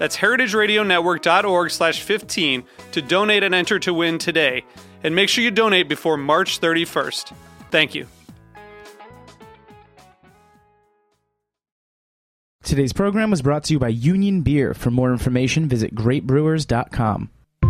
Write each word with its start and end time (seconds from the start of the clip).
That's 0.00 0.16
heritageradionetwork.org 0.16 1.70
slash 1.70 2.00
15 2.00 2.64
to 2.92 3.02
donate 3.02 3.42
and 3.42 3.54
enter 3.54 3.78
to 3.80 3.92
win 3.92 4.16
today. 4.16 4.64
And 5.04 5.14
make 5.14 5.28
sure 5.28 5.44
you 5.44 5.50
donate 5.50 5.90
before 5.90 6.16
March 6.16 6.58
31st. 6.58 7.34
Thank 7.70 7.94
you. 7.94 8.06
Today's 12.62 12.94
program 12.94 13.30
was 13.30 13.42
brought 13.42 13.64
to 13.64 13.74
you 13.74 13.78
by 13.78 13.88
Union 13.88 14.40
Beer. 14.40 14.72
For 14.72 14.90
more 14.90 15.12
information, 15.12 15.68
visit 15.68 15.94
greatbrewers.com. 15.94 17.28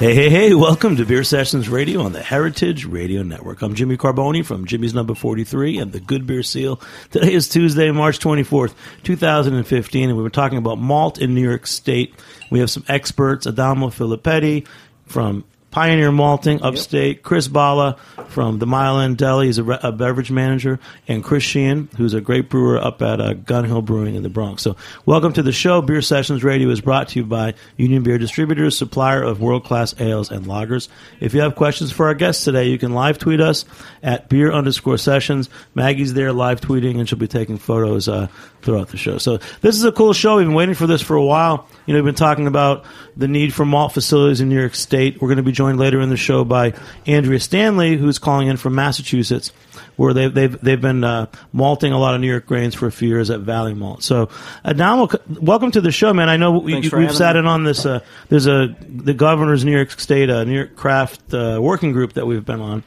Hey, 0.00 0.14
hey, 0.14 0.30
hey, 0.30 0.54
welcome 0.54 0.96
to 0.96 1.04
Beer 1.04 1.22
Sessions 1.22 1.68
Radio 1.68 2.00
on 2.00 2.12
the 2.12 2.22
Heritage 2.22 2.86
Radio 2.86 3.22
Network. 3.22 3.60
I'm 3.60 3.74
Jimmy 3.74 3.98
Carbone 3.98 4.42
from 4.42 4.64
Jimmy's 4.64 4.94
Number 4.94 5.14
43 5.14 5.76
and 5.76 5.92
the 5.92 6.00
Good 6.00 6.26
Beer 6.26 6.42
Seal. 6.42 6.80
Today 7.10 7.34
is 7.34 7.50
Tuesday, 7.50 7.90
March 7.90 8.18
24th, 8.18 8.72
2015, 9.02 10.08
and 10.08 10.16
we 10.16 10.22
were 10.22 10.30
talking 10.30 10.56
about 10.56 10.78
malt 10.78 11.20
in 11.20 11.34
New 11.34 11.46
York 11.46 11.66
State. 11.66 12.14
We 12.50 12.60
have 12.60 12.70
some 12.70 12.82
experts, 12.88 13.46
Adamo 13.46 13.88
Filippetti 13.88 14.66
from 15.04 15.44
Pioneer 15.70 16.10
Malting, 16.10 16.62
upstate. 16.62 17.22
Chris 17.22 17.46
Balla 17.46 17.96
from 18.26 18.58
the 18.58 18.66
Mile 18.66 18.98
End 18.98 19.16
Deli 19.16 19.48
is 19.48 19.58
a, 19.58 19.64
re- 19.64 19.78
a 19.82 19.92
beverage 19.92 20.30
manager, 20.30 20.80
and 21.06 21.22
Chris 21.22 21.44
Sheehan, 21.44 21.88
who's 21.96 22.12
a 22.12 22.20
great 22.20 22.48
brewer 22.48 22.76
up 22.78 23.00
at 23.02 23.20
uh, 23.20 23.34
Gun 23.34 23.64
Hill 23.64 23.82
Brewing 23.82 24.16
in 24.16 24.24
the 24.24 24.28
Bronx. 24.28 24.62
So, 24.62 24.76
welcome 25.06 25.32
to 25.34 25.42
the 25.42 25.52
show. 25.52 25.80
Beer 25.80 26.02
Sessions 26.02 26.42
Radio 26.42 26.70
is 26.70 26.80
brought 26.80 27.08
to 27.10 27.20
you 27.20 27.24
by 27.24 27.54
Union 27.76 28.02
Beer 28.02 28.18
Distributors, 28.18 28.76
supplier 28.76 29.22
of 29.22 29.40
world 29.40 29.64
class 29.64 29.94
ales 30.00 30.30
and 30.32 30.46
lagers. 30.46 30.88
If 31.20 31.34
you 31.34 31.40
have 31.42 31.54
questions 31.54 31.92
for 31.92 32.06
our 32.06 32.14
guests 32.14 32.42
today, 32.42 32.68
you 32.68 32.78
can 32.78 32.92
live 32.92 33.18
tweet 33.18 33.40
us 33.40 33.64
at 34.02 34.28
beer 34.28 34.50
underscore 34.50 34.98
sessions. 34.98 35.48
Maggie's 35.74 36.14
there 36.14 36.32
live 36.32 36.60
tweeting, 36.60 36.98
and 36.98 37.08
she'll 37.08 37.18
be 37.18 37.28
taking 37.28 37.58
photos 37.58 38.08
uh, 38.08 38.26
throughout 38.62 38.88
the 38.88 38.96
show. 38.96 39.18
So, 39.18 39.38
this 39.60 39.76
is 39.76 39.84
a 39.84 39.92
cool 39.92 40.12
show. 40.12 40.36
We've 40.36 40.46
been 40.46 40.54
waiting 40.54 40.74
for 40.74 40.86
this 40.86 41.02
for 41.02 41.16
a 41.16 41.24
while. 41.24 41.66
You 41.86 41.94
know, 41.94 41.98
we've 41.98 42.06
been 42.06 42.14
talking 42.14 42.46
about 42.46 42.84
the 43.16 43.28
need 43.28 43.52
for 43.52 43.64
malt 43.64 43.92
facilities 43.92 44.40
in 44.40 44.48
New 44.48 44.58
York 44.58 44.74
State. 44.74 45.20
We're 45.20 45.28
going 45.28 45.38
to 45.38 45.42
be 45.42 45.52
joined 45.52 45.78
later 45.78 46.00
in 46.00 46.08
the 46.08 46.16
show 46.16 46.44
by 46.44 46.74
Andrea 47.06 47.40
Stanley, 47.40 47.96
who's 47.96 48.18
calling 48.18 48.48
in 48.48 48.56
from 48.56 48.74
Massachusetts, 48.74 49.52
where 49.96 50.14
they've 50.14 50.32
they've 50.32 50.60
they've 50.60 50.80
been 50.80 51.04
uh, 51.04 51.26
malting 51.52 51.92
a 51.92 51.98
lot 51.98 52.14
of 52.14 52.20
New 52.20 52.28
York 52.28 52.46
grains 52.46 52.74
for 52.74 52.86
a 52.86 52.92
few 52.92 53.08
years 53.08 53.30
at 53.30 53.40
Valley 53.40 53.74
Malt. 53.74 54.02
So, 54.02 54.28
Adamo, 54.64 55.08
welcome 55.40 55.70
to 55.72 55.80
the 55.80 55.92
show, 55.92 56.12
man. 56.14 56.28
I 56.28 56.36
know 56.36 56.58
we, 56.58 56.76
we've 56.76 57.14
sat 57.14 57.34
me. 57.34 57.40
in 57.40 57.46
on 57.46 57.64
this. 57.64 57.84
Uh, 57.84 58.00
there's 58.28 58.46
a 58.46 58.74
the 58.88 59.14
governor's 59.14 59.64
New 59.64 59.72
York 59.72 59.90
State 59.92 60.30
uh, 60.30 60.44
New 60.44 60.54
York 60.54 60.76
Craft 60.76 61.34
uh, 61.34 61.58
working 61.60 61.92
group 61.92 62.14
that 62.14 62.26
we've 62.26 62.44
been 62.44 62.60
on, 62.60 62.82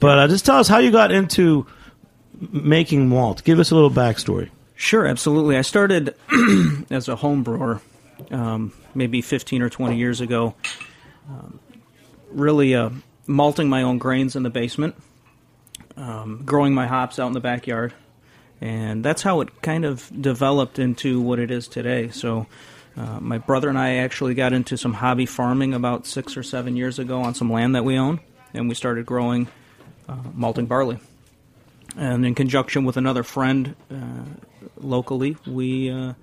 but 0.00 0.18
uh, 0.18 0.28
just 0.28 0.44
tell 0.44 0.58
us 0.58 0.68
how 0.68 0.78
you 0.78 0.90
got 0.90 1.12
into 1.12 1.66
making 2.40 3.08
malt. 3.08 3.44
Give 3.44 3.58
us 3.58 3.70
a 3.70 3.74
little 3.74 3.90
backstory. 3.90 4.50
Sure, 4.80 5.06
absolutely. 5.06 5.58
I 5.58 5.60
started 5.60 6.14
as 6.90 7.08
a 7.08 7.14
home 7.14 7.42
brewer 7.42 7.82
um, 8.30 8.72
maybe 8.94 9.20
15 9.20 9.60
or 9.60 9.68
20 9.68 9.98
years 9.98 10.22
ago, 10.22 10.54
um, 11.28 11.60
really 12.30 12.74
uh, 12.74 12.88
malting 13.26 13.68
my 13.68 13.82
own 13.82 13.98
grains 13.98 14.36
in 14.36 14.42
the 14.42 14.48
basement, 14.48 14.94
um, 15.98 16.44
growing 16.46 16.72
my 16.72 16.86
hops 16.86 17.18
out 17.18 17.26
in 17.26 17.34
the 17.34 17.40
backyard. 17.40 17.92
And 18.62 19.04
that's 19.04 19.20
how 19.20 19.42
it 19.42 19.60
kind 19.60 19.84
of 19.84 20.10
developed 20.18 20.78
into 20.78 21.20
what 21.20 21.40
it 21.40 21.50
is 21.50 21.68
today. 21.68 22.08
So, 22.08 22.46
uh, 22.96 23.20
my 23.20 23.36
brother 23.36 23.68
and 23.68 23.78
I 23.78 23.96
actually 23.96 24.32
got 24.32 24.54
into 24.54 24.78
some 24.78 24.94
hobby 24.94 25.26
farming 25.26 25.74
about 25.74 26.06
six 26.06 26.38
or 26.38 26.42
seven 26.42 26.74
years 26.74 26.98
ago 26.98 27.20
on 27.20 27.34
some 27.34 27.52
land 27.52 27.74
that 27.74 27.84
we 27.84 27.98
own, 27.98 28.18
and 28.54 28.66
we 28.66 28.74
started 28.74 29.04
growing 29.04 29.46
uh, 30.08 30.16
malting 30.32 30.64
barley. 30.64 30.98
And 31.98 32.24
in 32.24 32.34
conjunction 32.34 32.86
with 32.86 32.96
another 32.96 33.22
friend 33.22 33.74
uh, 33.90 34.24
locally, 34.82 35.36
we 35.46 35.90
uh, 35.90 36.14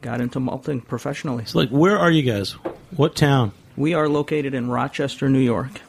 got 0.00 0.20
into 0.20 0.40
malting 0.40 0.80
professionally. 0.80 1.44
So, 1.44 1.58
like, 1.58 1.70
where 1.70 1.98
are 1.98 2.10
you 2.10 2.22
guys? 2.22 2.52
What 2.96 3.16
town? 3.16 3.52
We 3.76 3.94
are 3.94 4.08
located 4.08 4.54
in 4.54 4.68
Rochester, 4.70 5.28
New 5.28 5.40
York. 5.40 5.80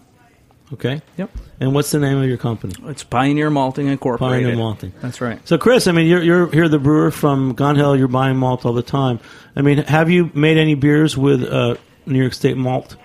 Okay. 0.74 1.02
Yep. 1.18 1.32
And 1.60 1.74
what's 1.74 1.92
the 1.92 2.00
name 2.00 2.18
of 2.18 2.26
your 2.26 2.38
company? 2.38 2.74
It's 2.86 3.04
Pioneer 3.04 3.50
Malting 3.50 3.88
Incorporated. 3.88 4.46
Pioneer 4.46 4.56
Malting. 4.56 4.94
That's 5.02 5.20
right. 5.20 5.46
So, 5.46 5.58
Chris, 5.58 5.88
I 5.88 5.92
mean, 5.92 6.08
you're 6.08 6.24
you're 6.24 6.54
you're 6.56 6.70
the 6.70 6.80
brewer 6.80 7.12
from 7.12 7.54
Gun 7.54 7.76
Hill. 7.76 7.98
You're 7.98 8.08
buying 8.08 8.38
malt 8.38 8.66
all 8.66 8.74
the 8.74 8.82
time. 8.82 9.20
I 9.56 9.62
mean, 9.62 9.80
have 9.80 10.10
you 10.10 10.32
made 10.34 10.58
any 10.58 10.76
beers 10.76 11.18
with 11.18 11.44
uh, 11.44 11.76
New 12.06 12.20
York 12.20 12.34
State 12.34 12.56
malt? 12.56 12.96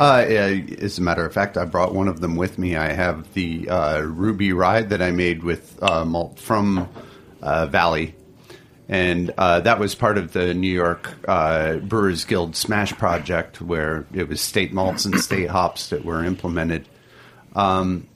Uh, 0.00 0.24
as 0.78 0.98
a 0.98 1.02
matter 1.02 1.24
of 1.24 1.34
fact, 1.34 1.58
I 1.58 1.66
brought 1.66 1.94
one 1.94 2.08
of 2.08 2.20
them 2.20 2.34
with 2.34 2.58
me. 2.58 2.76
I 2.76 2.92
have 2.92 3.32
the 3.34 3.68
uh, 3.68 4.00
Ruby 4.00 4.52
Rye 4.52 4.82
that 4.82 5.02
I 5.02 5.10
made 5.10 5.44
with 5.44 5.80
uh, 5.82 6.04
malt 6.04 6.40
from 6.40 6.88
uh, 7.42 7.66
Valley, 7.66 8.14
and 8.88 9.32
uh, 9.38 9.60
that 9.60 9.78
was 9.78 9.94
part 9.94 10.18
of 10.18 10.32
the 10.32 10.54
New 10.54 10.72
York 10.72 11.12
uh, 11.28 11.76
Brewers 11.76 12.24
Guild 12.24 12.56
Smash 12.56 12.92
project, 12.92 13.60
where 13.60 14.06
it 14.12 14.28
was 14.28 14.40
state 14.40 14.72
malts 14.72 15.04
and 15.04 15.20
state 15.20 15.50
hops 15.50 15.90
that 15.90 16.04
were 16.04 16.24
implemented. 16.24 16.88
Um, 17.54 18.08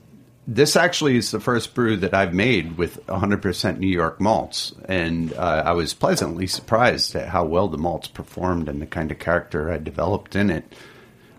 this 0.47 0.77
actually 0.77 1.17
is 1.17 1.31
the 1.31 1.41
first 1.41 1.73
brew 1.73 1.97
that 1.97 2.13
I've 2.13 2.33
made 2.33 2.77
with 2.77 3.05
100% 3.07 3.79
New 3.79 3.87
York 3.87 4.21
malts, 4.21 4.73
and 4.85 5.33
uh, 5.33 5.63
I 5.65 5.73
was 5.73 5.93
pleasantly 5.93 6.47
surprised 6.47 7.15
at 7.15 7.27
how 7.27 7.43
well 7.43 7.67
the 7.67 7.77
malts 7.77 8.07
performed 8.07 8.69
and 8.69 8.81
the 8.81 8.85
kind 8.85 9.11
of 9.11 9.19
character 9.19 9.69
I 9.69 9.77
developed 9.77 10.35
in 10.37 10.49
it. 10.49 10.73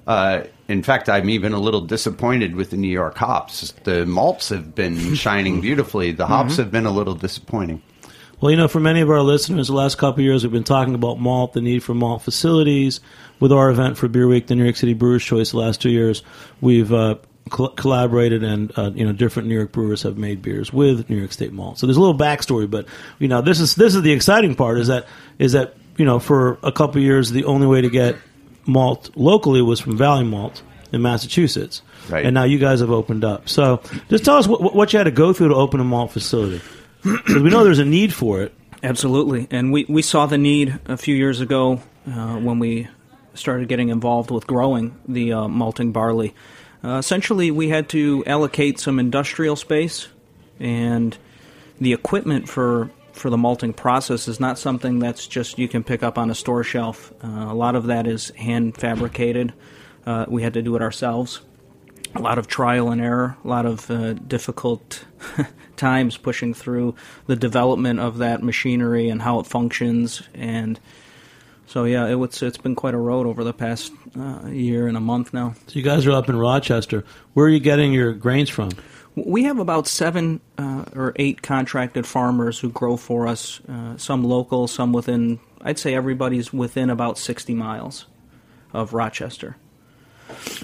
Uh, 0.07 0.45
in 0.69 0.83
fact, 0.83 1.09
I'm 1.09 1.31
even 1.31 1.53
a 1.53 1.59
little 1.59 1.81
disappointed 1.83 2.55
with 2.55 2.71
the 2.71 2.77
New 2.77 2.89
York 2.89 3.17
hops. 3.17 3.73
The 3.85 4.05
malts 4.05 4.51
have 4.51 4.75
been 4.75 5.15
shining 5.15 5.61
beautifully. 5.63 6.13
The 6.13 6.27
hops 6.27 6.57
have 6.57 6.71
been 6.71 6.87
a 6.87 6.91
little 6.91 7.15
disappointing. 7.15 7.83
Well, 8.41 8.53
you 8.53 8.57
know, 8.57 8.69
for 8.69 8.79
many 8.79 9.01
of 9.01 9.11
our 9.11 9.21
listeners, 9.21 9.67
the 9.67 9.75
last 9.75 9.99
couple 9.99 10.21
of 10.21 10.25
years 10.25 10.45
we've 10.45 10.53
been 10.53 10.63
talking 10.63 10.95
about 10.95 11.19
malt, 11.19 11.55
the 11.55 11.61
need 11.61 11.83
for 11.83 11.93
malt 11.95 12.23
facilities. 12.23 13.01
With 13.41 13.53
our 13.53 13.71
event 13.71 13.97
for 13.97 14.09
Beer 14.09 14.27
Week, 14.27 14.47
the 14.49 14.55
New 14.57 14.65
York 14.65 14.77
City 14.77 14.95
Brewers 14.95 15.25
Choice, 15.25 15.51
the 15.53 15.59
last 15.59 15.81
two 15.81 15.91
years, 15.91 16.23
we've 16.61 16.93
uh, 16.93 17.17
col- 17.51 17.69
collaborated, 17.71 18.43
and 18.45 18.77
uh, 18.77 18.91
you 18.95 19.05
know, 19.05 19.13
different 19.13 19.49
New 19.49 19.55
York 19.55 19.71
brewers 19.73 20.03
have 20.03 20.19
made 20.19 20.43
beers 20.43 20.73
with 20.73 21.09
New 21.09 21.17
York 21.17 21.31
State 21.33 21.53
malt. 21.53 21.79
So 21.79 21.87
there's 21.87 21.97
a 21.97 22.01
little 22.01 22.19
backstory, 22.19 22.69
but 22.71 22.87
you 23.21 23.29
know, 23.29 23.41
this 23.41 23.61
is 23.61 23.75
this 23.77 23.95
is 23.95 24.03
the 24.03 24.13
exciting 24.13 24.55
part 24.57 24.79
is 24.79 24.89
that 24.89 25.07
is 25.39 25.53
that 25.53 25.75
you 25.97 26.05
know, 26.05 26.19
for 26.21 26.59
a 26.63 26.71
couple 26.73 26.99
of 26.99 27.03
years, 27.05 27.31
the 27.31 27.45
only 27.45 27.67
way 27.67 27.81
to 27.81 27.91
get 27.91 28.17
malt 28.67 29.11
locally 29.17 29.63
was 29.63 29.79
from 29.81 29.97
Valley 29.97 30.25
Malt 30.25 30.63
in 30.93 31.01
Massachusetts, 31.03 31.83
Right. 32.09 32.25
and 32.25 32.35
now 32.35 32.45
you 32.45 32.59
guys 32.59 32.81
have 32.81 32.91
opened 32.91 33.25
up. 33.25 33.49
So 33.49 33.83
just 34.09 34.25
tell 34.25 34.37
us 34.37 34.47
what, 34.49 34.75
what 34.75 34.93
you 34.93 34.99
had 34.99 35.05
to 35.05 35.11
go 35.11 35.33
through 35.33 35.49
to 35.49 35.55
open 35.55 35.81
a 35.81 35.85
malt 35.85 36.11
facility. 36.13 36.61
Because 37.03 37.43
we 37.43 37.51
know 37.51 37.65
there's 37.65 37.79
a 37.79 37.85
need 37.85 38.13
for 38.13 38.43
it. 38.43 38.55
Absolutely. 38.83 39.49
And 39.51 39.73
we, 39.73 39.85
we 39.89 40.03
saw 40.03 40.27
the 40.27 40.39
need 40.39 40.79
a 40.87 40.97
few 40.97 41.15
years 41.15 41.41
ago 41.41 41.83
uh, 42.07 42.37
when 42.37 42.59
we 42.59 42.89
started 43.35 43.69
getting 43.69 43.89
involved 43.89 44.31
with 44.31 44.47
growing 44.47 44.99
the 45.07 45.33
uh, 45.33 45.49
malting 45.49 45.93
barley. 45.93 46.35
Uh, 46.83 46.99
essentially, 46.99 47.51
we 47.51 47.69
had 47.69 47.89
to 47.91 48.25
allocate 48.27 48.79
some 48.79 48.99
industrial 48.99 49.57
space 49.57 50.09
and 50.61 51.17
the 51.81 51.93
equipment 51.93 52.49
for 52.49 52.91
for 53.13 53.31
the 53.31 53.37
malting 53.37 53.73
process 53.73 54.29
is 54.29 54.39
not 54.39 54.59
something 54.59 55.01
that's 55.01 55.27
just 55.27 55.59
you 55.59 55.67
can 55.67 55.83
pick 55.83 56.05
up 56.05 56.19
on 56.19 56.31
a 56.31 56.35
store 56.37 56.63
shelf. 56.63 57.13
Uh, 57.23 57.47
a 57.49 57.55
lot 57.55 57.75
of 57.75 57.87
that 57.87 58.07
is 58.07 58.31
hand 58.31 58.77
fabricated. 58.77 59.53
Uh, 60.07 60.25
we 60.29 60.43
had 60.43 60.55
to 60.55 60.63
do 60.63 60.77
it 60.77 60.83
ourselves. 60.83 61.41
A 62.19 62.21
lot 62.21 62.37
of 62.39 62.49
trial 62.49 62.91
and 62.91 63.01
error, 63.01 63.37
a 63.45 63.49
lot 63.49 63.65
of 63.65 63.89
uh, 63.93 64.15
difficult 64.15 65.05
times 65.77 66.17
pushing 66.17 66.53
through 66.53 66.97
the 67.29 67.37
development 67.37 68.01
of 68.01 68.19
that 68.19 68.43
machinery 68.43 69.09
and 69.09 69.23
how 69.23 69.39
it 69.39 69.47
functions. 69.47 70.23
And 70.35 70.81
so, 71.67 71.85
yeah, 71.85 72.09
it, 72.09 72.21
it's 72.21 72.43
it's 72.43 72.59
been 72.59 72.75
quite 72.75 72.95
a 72.95 72.99
road 72.99 73.29
over 73.29 73.45
the 73.45 73.53
past 73.53 73.93
uh, 74.19 74.49
year 74.49 74.89
and 74.89 74.97
a 74.97 75.01
month 75.01 75.33
now. 75.33 75.55
So 75.69 75.79
you 75.79 75.83
guys 75.83 76.07
are 76.07 76.11
up 76.11 76.29
in 76.29 76.37
Rochester. 76.37 77.05
Where 77.35 77.47
are 77.47 77.51
you 77.51 77.61
getting 77.61 77.93
your 77.93 78.13
grains 78.15 78.51
from? 78.51 78.71
We 79.15 79.45
have 79.45 79.61
about 79.61 79.87
seven 79.87 80.41
uh, 80.59 80.87
or 80.97 81.13
eight 81.17 81.43
contracted 81.43 82.05
farmers 82.05 82.59
who 82.59 82.71
grow 82.71 82.97
for 82.97 83.29
us, 83.29 83.61
uh, 83.69 83.97
some 83.97 84.25
local, 84.25 84.67
some 84.67 84.93
within, 84.93 85.39
I'd 85.63 85.79
say 85.79 85.95
everybody's 85.95 86.53
within 86.53 86.91
about 86.91 87.17
60 87.17 87.55
miles 87.55 88.07
of 88.73 88.93
Rochester. 88.93 89.57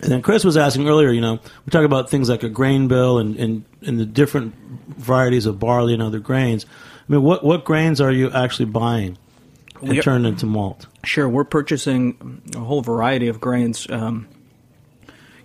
And 0.02 0.12
then 0.12 0.22
Chris 0.22 0.44
was 0.44 0.56
asking 0.56 0.88
earlier, 0.88 1.10
you 1.10 1.20
know, 1.20 1.40
we 1.66 1.70
talk 1.70 1.84
about 1.84 2.10
things 2.10 2.28
like 2.28 2.42
a 2.42 2.48
grain 2.48 2.88
bill 2.88 3.18
and, 3.18 3.36
and, 3.36 3.64
and 3.82 3.98
the 3.98 4.06
different 4.06 4.54
varieties 4.88 5.46
of 5.46 5.58
barley 5.58 5.94
and 5.94 6.02
other 6.02 6.18
grains. 6.18 6.66
I 7.08 7.12
mean, 7.12 7.22
what, 7.22 7.44
what 7.44 7.64
grains 7.64 8.00
are 8.00 8.12
you 8.12 8.30
actually 8.30 8.66
buying 8.66 9.18
and 9.80 9.90
We 9.90 10.00
turned 10.00 10.26
into 10.26 10.46
malt? 10.46 10.86
Sure, 11.04 11.28
we're 11.28 11.44
purchasing 11.44 12.42
a 12.54 12.60
whole 12.60 12.82
variety 12.82 13.28
of 13.28 13.40
grains. 13.40 13.88
Um, 13.90 14.28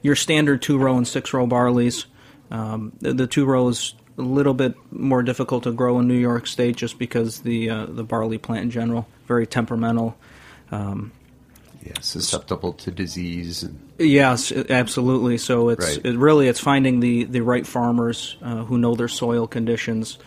your 0.01 0.15
standard 0.15 0.61
two 0.61 0.77
row 0.77 0.97
and 0.97 1.07
six 1.07 1.33
row 1.33 1.45
barleys. 1.45 2.05
Um, 2.51 2.93
the, 2.99 3.13
the 3.13 3.27
two 3.27 3.45
row 3.45 3.67
is 3.67 3.93
a 4.17 4.21
little 4.21 4.53
bit 4.53 4.75
more 4.91 5.23
difficult 5.23 5.63
to 5.63 5.71
grow 5.71 5.99
in 5.99 6.07
New 6.07 6.17
York 6.17 6.47
State 6.47 6.75
just 6.75 6.97
because 6.97 7.41
the 7.41 7.69
uh, 7.69 7.85
the 7.85 8.03
barley 8.03 8.37
plant 8.37 8.63
in 8.63 8.71
general 8.71 9.07
very 9.29 9.45
temperamental. 9.47 10.17
Um, 10.71 11.11
Yeah, 11.81 11.93
susceptible 12.01 12.73
to 12.73 12.91
disease. 12.91 13.63
And, 13.63 13.79
Yes, 13.97 14.51
absolutely. 14.51 15.37
So 15.37 15.69
it's 15.69 15.97
Right. 15.97 16.05
it 16.05 16.17
really 16.17 16.47
it's 16.47 16.59
finding 16.59 16.99
the 16.99 17.23
the 17.25 17.41
right 17.41 17.65
farmers 17.65 18.37
uh, 18.41 18.63
who 18.65 18.77
know 18.77 18.95
their 18.95 19.07
soil 19.07 19.47
conditions 19.47 20.17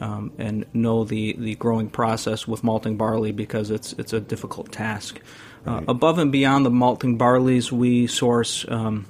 um, 0.00 0.32
and 0.38 0.64
know 0.72 1.04
the 1.04 1.34
the 1.38 1.54
growing 1.56 1.88
process 1.88 2.46
with 2.46 2.62
malting 2.64 2.96
barley 2.96 3.32
because 3.32 3.70
it's 3.70 3.92
it's 3.94 4.12
a 4.12 4.20
difficult 4.20 4.72
task. 4.72 5.20
Uh, 5.64 5.82
above 5.88 6.18
and 6.18 6.30
beyond 6.30 6.64
the 6.64 6.70
malting 6.70 7.18
barleys, 7.18 7.72
we 7.72 8.06
source 8.06 8.64
um, 8.68 9.06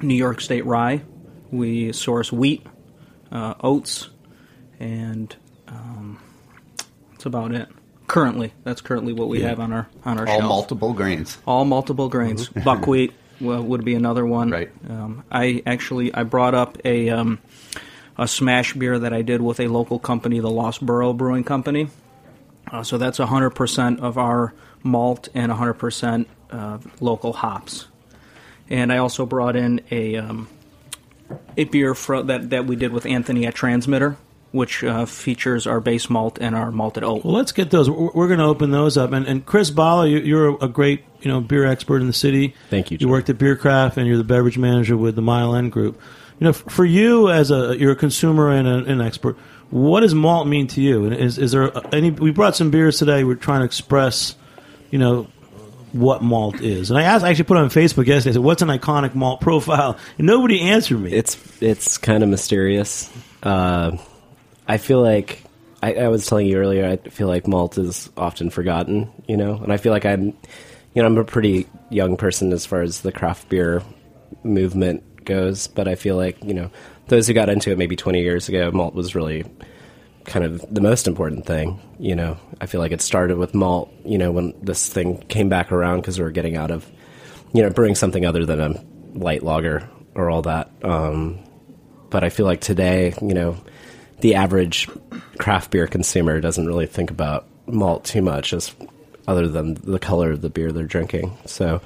New 0.00 0.14
York 0.14 0.40
State 0.40 0.64
rye, 0.64 1.02
we 1.50 1.92
source 1.92 2.32
wheat, 2.32 2.66
uh, 3.30 3.52
oats, 3.60 4.08
and 4.78 5.36
um, 5.68 6.18
that's 7.12 7.26
about 7.26 7.52
it. 7.52 7.68
Currently, 8.10 8.52
that's 8.64 8.80
currently 8.80 9.12
what 9.12 9.28
we 9.28 9.40
Yeah. 9.40 9.50
have 9.50 9.60
on 9.60 9.72
our 9.72 9.88
on 10.04 10.18
our 10.18 10.26
all 10.28 10.38
shelf 10.40 10.48
multiple 10.48 10.92
grains. 10.92 11.38
all 11.46 11.64
multiple 11.64 12.08
grains. 12.08 12.48
Buckwheat 12.48 13.12
well, 13.40 13.62
would 13.62 13.84
be 13.84 13.94
another 13.94 14.26
one. 14.26 14.50
Right. 14.50 14.70
Um, 14.88 15.22
I 15.30 15.62
actually 15.64 16.12
I 16.12 16.24
brought 16.24 16.54
up 16.54 16.76
a 16.84 17.08
um, 17.10 17.38
a 18.18 18.26
smash 18.26 18.74
beer 18.74 18.98
that 18.98 19.12
I 19.12 19.22
did 19.22 19.40
with 19.40 19.60
a 19.60 19.68
local 19.68 19.98
company, 20.00 20.40
the 20.40 20.50
Lost 20.50 20.84
Borough 20.84 21.12
Brewing 21.12 21.44
Company. 21.44 21.88
Uh, 22.70 22.82
so 22.82 22.98
that's 22.98 23.18
100% 23.18 24.00
of 24.00 24.18
our 24.18 24.52
malt 24.82 25.28
and 25.34 25.50
100% 25.50 26.26
uh, 26.50 26.78
local 27.00 27.32
hops. 27.32 27.86
And 28.68 28.92
I 28.92 28.98
also 28.98 29.24
brought 29.26 29.56
in 29.56 29.80
a 29.90 30.16
um, 30.16 30.48
a 31.56 31.64
beer 31.64 31.94
fro- 31.94 32.22
that 32.24 32.50
that 32.50 32.66
we 32.66 32.74
did 32.76 32.92
with 32.92 33.06
Anthony 33.06 33.46
at 33.46 33.54
Transmitter, 33.54 34.16
which 34.52 34.82
uh, 34.82 35.06
features 35.06 35.66
our 35.66 35.80
base 35.80 36.10
malt 36.10 36.38
and 36.40 36.56
our 36.56 36.70
malted 36.70 37.04
oat. 37.04 37.24
Well, 37.24 37.34
let's 37.34 37.52
get 37.52 37.70
those. 37.70 37.88
We're, 37.88 38.10
we're 38.12 38.26
going 38.26 38.40
to 38.40 38.46
open 38.46 38.70
those 38.70 38.96
up. 38.96 39.12
And, 39.12 39.26
and 39.26 39.46
Chris 39.46 39.70
Balla, 39.70 40.10
you, 40.10 40.18
you're 40.18 40.56
a 40.62 40.68
great 40.68 41.04
you 41.20 41.30
know 41.30 41.40
beer 41.40 41.64
expert 41.66 42.00
in 42.00 42.06
the 42.06 42.12
city. 42.12 42.54
Thank 42.70 42.90
you, 42.90 42.98
You 43.00 43.08
worked 43.08 43.30
at 43.30 43.38
Bierkraft, 43.38 43.96
and 43.96 44.06
you're 44.06 44.16
the 44.16 44.24
beverage 44.24 44.58
manager 44.58 44.96
with 44.96 45.14
the 45.14 45.22
Mile 45.22 45.54
End 45.54 45.70
Group. 45.72 46.00
You 46.38 46.44
know, 46.44 46.50
f- 46.50 46.64
for 46.68 46.84
you 46.84 47.30
as 47.30 47.50
a 47.50 47.76
you're 47.78 47.92
a 47.92 47.96
consumer 47.96 48.50
and 48.50 48.66
a, 48.66 48.84
an 48.84 49.00
expert, 49.00 49.36
what 49.70 50.00
does 50.00 50.14
malt 50.14 50.48
mean 50.48 50.66
to 50.68 50.80
you? 50.80 51.04
And 51.04 51.14
is 51.14 51.38
is 51.38 51.52
there 51.52 51.70
any? 51.94 52.10
We 52.10 52.30
brought 52.30 52.56
some 52.56 52.70
beers 52.70 52.98
today. 52.98 53.24
We're 53.24 53.34
trying 53.34 53.60
to 53.60 53.66
express, 53.66 54.34
you 54.90 54.98
know. 54.98 55.26
What 55.92 56.22
malt 56.22 56.60
is, 56.60 56.90
and 56.90 56.98
I 57.00 57.02
asked. 57.02 57.24
I 57.24 57.30
actually 57.30 57.46
put 57.46 57.56
it 57.56 57.62
on 57.62 57.68
Facebook 57.68 58.06
yesterday. 58.06 58.30
I 58.30 58.32
said, 58.34 58.42
"What's 58.42 58.62
an 58.62 58.68
iconic 58.68 59.16
malt 59.16 59.40
profile?" 59.40 59.98
And 60.18 60.26
nobody 60.28 60.60
answered 60.60 61.00
me. 61.00 61.12
It's 61.12 61.36
it's 61.60 61.98
kind 61.98 62.22
of 62.22 62.28
mysterious. 62.28 63.10
Uh, 63.42 63.96
I 64.70 64.76
feel 64.76 65.02
like 65.02 65.42
I, 65.82 65.94
I 65.94 66.08
was 66.08 66.24
telling 66.26 66.46
you 66.46 66.56
earlier. 66.56 66.86
I 66.86 66.96
feel 67.10 67.26
like 67.26 67.48
malt 67.48 67.76
is 67.76 68.08
often 68.16 68.50
forgotten. 68.50 69.10
You 69.26 69.36
know, 69.36 69.56
and 69.56 69.72
I 69.72 69.78
feel 69.78 69.92
like 69.92 70.06
I'm, 70.06 70.26
you 70.94 71.02
know, 71.02 71.06
I'm 71.06 71.18
a 71.18 71.24
pretty 71.24 71.66
young 71.90 72.16
person 72.16 72.52
as 72.52 72.64
far 72.66 72.80
as 72.80 73.00
the 73.00 73.10
craft 73.10 73.48
beer 73.48 73.82
movement 74.44 75.24
goes. 75.24 75.66
But 75.66 75.88
I 75.88 75.96
feel 75.96 76.14
like 76.14 76.44
you 76.44 76.54
know 76.54 76.70
those 77.08 77.26
who 77.26 77.34
got 77.34 77.48
into 77.48 77.72
it 77.72 77.78
maybe 77.78 77.96
20 77.96 78.20
years 78.22 78.48
ago, 78.48 78.70
malt 78.70 78.94
was 78.94 79.16
really 79.16 79.44
kind 80.24 80.44
of 80.44 80.64
the 80.72 80.80
most 80.80 81.08
important 81.08 81.46
thing. 81.46 81.80
You 81.98 82.14
know, 82.14 82.38
I 82.60 82.66
feel 82.66 82.80
like 82.80 82.92
it 82.92 83.02
started 83.02 83.38
with 83.38 83.54
malt. 83.54 83.92
You 84.04 84.18
know, 84.18 84.30
when 84.30 84.54
this 84.62 84.88
thing 84.88 85.18
came 85.26 85.48
back 85.48 85.72
around 85.72 86.02
because 86.02 86.16
we 86.16 86.22
were 86.22 86.30
getting 86.30 86.56
out 86.56 86.70
of, 86.70 86.88
you 87.52 87.60
know, 87.60 87.70
brewing 87.70 87.96
something 87.96 88.24
other 88.24 88.46
than 88.46 88.60
a 88.60 88.84
light 89.18 89.42
lager 89.42 89.90
or 90.14 90.30
all 90.30 90.42
that. 90.42 90.70
Um, 90.84 91.40
but 92.08 92.22
I 92.22 92.28
feel 92.28 92.46
like 92.46 92.60
today, 92.60 93.14
you 93.20 93.34
know, 93.34 93.56
the 94.20 94.34
average 94.34 94.88
craft 95.38 95.70
beer 95.70 95.86
consumer 95.86 96.40
doesn't 96.40 96.66
really 96.66 96.86
think 96.86 97.10
about 97.10 97.46
malt 97.66 98.04
too 98.04 98.22
much, 98.22 98.52
as 98.52 98.74
other 99.26 99.48
than 99.48 99.74
the 99.74 99.98
color 99.98 100.30
of 100.32 100.40
the 100.40 100.50
beer 100.50 100.72
they're 100.72 100.84
drinking. 100.84 101.36
So, 101.46 101.80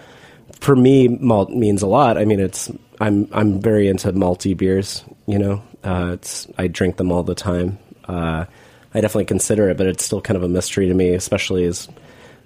for 0.61 0.75
me, 0.75 1.09
malt 1.09 1.51
means 1.51 1.83
a 1.83 1.87
lot. 1.87 2.19
I 2.19 2.25
mean, 2.25 2.41
it's 2.41 2.71
I'm 3.01 3.29
I'm 3.33 3.61
very 3.61 3.89
into 3.89 4.13
malty 4.13 4.57
beers. 4.57 5.05
You 5.27 5.39
know, 5.39 5.63
uh, 5.83 6.11
it's 6.15 6.47
I 6.59 6.69
drink 6.69 6.97
them 6.97 7.13
all 7.13 7.23
the 7.23 7.35
time. 7.35 7.79
Uh, 8.07 8.45
I 8.93 9.01
definitely 9.01 9.25
consider 9.27 9.69
it, 9.71 9.77
but 9.77 9.87
it's 9.87 10.05
still 10.05 10.21
kind 10.21 10.37
of 10.37 10.43
a 10.43 10.49
mystery 10.49 10.87
to 10.89 10.95
me, 10.95 11.11
especially 11.15 11.65
as 11.65 11.89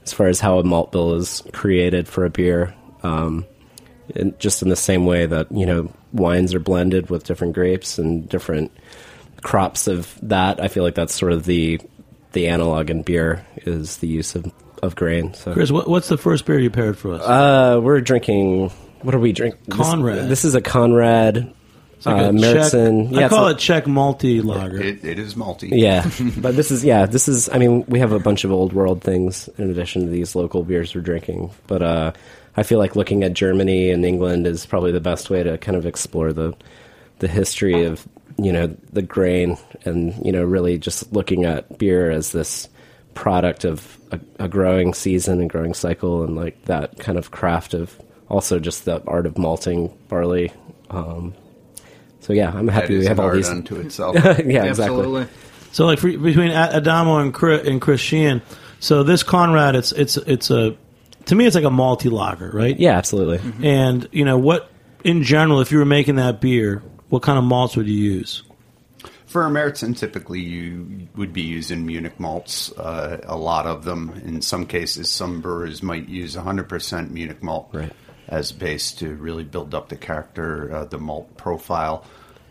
as 0.04 0.12
far 0.12 0.26
as 0.26 0.40
how 0.40 0.58
a 0.58 0.64
malt 0.64 0.92
bill 0.92 1.14
is 1.14 1.42
created 1.52 2.08
for 2.08 2.24
a 2.24 2.30
beer. 2.30 2.74
Um, 3.02 3.46
just 4.38 4.62
in 4.62 4.68
the 4.68 4.76
same 4.76 5.04
way 5.04 5.26
that 5.26 5.52
you 5.52 5.66
know 5.66 5.92
wines 6.12 6.54
are 6.54 6.60
blended 6.60 7.10
with 7.10 7.24
different 7.24 7.54
grapes 7.54 7.98
and 7.98 8.28
different 8.28 8.72
crops 9.42 9.86
of 9.88 10.12
that, 10.22 10.60
I 10.62 10.68
feel 10.68 10.82
like 10.82 10.94
that's 10.94 11.14
sort 11.14 11.32
of 11.32 11.44
the 11.44 11.80
the 12.32 12.48
analog 12.48 12.90
in 12.90 13.02
beer 13.02 13.46
is 13.58 13.98
the 13.98 14.08
use 14.08 14.34
of 14.34 14.52
of 14.82 14.94
grain. 14.94 15.34
So 15.34 15.52
Chris, 15.52 15.70
what, 15.70 15.88
what's 15.88 16.08
the 16.08 16.18
first 16.18 16.46
beer 16.46 16.58
you 16.58 16.70
paired 16.70 16.96
for 16.98 17.14
us? 17.14 17.22
uh, 17.22 17.80
we're 17.82 18.00
drinking. 18.00 18.70
What 19.02 19.14
are 19.14 19.18
we 19.18 19.32
drinking? 19.32 19.60
Conrad. 19.70 20.28
This, 20.28 20.44
is 20.44 20.54
a 20.56 20.60
Conrad. 20.60 21.54
It's 21.96 22.06
like 22.06 22.16
uh, 22.16 22.28
a 22.28 22.32
Märzen. 22.32 23.10
Czech, 23.10 23.18
I 23.18 23.24
it's 23.24 23.34
call 23.34 23.42
like- 23.44 23.56
it 23.56 23.60
Czech 23.60 23.84
malty 23.84 24.44
lager. 24.44 24.80
It, 24.80 25.04
it 25.04 25.18
is 25.18 25.34
malty. 25.34 25.70
Yeah, 25.72 26.08
but 26.40 26.54
this 26.56 26.70
is 26.70 26.84
yeah, 26.84 27.06
this 27.06 27.28
is. 27.28 27.48
I 27.48 27.58
mean, 27.58 27.84
we 27.88 27.98
have 28.00 28.12
a 28.12 28.20
bunch 28.20 28.44
of 28.44 28.52
old 28.52 28.72
world 28.72 29.02
things 29.02 29.48
in 29.58 29.70
addition 29.70 30.02
to 30.02 30.08
these 30.08 30.34
local 30.36 30.62
beers 30.64 30.94
we're 30.94 31.00
drinking. 31.00 31.50
But 31.66 31.82
uh, 31.82 32.12
I 32.56 32.62
feel 32.62 32.78
like 32.78 32.94
looking 32.96 33.24
at 33.24 33.34
Germany 33.34 33.90
and 33.90 34.04
England 34.04 34.46
is 34.46 34.66
probably 34.66 34.92
the 34.92 35.00
best 35.00 35.30
way 35.30 35.42
to 35.42 35.58
kind 35.58 35.76
of 35.76 35.86
explore 35.86 36.32
the 36.32 36.54
the 37.18 37.28
history 37.28 37.84
of 37.84 38.06
you 38.38 38.52
know 38.52 38.68
the 38.92 39.02
grain 39.02 39.58
and 39.84 40.14
you 40.24 40.32
know 40.32 40.42
really 40.44 40.78
just 40.78 41.12
looking 41.12 41.44
at 41.44 41.78
beer 41.78 42.10
as 42.10 42.32
this 42.32 42.68
product 43.14 43.64
of 43.64 43.98
a, 44.12 44.20
a 44.38 44.48
growing 44.48 44.94
season 44.94 45.40
and 45.40 45.50
growing 45.50 45.74
cycle 45.74 46.22
and 46.22 46.36
like 46.36 46.64
that 46.66 46.98
kind 46.98 47.18
of 47.18 47.30
craft 47.32 47.74
of 47.74 47.98
also 48.28 48.58
just 48.60 48.84
the 48.84 49.02
art 49.06 49.26
of 49.26 49.36
malting 49.38 49.92
barley. 50.08 50.52
Um, 50.90 51.34
so 52.20 52.32
yeah, 52.32 52.52
I'm 52.54 52.66
That 52.66 52.72
happy 52.72 52.94
is 52.94 53.00
we 53.00 53.06
have 53.06 53.18
an 53.18 53.24
all 53.24 53.30
art 53.30 53.36
these. 53.36 53.48
unto 53.48 53.76
itself. 53.80 54.14
yeah, 54.16 54.30
exactly. 54.30 54.68
Absolutely. 54.68 55.26
So 55.72 55.86
like 55.86 55.98
for, 55.98 56.06
between 56.16 56.50
Adamo 56.50 57.18
and 57.18 57.34
Chris, 57.34 57.66
and 57.66 57.80
Chris 57.80 58.00
Sheehan, 58.00 58.40
so 58.80 59.02
this 59.02 59.22
Conrad, 59.22 59.74
it's 59.74 59.90
it's 59.92 60.16
it's 60.16 60.50
a 60.50 60.76
to 61.26 61.34
me 61.34 61.44
it's 61.46 61.54
like 61.56 61.64
a 61.64 61.68
malty 61.70 62.10
lager, 62.10 62.50
right? 62.54 62.78
Yeah, 62.78 62.96
absolutely. 62.96 63.40
And 63.66 64.08
you 64.12 64.24
know 64.24 64.38
what? 64.38 64.70
In 65.04 65.22
general, 65.24 65.60
if 65.60 65.72
you 65.72 65.78
were 65.78 65.84
making 65.84 66.16
that 66.16 66.40
beer, 66.40 66.82
what 67.08 67.22
kind 67.22 67.38
of 67.38 67.44
malts 67.44 67.76
would 67.76 67.86
you 67.88 67.94
use? 67.94 68.42
For 69.26 69.42
Märzen, 69.44 69.96
typically 69.96 70.40
you 70.40 71.08
would 71.16 71.32
be 71.34 71.42
using 71.42 71.84
Munich 71.86 72.18
malts. 72.18 72.72
Uh, 72.72 73.18
a 73.24 73.36
lot 73.36 73.66
of 73.66 73.84
them, 73.84 74.20
in 74.24 74.40
some 74.40 74.64
cases, 74.66 75.10
some 75.10 75.40
brewers 75.42 75.82
might 75.82 76.08
use 76.08 76.34
100% 76.34 77.10
Munich 77.10 77.42
malt 77.42 77.68
Right. 77.72 77.92
as 78.28 78.52
base 78.52 78.92
to 78.92 79.14
really 79.14 79.44
build 79.44 79.74
up 79.74 79.90
the 79.90 79.96
character, 79.96 80.74
uh, 80.74 80.84
the 80.86 80.98
malt 80.98 81.36
profile. 81.36 82.04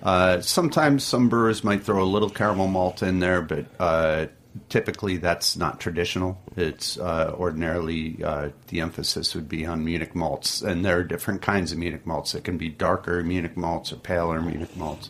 Uh, 0.03 0.39
sometimes 0.41 1.03
some 1.03 1.27
brewers 1.29 1.63
might 1.63 1.83
throw 1.83 2.03
a 2.03 2.05
little 2.05 2.29
caramel 2.29 2.67
malt 2.67 3.01
in 3.01 3.19
there, 3.19 3.41
but 3.41 3.65
uh, 3.79 4.27
typically 4.69 5.17
that's 5.17 5.57
not 5.57 5.79
traditional. 5.79 6.41
It's 6.55 6.97
uh, 6.97 7.33
ordinarily 7.37 8.23
uh, 8.23 8.49
the 8.67 8.81
emphasis 8.81 9.35
would 9.35 9.49
be 9.49 9.65
on 9.65 9.83
Munich 9.83 10.15
malts, 10.15 10.61
and 10.61 10.83
there 10.83 10.99
are 10.99 11.03
different 11.03 11.41
kinds 11.41 11.71
of 11.71 11.77
Munich 11.77 12.05
malts. 12.05 12.35
It 12.35 12.43
can 12.43 12.57
be 12.57 12.69
darker 12.69 13.23
Munich 13.23 13.57
malts 13.57 13.91
or 13.91 13.97
paler 13.97 14.41
Munich 14.41 14.75
malts. 14.75 15.09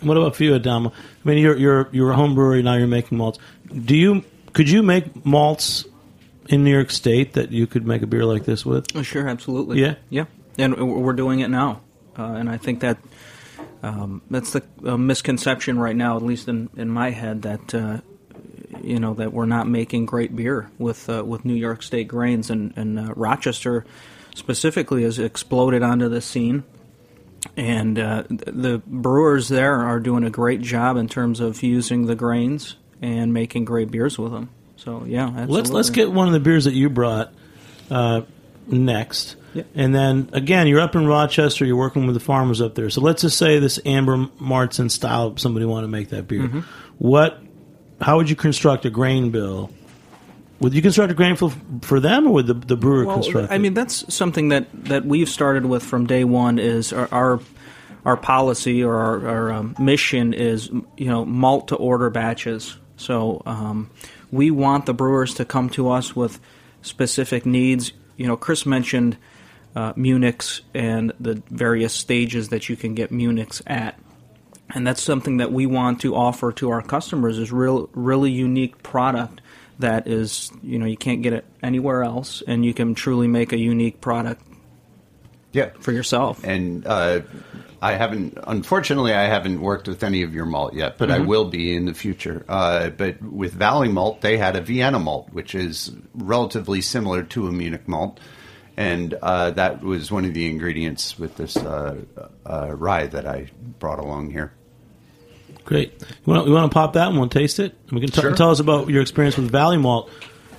What 0.00 0.16
about 0.16 0.36
for 0.36 0.44
you, 0.44 0.54
Adamo? 0.54 0.90
I 0.90 1.28
mean, 1.28 1.38
you're 1.38 1.56
you're 1.56 1.88
you're 1.92 2.10
a 2.10 2.16
home 2.16 2.34
brewery 2.34 2.62
now. 2.62 2.74
You're 2.74 2.86
making 2.86 3.18
malts. 3.18 3.38
Do 3.72 3.96
you 3.96 4.24
could 4.52 4.68
you 4.68 4.82
make 4.82 5.24
malts 5.24 5.84
in 6.48 6.64
New 6.64 6.72
York 6.72 6.90
State 6.90 7.34
that 7.34 7.50
you 7.50 7.66
could 7.66 7.86
make 7.86 8.02
a 8.02 8.06
beer 8.06 8.24
like 8.24 8.44
this 8.44 8.64
with? 8.64 8.86
Oh, 8.94 9.02
sure, 9.02 9.28
absolutely. 9.28 9.80
Yeah? 9.80 9.94
yeah, 10.10 10.24
and 10.58 10.74
we're 10.76 11.12
doing 11.12 11.40
it 11.40 11.48
now, 11.48 11.80
uh, 12.18 12.22
and 12.22 12.48
I 12.48 12.56
think 12.56 12.80
that 12.80 12.98
um, 13.82 14.22
that's 14.30 14.52
the 14.52 14.62
uh, 14.84 14.96
misconception 14.96 15.78
right 15.78 15.96
now, 15.96 16.16
at 16.16 16.22
least 16.22 16.48
in, 16.48 16.70
in 16.76 16.88
my 16.88 17.10
head, 17.10 17.42
that 17.42 17.74
uh, 17.74 18.00
you 18.86 19.00
know 19.00 19.14
that 19.14 19.32
we're 19.32 19.46
not 19.46 19.68
making 19.68 20.06
great 20.06 20.34
beer 20.34 20.70
with 20.78 21.08
uh, 21.08 21.24
with 21.24 21.44
New 21.44 21.54
York 21.54 21.82
State 21.82 22.08
grains, 22.08 22.50
and, 22.50 22.72
and 22.76 22.98
uh, 22.98 23.12
Rochester 23.14 23.84
specifically 24.34 25.02
has 25.02 25.18
exploded 25.18 25.82
onto 25.82 26.08
the 26.08 26.20
scene. 26.20 26.64
And 27.56 27.98
uh, 27.98 28.24
the 28.28 28.82
brewers 28.86 29.48
there 29.48 29.80
are 29.80 30.00
doing 30.00 30.24
a 30.24 30.30
great 30.30 30.62
job 30.62 30.96
in 30.96 31.08
terms 31.08 31.38
of 31.38 31.62
using 31.62 32.06
the 32.06 32.16
grains 32.16 32.76
and 33.00 33.32
making 33.32 33.64
great 33.64 33.90
beers 33.90 34.18
with 34.18 34.32
them. 34.32 34.50
So 34.76 35.04
yeah, 35.04 35.26
absolutely. 35.26 35.54
Let's 35.54 35.70
let's 35.70 35.90
get 35.90 36.10
one 36.10 36.26
of 36.26 36.32
the 36.32 36.40
beers 36.40 36.64
that 36.64 36.74
you 36.74 36.90
brought 36.90 37.32
uh, 37.90 38.22
next. 38.66 39.36
And 39.74 39.94
then 39.94 40.28
again, 40.32 40.66
you're 40.66 40.80
up 40.80 40.94
in 40.94 41.06
Rochester. 41.06 41.64
You're 41.64 41.76
working 41.76 42.06
with 42.06 42.14
the 42.14 42.20
farmers 42.20 42.60
up 42.60 42.74
there. 42.74 42.90
So 42.90 43.00
let's 43.00 43.22
just 43.22 43.38
say 43.38 43.58
this 43.58 43.80
Amber 43.86 44.28
Martin 44.38 44.90
style. 44.90 45.36
Somebody 45.38 45.64
want 45.64 45.84
to 45.84 45.88
make 45.88 46.10
that 46.10 46.28
beer. 46.28 46.42
Mm-hmm. 46.42 46.60
What? 46.98 47.42
How 48.00 48.16
would 48.16 48.28
you 48.28 48.36
construct 48.36 48.84
a 48.84 48.90
grain 48.90 49.30
bill? 49.30 49.70
Would 50.60 50.74
you 50.74 50.82
construct 50.82 51.10
a 51.10 51.14
grain 51.14 51.36
bill 51.36 51.52
for 51.82 52.00
them, 52.00 52.26
or 52.26 52.34
would 52.34 52.46
the, 52.46 52.54
the 52.54 52.76
brewer 52.76 53.04
Well, 53.04 53.16
construct? 53.16 53.50
I 53.50 53.56
it? 53.56 53.58
mean, 53.58 53.74
that's 53.74 54.12
something 54.12 54.48
that, 54.48 54.68
that 54.84 55.04
we've 55.04 55.28
started 55.28 55.66
with 55.66 55.82
from 55.82 56.06
day 56.06 56.24
one. 56.24 56.58
Is 56.58 56.92
our 56.92 57.08
our, 57.12 57.40
our 58.04 58.16
policy 58.16 58.82
or 58.82 58.96
our, 58.96 59.28
our 59.28 59.52
um, 59.52 59.74
mission 59.78 60.32
is 60.32 60.70
you 60.96 61.06
know 61.06 61.24
malt 61.24 61.68
to 61.68 61.76
order 61.76 62.10
batches. 62.10 62.76
So 62.96 63.42
um, 63.44 63.90
we 64.30 64.50
want 64.50 64.86
the 64.86 64.94
brewers 64.94 65.34
to 65.34 65.44
come 65.44 65.68
to 65.70 65.90
us 65.90 66.16
with 66.16 66.40
specific 66.82 67.44
needs. 67.44 67.92
You 68.16 68.26
know, 68.26 68.36
Chris 68.36 68.64
mentioned 68.64 69.18
uh, 69.74 69.92
Munich's 69.94 70.62
and 70.72 71.12
the 71.20 71.42
various 71.50 71.92
stages 71.92 72.48
that 72.48 72.68
you 72.70 72.76
can 72.76 72.94
get 72.94 73.12
Munich's 73.12 73.62
at 73.66 73.98
and 74.76 74.86
that's 74.86 75.02
something 75.02 75.38
that 75.38 75.50
we 75.50 75.64
want 75.64 76.02
to 76.02 76.14
offer 76.14 76.52
to 76.52 76.70
our 76.70 76.82
customers 76.82 77.38
is 77.38 77.50
real 77.50 77.88
really 77.94 78.30
unique 78.30 78.82
product 78.82 79.40
that 79.78 80.06
is 80.06 80.52
you 80.62 80.78
know 80.78 80.86
you 80.86 80.96
can't 80.96 81.22
get 81.22 81.32
it 81.32 81.44
anywhere 81.62 82.04
else 82.04 82.42
and 82.46 82.64
you 82.64 82.72
can 82.74 82.94
truly 82.94 83.26
make 83.26 83.52
a 83.52 83.58
unique 83.58 84.00
product 84.00 84.42
Yeah. 85.52 85.70
for 85.80 85.92
yourself 85.92 86.44
And 86.44 86.86
uh, 86.86 87.22
I 87.80 87.92
haven't, 87.92 88.38
unfortunately, 88.46 89.12
I 89.12 89.24
haven't 89.24 89.60
worked 89.60 89.86
with 89.86 90.02
any 90.02 90.22
of 90.22 90.34
your 90.34 90.46
malt 90.46 90.72
yet, 90.74 90.96
but 90.96 91.10
I 91.10 91.18
will 91.18 91.44
be 91.44 91.76
in 91.76 91.84
the 91.84 91.92
future. 91.92 92.42
Uh, 92.48 92.88
but 92.88 93.20
with 93.22 93.52
Valley 93.52 93.88
Malt, 93.88 94.22
they 94.22 94.38
had 94.38 94.56
a 94.56 94.62
Vienna 94.62 94.98
malt, 94.98 95.28
which 95.30 95.54
is 95.54 95.92
relatively 96.14 96.80
similar 96.80 97.22
to 97.24 97.46
a 97.48 97.52
Munich 97.52 97.86
malt. 97.86 98.18
And 98.78 99.12
uh, 99.14 99.50
that 99.52 99.82
was 99.82 100.10
one 100.10 100.24
of 100.24 100.32
the 100.32 100.48
ingredients 100.48 101.18
with 101.18 101.36
this 101.36 101.54
uh, 101.56 102.00
uh, 102.46 102.74
rye 102.74 103.06
that 103.08 103.26
I 103.26 103.50
brought 103.78 103.98
along 103.98 104.30
here. 104.30 104.52
Great. 105.66 105.92
You 106.00 106.06
want, 106.32 106.44
to, 106.44 106.48
you 106.48 106.54
want 106.54 106.70
to 106.70 106.74
pop 106.74 106.94
that 106.94 107.08
and 107.08 107.18
we'll 107.18 107.28
taste 107.28 107.58
it? 107.58 107.74
We 107.92 108.00
can 108.00 108.08
t- 108.10 108.20
Sure. 108.20 108.34
tell 108.34 108.50
us 108.50 108.60
about 108.60 108.88
your 108.88 109.02
experience 109.02 109.36
with 109.36 109.50
Valley 109.50 109.76
Malt. 109.76 110.10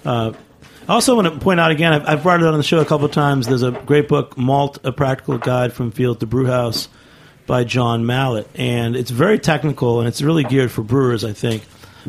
Uh, 0.06 0.34
I 0.88 0.94
also 0.94 1.16
want 1.16 1.34
to 1.34 1.40
point 1.40 1.60
out 1.60 1.72
again, 1.72 1.94
I've, 1.94 2.06
I've 2.08 2.24
brought 2.24 2.42
it 2.42 2.46
on 2.46 2.58
the 2.58 2.64
show 2.64 2.80
a 2.80 2.86
couple 2.86 3.06
of 3.06 3.12
times. 3.12 3.48
There's 3.48 3.64
a 3.64 3.72
great 3.72 4.08
book, 4.08 4.38
Malt, 4.38 4.80
A 4.84 4.92
Practical 4.92 5.38
Guide 5.38 5.74
from 5.74 5.92
Field 5.92 6.20
to 6.20 6.26
Brewhouse 6.26 6.88
by 7.46 7.64
John 7.64 8.06
Mallett. 8.06 8.48
And 8.56 8.96
it's 8.96 9.10
very 9.12 9.40
technical 9.40 10.00
and 10.00 10.08
it's 10.08 10.22
really 10.22 10.44
geared 10.44 10.72
for 10.72 10.84
brewers, 10.84 11.24
I 11.24 11.34
think. 11.34 11.66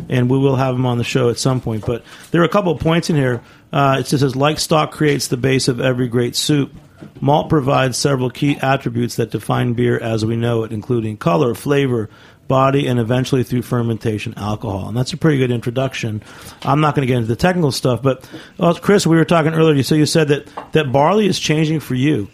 And 0.08 0.28
we 0.30 0.38
will 0.38 0.56
have 0.56 0.74
him 0.74 0.86
on 0.86 0.98
the 0.98 1.04
show 1.04 1.28
at 1.30 1.38
some 1.38 1.60
point. 1.60 1.86
But 1.86 2.04
there 2.30 2.40
are 2.40 2.44
a 2.44 2.48
couple 2.48 2.72
of 2.72 2.80
points 2.80 3.10
in 3.10 3.16
here. 3.16 3.42
Uh, 3.72 3.96
it 4.00 4.06
says, 4.06 4.34
like 4.36 4.58
stock 4.58 4.90
creates 4.92 5.28
the 5.28 5.36
base 5.36 5.66
of 5.68 5.80
every 5.80 6.08
great 6.08 6.34
soup. 6.36 6.72
Malt 7.20 7.48
provides 7.48 7.96
several 7.96 8.28
key 8.30 8.56
attributes 8.60 9.16
that 9.16 9.30
define 9.30 9.74
beer 9.74 9.98
as 9.98 10.24
we 10.24 10.34
know 10.36 10.64
it, 10.64 10.72
including 10.72 11.16
color, 11.16 11.54
flavor, 11.54 12.10
body, 12.48 12.86
and 12.86 12.98
eventually 12.98 13.44
through 13.44 13.62
fermentation, 13.62 14.34
alcohol. 14.36 14.88
And 14.88 14.96
that's 14.96 15.12
a 15.12 15.16
pretty 15.16 15.38
good 15.38 15.50
introduction. 15.50 16.22
I'm 16.62 16.80
not 16.80 16.94
going 16.94 17.06
to 17.06 17.06
get 17.06 17.18
into 17.18 17.28
the 17.28 17.36
technical 17.36 17.70
stuff, 17.70 18.02
but 18.02 18.28
well, 18.56 18.74
Chris, 18.74 19.06
we 19.06 19.16
were 19.16 19.24
talking 19.24 19.52
earlier. 19.52 19.82
So 19.82 19.94
you 19.94 20.06
said 20.06 20.28
that 20.28 20.48
that 20.72 20.90
barley 20.90 21.26
is 21.26 21.38
changing 21.38 21.80
for 21.80 21.94
you 21.94 22.28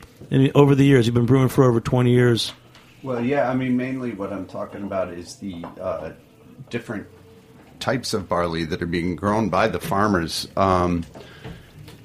over 0.55 0.75
the 0.75 0.85
years. 0.85 1.07
You've 1.07 1.15
been 1.15 1.27
brewing 1.27 1.49
for 1.49 1.65
over 1.65 1.81
20 1.81 2.11
years. 2.11 2.53
Well, 3.03 3.23
yeah, 3.23 3.51
I 3.51 3.55
mean, 3.55 3.77
mainly 3.77 4.13
what 4.13 4.33
I'm 4.33 4.47
talking 4.47 4.83
about 4.83 5.13
is 5.13 5.37
the 5.37 5.63
uh, 5.79 6.13
different 6.71 7.07
types 7.79 8.15
of 8.15 8.29
barley 8.29 8.65
that 8.65 8.81
are 8.81 8.87
being 8.87 9.15
grown 9.15 9.51
by 9.51 9.69
the 9.69 9.79
farmers. 9.79 10.49
Um, 10.57 11.05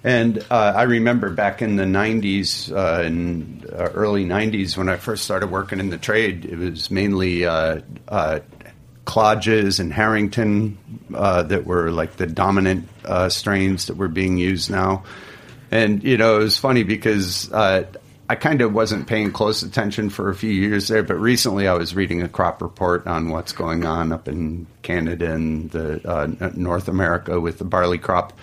and 0.03 0.39
uh, 0.49 0.73
I 0.75 0.83
remember 0.83 1.29
back 1.29 1.61
in 1.61 1.75
the 1.75 1.83
90s, 1.83 2.71
uh, 2.71 3.03
in 3.03 3.65
uh, 3.71 3.89
early 3.93 4.25
90s, 4.25 4.77
when 4.77 4.87
I 4.87 4.95
first 4.95 5.25
started 5.25 5.51
working 5.51 5.79
in 5.79 5.89
the 5.89 5.97
trade, 5.97 6.45
it 6.45 6.57
was 6.57 6.89
mainly 6.89 7.45
uh, 7.45 7.81
uh, 8.07 8.39
Klages 9.05 9.79
and 9.79 9.91
Harrington 9.91 10.77
uh, 11.13 11.43
that 11.43 11.65
were 11.65 11.91
like 11.91 12.15
the 12.17 12.27
dominant 12.27 12.87
uh, 13.03 13.27
strains 13.27 13.87
that 13.87 13.97
were 13.97 14.07
being 14.07 14.37
used 14.37 14.69
now. 14.69 15.03
And, 15.71 16.03
you 16.03 16.17
know, 16.17 16.39
it 16.39 16.43
was 16.43 16.57
funny 16.57 16.83
because 16.83 17.51
uh, 17.51 17.83
I 18.29 18.35
kind 18.35 18.61
of 18.61 18.71
wasn't 18.71 19.07
paying 19.07 19.31
close 19.31 19.63
attention 19.63 20.11
for 20.11 20.29
a 20.29 20.35
few 20.35 20.51
years 20.51 20.87
there, 20.87 21.01
but 21.01 21.15
recently 21.15 21.67
I 21.67 21.73
was 21.73 21.95
reading 21.95 22.21
a 22.21 22.29
crop 22.29 22.61
report 22.61 23.07
on 23.07 23.29
what's 23.29 23.51
going 23.51 23.85
on 23.85 24.11
up 24.11 24.27
in 24.27 24.67
Canada 24.83 25.33
and 25.33 25.71
the 25.71 26.07
uh, 26.07 26.51
North 26.55 26.87
America 26.87 27.39
with 27.39 27.57
the 27.57 27.65
barley 27.65 27.97
crop. 27.97 28.33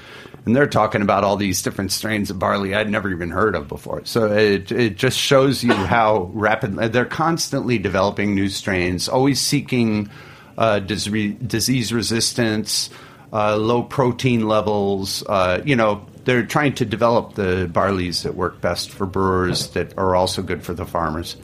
And 0.46 0.54
they're 0.54 0.68
talking 0.68 1.02
about 1.02 1.24
all 1.24 1.36
these 1.36 1.60
different 1.60 1.90
strains 1.90 2.30
of 2.30 2.38
barley 2.38 2.74
I'd 2.74 2.88
never 2.88 3.10
even 3.10 3.30
heard 3.30 3.56
of 3.56 3.66
before. 3.66 4.04
So 4.04 4.32
it, 4.32 4.70
it 4.70 4.96
just 4.96 5.18
shows 5.18 5.64
you 5.64 5.72
how 5.74 6.30
rapidly 6.32 6.88
they're 6.88 7.04
constantly 7.04 7.78
developing 7.78 8.34
new 8.34 8.48
strains, 8.48 9.08
always 9.08 9.40
seeking 9.40 10.08
uh, 10.56 10.78
dis- 10.78 11.04
disease 11.04 11.92
resistance, 11.92 12.90
uh, 13.32 13.56
low 13.56 13.82
protein 13.82 14.46
levels. 14.46 15.24
Uh, 15.26 15.60
you 15.64 15.74
know, 15.74 16.06
they're 16.24 16.46
trying 16.46 16.74
to 16.74 16.84
develop 16.84 17.34
the 17.34 17.68
barleys 17.72 18.22
that 18.22 18.34
work 18.34 18.60
best 18.60 18.90
for 18.90 19.04
brewers 19.04 19.68
that 19.70 19.98
are 19.98 20.14
also 20.14 20.42
good 20.42 20.62
for 20.62 20.74
the 20.74 20.86
farmers. 20.86 21.36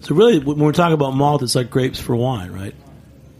So 0.00 0.14
really, 0.14 0.38
when 0.38 0.58
we're 0.58 0.72
talking 0.72 0.94
about 0.94 1.14
malt, 1.14 1.42
it's 1.42 1.56
like 1.56 1.70
grapes 1.70 1.98
for 1.98 2.14
wine, 2.14 2.52
right? 2.52 2.74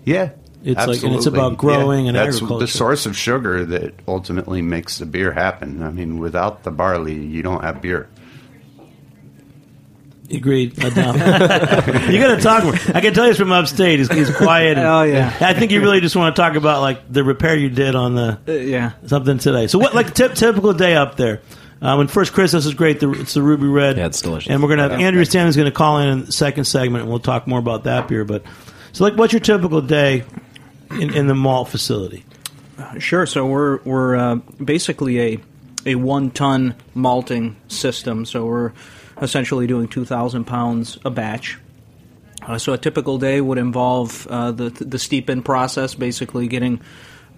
Yeah. 0.04 0.30
It's 0.64 0.86
like- 0.86 1.02
and 1.02 1.14
it's 1.14 1.26
about 1.26 1.56
growing 1.56 2.08
and 2.08 2.16
that's 2.16 2.36
agriculture. 2.36 2.66
the 2.66 2.70
source 2.72 3.06
of 3.06 3.16
sugar 3.16 3.64
that 3.64 3.94
ultimately 4.08 4.60
makes 4.60 4.98
the 4.98 5.06
beer 5.06 5.32
happen. 5.32 5.82
I 5.82 5.90
mean, 5.90 6.18
without 6.18 6.64
the 6.64 6.70
barley, 6.70 7.14
you 7.14 7.42
don't 7.42 7.62
have 7.62 7.80
beer. 7.80 8.08
Agreed. 10.30 10.78
Adam. 10.84 11.14
you 12.12 12.20
got 12.20 12.34
to 12.36 12.40
talk 12.42 12.62
more. 12.64 12.74
I 12.94 13.00
can 13.00 13.14
tell 13.14 13.24
he's 13.26 13.38
from 13.38 13.50
upstate. 13.50 13.98
He's, 14.00 14.12
he's 14.12 14.30
quiet. 14.36 14.76
and- 14.76 14.86
Oh, 14.86 15.02
yeah. 15.02 15.34
I 15.40 15.54
think 15.54 15.70
you 15.72 15.80
really 15.80 16.00
just 16.00 16.16
want 16.16 16.36
to 16.36 16.42
talk 16.42 16.54
about 16.54 16.82
like 16.82 17.10
the 17.10 17.24
repair 17.24 17.56
you 17.56 17.70
did 17.70 17.94
on 17.94 18.14
the 18.14 18.38
Uh, 18.46 18.52
yeah 18.52 18.92
something 19.06 19.38
today. 19.38 19.68
So 19.68 19.78
what 19.78 19.94
like 19.94 20.12
tip, 20.12 20.34
typical 20.34 20.74
day 20.74 20.96
up 20.96 21.16
there? 21.16 21.40
Um, 21.80 22.00
and 22.00 22.10
first, 22.10 22.32
Chris, 22.34 22.52
this 22.52 22.66
is 22.66 22.74
great. 22.74 23.00
The, 23.00 23.10
it's 23.12 23.34
the 23.34 23.40
Ruby 23.42 23.68
Red. 23.68 23.96
Yeah, 23.96 24.06
it's 24.06 24.20
delicious. 24.20 24.50
And 24.50 24.60
we're 24.62 24.68
gonna 24.68 24.82
have 24.90 25.00
Andrew 25.00 25.24
Stanley's 25.24 25.54
going 25.56 25.70
to 25.70 25.74
call 25.74 25.98
in 25.98 26.08
in 26.08 26.24
the 26.26 26.32
second 26.32 26.64
segment, 26.64 27.02
and 27.02 27.08
we'll 27.10 27.20
talk 27.20 27.46
more 27.46 27.60
about 27.60 27.84
that 27.84 28.08
beer. 28.08 28.24
But 28.24 28.42
so, 28.92 29.04
like, 29.04 29.14
what's 29.14 29.32
your 29.32 29.38
typical 29.40 29.80
day 29.80 30.24
in, 30.90 31.14
in 31.14 31.26
the 31.26 31.34
malt 31.34 31.68
facility? 31.68 32.24
Sure. 32.98 33.26
So 33.26 33.46
we're 33.46 33.78
we're 33.82 34.16
uh, 34.16 34.34
basically 34.62 35.20
a 35.20 35.38
a 35.86 35.94
one 35.96 36.30
ton 36.30 36.74
malting 36.94 37.56
system. 37.68 38.24
So 38.24 38.46
we're 38.46 38.72
essentially 39.20 39.66
doing 39.66 39.88
two 39.88 40.04
thousand 40.04 40.44
pounds 40.44 40.98
a 41.04 41.10
batch. 41.10 41.58
Uh, 42.42 42.56
so 42.56 42.72
a 42.72 42.78
typical 42.78 43.18
day 43.18 43.40
would 43.40 43.58
involve 43.58 44.26
uh, 44.28 44.52
the 44.52 44.70
the 44.70 44.98
steep-in 44.98 45.42
process, 45.42 45.94
basically 45.94 46.46
getting 46.46 46.80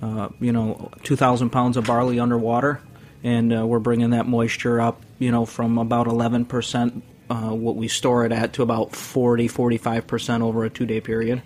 uh, 0.02 0.28
you 0.40 0.52
know 0.52 0.90
two 1.02 1.16
thousand 1.16 1.50
pounds 1.50 1.76
of 1.76 1.85
barley 1.87 2.21
underwater, 2.21 2.80
and 3.25 3.57
uh, 3.57 3.66
we're 3.66 3.78
bringing 3.78 4.11
that 4.11 4.26
moisture 4.26 4.80
up, 4.80 5.00
you 5.19 5.30
know, 5.30 5.47
from 5.47 5.78
about 5.78 6.07
eleven 6.07 6.45
percent. 6.45 7.02
Uh, 7.30 7.54
what 7.54 7.76
we 7.76 7.87
store 7.87 8.26
it 8.26 8.33
at 8.33 8.54
to 8.54 8.61
about 8.61 8.90
40 8.90 9.47
45% 9.47 10.42
over 10.42 10.64
a 10.64 10.69
two 10.69 10.85
day 10.85 11.00
period 11.00 11.40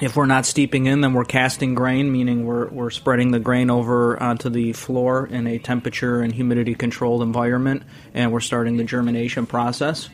if 0.00 0.16
we're 0.16 0.26
not 0.26 0.46
steeping 0.46 0.86
in, 0.86 1.00
then 1.00 1.12
we're 1.12 1.24
casting 1.24 1.74
grain, 1.74 2.10
meaning 2.10 2.44
we're, 2.44 2.68
we're 2.68 2.90
spreading 2.90 3.30
the 3.30 3.38
grain 3.38 3.70
over 3.70 4.20
onto 4.22 4.48
the 4.48 4.72
floor 4.72 5.26
in 5.26 5.46
a 5.46 5.58
temperature 5.58 6.20
and 6.20 6.34
humidity 6.34 6.74
controlled 6.74 7.22
environment, 7.22 7.82
and 8.14 8.32
we're 8.32 8.40
starting 8.40 8.76
the 8.76 8.84
germination 8.84 9.46
process. 9.46 10.08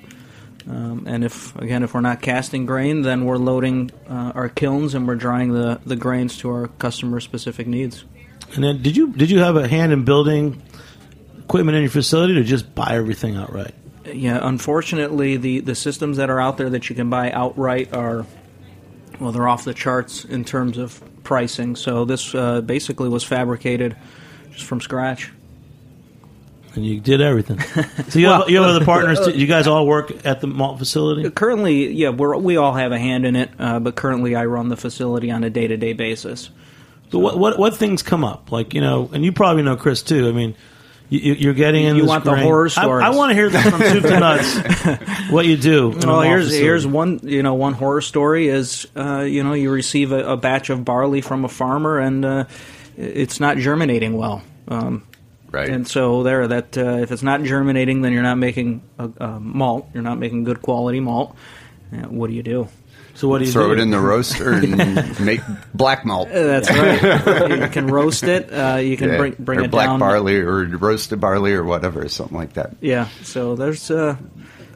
Um, 0.69 1.05
and 1.07 1.25
if 1.25 1.55
again, 1.57 1.85
if 1.85 1.95
we're 1.95 2.01
not 2.01 2.21
casting 2.21 2.67
grain, 2.67 3.03
then 3.03 3.25
we're 3.25 3.37
loading 3.37 3.93
uh, 4.09 4.33
our 4.35 4.49
kilns 4.49 4.95
and 4.95 5.07
we're 5.07 5.15
drying 5.15 5.53
the, 5.53 5.81
the 5.87 5.95
grains 5.95 6.39
to 6.39 6.51
our 6.51 6.67
customer 6.67 7.21
specific 7.21 7.69
needs. 7.69 8.05
And 8.55 8.65
then, 8.65 8.83
did 8.83 8.97
you 8.97 9.13
did 9.13 9.31
you 9.31 9.39
have 9.39 9.57
a 9.57 9.69
hand 9.69 9.93
in 9.93 10.05
building 10.05 10.61
equipment 11.39 11.77
in 11.77 11.83
your 11.83 11.91
facility, 11.91 12.37
or 12.37 12.43
just 12.43 12.75
buy 12.75 12.95
everything 12.95 13.37
outright? 13.37 13.75
Yeah, 14.13 14.39
unfortunately, 14.41 15.37
the, 15.37 15.61
the 15.61 15.75
systems 15.75 16.17
that 16.19 16.31
are 16.31 16.41
out 16.41 16.59
there 16.59 16.71
that 16.71 16.89
you 16.89 16.95
can 16.95 17.11
buy 17.11 17.31
outright 17.33 17.93
are, 17.93 18.25
well, 19.21 19.33
they're 19.33 19.49
off 19.49 19.65
the 19.65 19.75
charts 19.75 20.25
in 20.25 20.45
terms 20.45 20.79
of 20.79 21.03
pricing. 21.25 21.77
So 21.77 22.05
this 22.05 22.35
uh, 22.35 22.61
basically 22.61 23.09
was 23.09 23.25
fabricated 23.25 23.97
just 24.53 24.65
from 24.65 24.81
scratch. 24.81 25.33
And 26.75 26.85
you 26.85 27.01
did 27.01 27.21
everything. 27.21 27.59
So 28.09 28.19
you, 28.19 28.29
have, 28.29 28.49
you 28.49 28.61
have 28.61 28.67
other 28.67 28.85
partners. 28.85 29.19
Too? 29.25 29.33
You 29.33 29.47
guys 29.47 29.67
all 29.67 29.87
work 29.87 30.25
at 30.25 30.41
the 30.41 30.47
malt 30.47 30.79
facility. 30.79 31.29
Currently, 31.31 31.93
yeah, 31.93 32.11
we're, 32.11 32.37
we 32.37 32.57
all 32.57 32.75
have 32.75 32.93
a 32.93 32.99
hand 32.99 33.27
in 33.27 33.35
it, 33.35 33.51
uh, 33.59 33.81
but 33.81 33.97
currently 33.97 34.37
I 34.37 34.45
run 34.45 34.69
the 34.69 34.77
facility 34.77 35.31
on 35.31 35.43
a 35.43 35.51
day 35.51 35.67
to 35.67 35.77
day 35.77 35.93
basis. 35.93 36.51
So 37.11 37.19
what, 37.19 37.39
what 37.39 37.59
what 37.59 37.77
things 37.77 38.03
come 38.03 38.25
up? 38.25 38.51
Like 38.53 38.75
you 38.75 38.81
know, 38.81 39.11
and 39.13 39.25
you 39.25 39.33
probably 39.33 39.63
know 39.63 39.77
Chris 39.77 40.03
too. 40.03 40.29
I 40.29 40.33
mean, 40.33 40.55
you, 41.09 41.35
you're 41.35 41.55
getting 41.55 41.85
in. 41.85 41.97
You 41.97 42.03
this 42.03 42.09
want 42.09 42.25
the 42.25 42.37
horror 42.37 42.67
I, 42.67 42.69
stories. 42.69 43.05
I 43.05 43.11
want 43.11 43.31
to 43.31 43.35
hear 43.35 43.49
this 43.49 43.63
from 43.63 43.81
soup 43.81 44.03
to 44.05 44.21
nuts. 44.21 45.31
what 45.31 45.47
you 45.47 45.57
do? 45.57 45.91
Well, 45.91 46.23
here's 46.23 46.47
facility. 46.47 46.65
here's 46.65 46.87
one 46.87 47.21
you 47.23 47.43
know 47.43 47.55
one 47.55 47.75
horror 47.75 48.01
story 48.01 48.49
is 48.49 48.87
uh, 48.97 49.21
you 49.21 49.43
know 49.43 49.53
you 49.53 49.71
receive 49.71 50.13
a, 50.13 50.33
a 50.33 50.37
batch 50.37 50.71
of 50.71 50.85
barley 50.85 51.21
from 51.21 51.45
a 51.45 51.49
farmer 51.49 51.99
and 51.99 52.25
uh, 52.25 52.45
it's 52.97 53.41
not 53.41 53.57
germinating 53.59 54.17
well. 54.17 54.43
Um, 54.69 55.07
Right. 55.51 55.71
And 55.71 55.89
so 55.89 56.23
there, 56.23 56.47
that 56.49 56.77
uh, 56.77 56.99
if 56.99 57.11
it's 57.11 57.23
not 57.23 57.43
germinating, 57.43 58.03
then 58.03 58.13
you're 58.13 58.23
not 58.23 58.37
making 58.37 58.83
a, 58.99 59.09
a 59.19 59.41
malt. 59.41 59.89
You're 59.95 60.03
not 60.03 60.19
making 60.19 60.45
good 60.45 60.61
quality 60.61 61.01
malt. 61.01 61.35
Uh, 61.93 62.09
what 62.09 62.29
do 62.29 62.35
you 62.35 62.43
do? 62.43 62.69
So 63.17 63.29
what 63.29 63.39
do 63.39 63.45
you 63.47 63.53
Throw 63.53 63.69
do? 63.69 63.73
it 63.73 63.79
in 63.81 63.91
the 63.91 63.99
roaster 63.99 64.53
and 64.53 65.21
make 65.25 65.41
black 65.75 66.05
malt. 66.05 66.29
Uh, 66.29 66.43
That's 66.43 66.71
right. 66.71 67.61
you 67.63 67.69
can 67.69 67.87
roast 67.89 68.25
it. 68.25 68.53
Uh, 68.53 68.77
you 68.77 68.97
can 68.97 69.09
Yeah, 69.11 69.17
bring 69.17 69.37
bring 69.39 69.61
or 69.61 69.65
it 69.65 69.71
black 69.71 69.89
down. 69.89 69.99
barley 69.99 70.37
or 70.37 70.65
roasted 70.67 71.21
barley 71.21 71.53
or 71.55 71.65
whatever, 71.65 72.09
something 72.09 72.37
like 72.37 72.53
that. 72.55 72.77
Yeah. 72.81 73.09
So 73.23 73.57
there's 73.57 73.91
uh, 73.91 74.17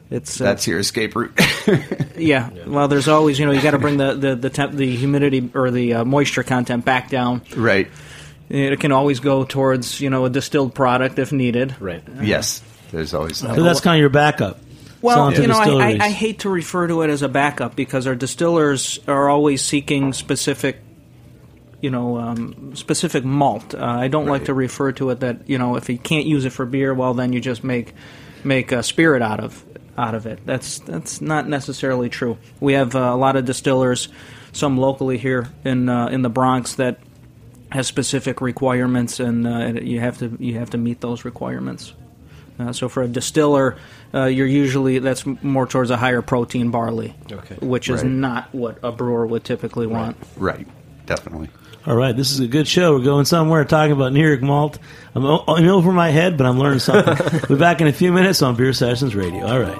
it's 0.09 0.41
uh, 0.41 0.43
That's 0.43 0.65
your 0.67 0.79
escape 0.79 1.15
route. 1.15 1.31
yeah. 2.17 2.49
Well, 2.65 2.87
there's 2.87 3.07
always 3.07 3.37
you 3.39 3.45
know 3.45 3.51
you 3.51 3.61
got 3.61 3.71
to 3.71 3.79
bring 3.79 3.97
the 3.97 4.13
the 4.15 4.35
the, 4.35 4.49
temp, 4.49 4.73
the 4.73 4.95
humidity 4.95 5.49
or 5.53 5.69
the 5.71 5.93
uh, 5.93 6.03
moisture 6.05 6.43
content 6.43 6.83
back 6.83 7.09
down. 7.09 7.41
right. 7.55 7.87
It 8.49 8.81
can 8.81 8.91
always 8.91 9.21
go 9.21 9.45
towards 9.45 10.01
you 10.01 10.09
know 10.09 10.25
a 10.25 10.29
distilled 10.29 10.75
product 10.75 11.17
if 11.19 11.31
needed. 11.31 11.75
Right. 11.79 12.03
Yes. 12.21 12.61
There's 12.91 13.13
always 13.13 13.39
that. 13.41 13.55
So 13.55 13.63
that's 13.63 13.79
kind 13.79 13.95
of 13.95 14.01
your 14.01 14.09
backup. 14.09 14.59
Well, 15.01 15.33
you 15.33 15.47
know, 15.47 15.57
I, 15.57 15.93
I. 15.93 15.97
I 15.99 16.09
hate 16.09 16.39
to 16.39 16.49
refer 16.49 16.87
to 16.87 17.01
it 17.01 17.09
as 17.09 17.21
a 17.21 17.29
backup 17.29 17.75
because 17.75 18.07
our 18.07 18.15
distillers 18.15 18.99
are 19.07 19.29
always 19.29 19.61
seeking 19.61 20.13
specific, 20.13 20.79
you 21.81 21.89
know, 21.89 22.17
um, 22.17 22.75
specific 22.75 23.25
malt. 23.25 23.73
Uh, 23.73 23.83
I 23.83 24.07
don't 24.07 24.27
like 24.27 24.45
to 24.45 24.53
refer 24.53 24.91
to 24.93 25.09
it 25.09 25.21
that 25.21 25.49
you 25.49 25.57
know 25.57 25.75
if 25.75 25.89
you 25.89 25.97
can't 25.97 26.25
use 26.25 26.45
it 26.45 26.51
for 26.51 26.65
beer, 26.65 26.93
well 26.93 27.13
then 27.13 27.33
you 27.33 27.39
just 27.39 27.63
make 27.63 27.93
make 28.43 28.71
a 28.71 28.83
spirit 28.83 29.21
out 29.21 29.39
of 29.39 29.63
out 29.97 30.15
of 30.15 30.25
it. 30.25 30.39
That's 30.45 30.79
that's 30.79 31.21
not 31.21 31.47
necessarily 31.47 32.09
true. 32.09 32.37
We 32.59 32.73
have 32.73 32.95
uh, 32.95 32.99
a 32.99 33.17
lot 33.17 33.35
of 33.35 33.45
distillers, 33.45 34.09
some 34.51 34.77
locally 34.77 35.17
here 35.17 35.49
in 35.63 35.89
uh, 35.89 36.07
in 36.07 36.21
the 36.21 36.29
Bronx 36.29 36.75
that 36.75 36.99
has 37.71 37.87
specific 37.87 38.41
requirements, 38.41 39.19
and 39.19 39.47
uh, 39.47 39.81
you 39.81 39.99
have 39.99 40.17
to 40.19 40.35
you 40.39 40.55
have 40.59 40.71
to 40.71 40.77
meet 40.77 41.01
those 41.01 41.25
requirements. 41.25 41.93
Uh, 42.59 42.71
so 42.73 42.87
for 42.89 43.01
a 43.03 43.07
distiller, 43.07 43.75
uh, 44.13 44.25
you're 44.25 44.45
usually 44.47 44.99
that's 44.99 45.25
more 45.25 45.65
towards 45.65 45.89
a 45.89 45.97
higher 45.97 46.21
protein 46.21 46.69
barley, 46.69 47.15
Okay. 47.31 47.55
which 47.61 47.89
is 47.89 48.03
Right. 48.03 48.11
not 48.11 48.53
what 48.53 48.77
a 48.83 48.91
brewer 48.91 49.25
would 49.25 49.43
typically 49.43 49.87
want. 49.87 50.15
Right. 50.37 50.67
Definitely. 51.05 51.49
All 51.87 51.95
right, 51.95 52.15
this 52.15 52.29
is 52.31 52.39
a 52.39 52.47
good 52.47 52.67
show. 52.67 52.93
We're 52.95 53.03
going 53.03 53.25
somewhere 53.25 53.65
talking 53.65 53.93
about 53.93 54.13
New 54.13 54.25
York 54.25 54.43
malt. 54.43 54.77
I'm, 55.15 55.25
o- 55.25 55.43
I'm 55.47 55.67
over 55.67 55.91
my 55.91 56.09
head, 56.11 56.37
but 56.37 56.45
I'm 56.45 56.59
learning 56.59 56.77
something. 56.79 57.17
we'll 57.49 57.57
be 57.57 57.59
back 57.59 57.81
in 57.81 57.87
a 57.87 57.91
few 57.93 58.11
minutes 58.11 58.43
on 58.43 58.55
Beer 58.55 58.71
Sessions 58.73 59.15
Radio. 59.15 59.47
All 59.47 59.59
right. 59.59 59.79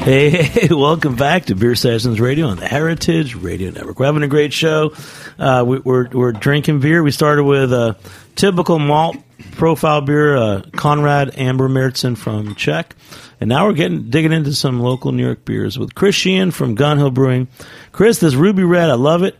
Hey, 0.00 0.30
hey, 0.30 0.68
welcome 0.74 1.14
back 1.14 1.44
to 1.44 1.54
Beer 1.54 1.74
Sessions 1.74 2.20
Radio 2.20 2.46
on 2.46 2.56
the 2.56 2.66
Heritage 2.66 3.34
Radio 3.34 3.70
Network. 3.70 3.98
We're 3.98 4.06
having 4.06 4.22
a 4.22 4.28
great 4.28 4.50
show. 4.54 4.94
Uh, 5.38 5.62
we, 5.66 5.78
we're, 5.78 6.08
we're 6.08 6.32
drinking 6.32 6.80
beer. 6.80 7.02
We 7.02 7.10
started 7.10 7.44
with 7.44 7.70
a 7.70 7.98
typical 8.34 8.78
malt 8.78 9.18
profile 9.52 10.00
beer, 10.00 10.38
uh, 10.38 10.62
Conrad 10.74 11.36
Amber 11.38 11.68
Märzen 11.68 12.16
from 12.16 12.54
Czech. 12.54 12.96
And 13.42 13.50
now 13.50 13.66
we're 13.66 13.74
getting 13.74 14.08
digging 14.08 14.32
into 14.32 14.54
some 14.54 14.80
local 14.80 15.12
New 15.12 15.22
York 15.22 15.44
beers 15.44 15.78
with 15.78 15.94
Chris 15.94 16.14
Sheehan 16.14 16.50
from 16.50 16.76
Gun 16.76 16.96
Hill 16.96 17.10
Brewing. 17.10 17.48
Chris, 17.92 18.20
this 18.20 18.34
Ruby 18.34 18.64
Red, 18.64 18.88
I 18.88 18.94
love 18.94 19.22
it. 19.22 19.36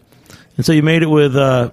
And 0.58 0.66
so 0.66 0.72
you 0.72 0.82
made 0.82 1.02
it 1.02 1.08
with 1.08 1.36
uh, 1.36 1.70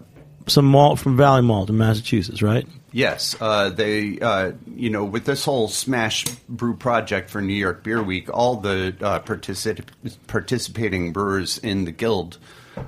some 0.48 0.66
malt 0.66 0.98
from 1.00 1.18
Valley 1.18 1.42
Malt 1.42 1.70
in 1.70 1.78
Massachusetts, 1.78 2.42
right? 2.42 2.66
Yes, 2.98 3.36
uh, 3.40 3.70
they, 3.70 4.18
uh, 4.20 4.54
you 4.76 4.90
know, 4.90 5.06
with 5.06 5.24
this 5.24 5.46
whole 5.46 5.68
Smash 5.68 6.26
Brew 6.50 6.76
project 6.76 7.30
for 7.30 7.44
New 7.44 7.54
York 7.54 7.84
Beer 7.84 8.02
Week, 8.02 8.28
all 8.34 8.56
the 8.56 8.96
uh, 9.00 9.20
partici- 9.20 9.86
participating 10.26 11.14
brewers 11.14 11.60
in 11.60 11.86
the 11.86 11.92
guild 11.92 12.40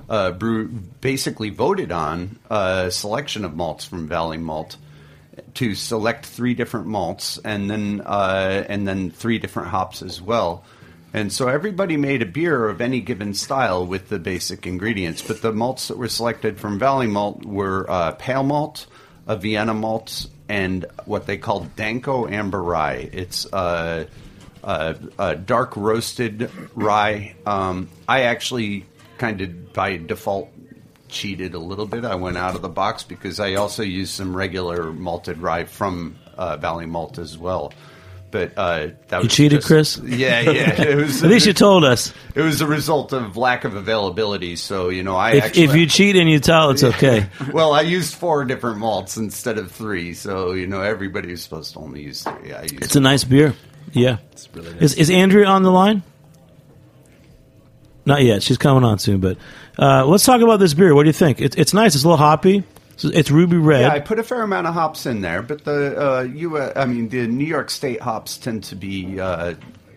uh, 0.08 0.32
brew 0.32 0.66
basically 0.66 1.50
voted 1.50 1.92
on 1.92 2.40
a 2.50 2.90
selection 2.90 3.44
of 3.44 3.54
malts 3.54 3.84
from 3.84 4.08
Valley 4.08 4.36
Malt 4.36 4.78
to 5.54 5.76
select 5.76 6.26
three 6.26 6.54
different 6.54 6.88
malts 6.88 7.38
and 7.44 7.70
then 7.70 8.02
uh, 8.04 8.64
and 8.68 8.88
then 8.88 9.12
three 9.12 9.38
different 9.38 9.68
hops 9.68 10.02
as 10.02 10.20
well. 10.20 10.64
And 11.14 11.32
so 11.32 11.46
everybody 11.46 11.96
made 11.96 12.20
a 12.20 12.26
beer 12.26 12.68
of 12.68 12.80
any 12.80 13.00
given 13.00 13.32
style 13.32 13.86
with 13.86 14.08
the 14.08 14.18
basic 14.18 14.66
ingredients. 14.66 15.22
But 15.22 15.40
the 15.40 15.52
malts 15.52 15.86
that 15.86 15.98
were 15.98 16.08
selected 16.08 16.58
from 16.58 16.80
Valley 16.80 17.06
Malt 17.06 17.44
were 17.44 17.88
uh, 17.88 18.10
pale 18.18 18.42
malt, 18.42 18.88
a 19.26 19.36
Vienna 19.36 19.74
malt, 19.74 20.26
and 20.48 20.86
what 21.04 21.26
they 21.26 21.36
call 21.36 21.60
Danko 21.76 22.26
Amber 22.26 22.62
Rye. 22.62 23.08
It's 23.12 23.46
uh, 23.52 24.06
uh, 24.62 24.94
a 25.18 25.36
dark 25.36 25.76
roasted 25.76 26.50
rye. 26.74 27.34
Um, 27.46 27.88
I 28.08 28.22
actually 28.22 28.86
kind 29.18 29.40
of 29.40 29.72
by 29.72 29.96
default 29.96 30.50
cheated 31.08 31.54
a 31.54 31.58
little 31.58 31.86
bit. 31.86 32.04
I 32.04 32.14
went 32.14 32.38
out 32.38 32.54
of 32.54 32.62
the 32.62 32.68
box 32.68 33.02
because 33.02 33.40
I 33.40 33.54
also 33.54 33.82
used 33.82 34.12
some 34.12 34.36
regular 34.36 34.92
malted 34.92 35.38
rye 35.38 35.64
from 35.64 36.16
uh, 36.36 36.56
Valley 36.56 36.86
Malt 36.86 37.18
as 37.18 37.36
well. 37.36 37.72
But 38.30 38.52
uh, 38.56 38.88
that 39.08 39.22
was 39.22 39.32
cheated, 39.32 39.58
just- 39.58 39.66
Chris? 39.66 39.98
Yeah, 39.98 40.40
yeah. 40.40 40.80
It 40.82 40.96
was. 41.04 41.22
At 41.24 41.30
least 41.30 41.46
you 41.46 41.52
told 41.52 41.84
us. 41.84 42.14
It 42.34 42.42
was 42.42 42.60
a 42.60 42.66
result 42.66 43.12
of 43.12 43.36
lack 43.36 43.64
of 43.64 43.74
availability. 43.74 44.54
So 44.56 44.88
you 44.88 45.02
know, 45.02 45.16
I 45.16 45.32
If, 45.32 45.44
actually. 45.44 45.62
if 45.64 45.74
you 45.74 45.86
cheat 45.86 46.14
and 46.16 46.30
you 46.30 46.38
tell, 46.38 46.70
it's 46.70 46.84
okay. 46.84 47.26
well, 47.52 47.72
I 47.72 47.80
used 47.80 48.14
four 48.14 48.44
different 48.44 48.78
malts 48.78 49.16
instead 49.16 49.58
of 49.58 49.72
three. 49.72 50.14
So 50.14 50.52
you 50.52 50.66
know, 50.68 50.80
everybody 50.80 51.30
was 51.32 51.42
supposed 51.42 51.72
to 51.72 51.80
only 51.80 52.02
use 52.02 52.22
three. 52.22 52.52
I 52.52 52.62
used. 52.62 52.82
It's 52.82 52.96
a 52.96 53.00
nice 53.00 53.24
beer. 53.24 53.54
Yeah. 53.92 54.18
it's 54.30 54.48
Is, 54.80 54.94
is 54.94 55.10
Andrea 55.10 55.46
on 55.46 55.64
the 55.64 55.72
line? 55.72 56.04
Not 58.06 58.22
yet. 58.22 58.42
She's 58.42 58.58
coming 58.58 58.84
on 58.84 58.98
soon. 58.98 59.20
But 59.20 59.36
uh, 59.78 60.06
let's 60.06 60.24
talk 60.24 60.40
about 60.40 60.58
this 60.58 60.74
beer. 60.74 60.94
What 60.94 61.02
do 61.02 61.08
you 61.08 61.12
think? 61.12 61.40
It, 61.40 61.58
it's 61.58 61.74
nice. 61.74 61.94
It's 61.94 62.04
a 62.04 62.06
little 62.08 62.16
hoppy. 62.16 62.62
It's, 63.04 63.16
it's 63.16 63.30
ruby 63.30 63.56
red. 63.56 63.82
Yeah, 63.82 63.92
I 63.92 64.00
put 64.00 64.18
a 64.18 64.22
fair 64.22 64.42
amount 64.42 64.66
of 64.66 64.74
hops 64.74 65.06
in 65.06 65.20
there, 65.20 65.42
but 65.42 65.64
the 65.64 66.00
uh, 66.00 66.20
you, 66.22 66.58
I 66.58 66.84
mean, 66.86 67.08
the 67.08 67.26
New 67.26 67.46
York 67.46 67.70
State 67.70 68.00
hops 68.00 68.36
tend 68.36 68.64
to 68.64 68.76
be 68.76 69.20
uh, 69.20 69.54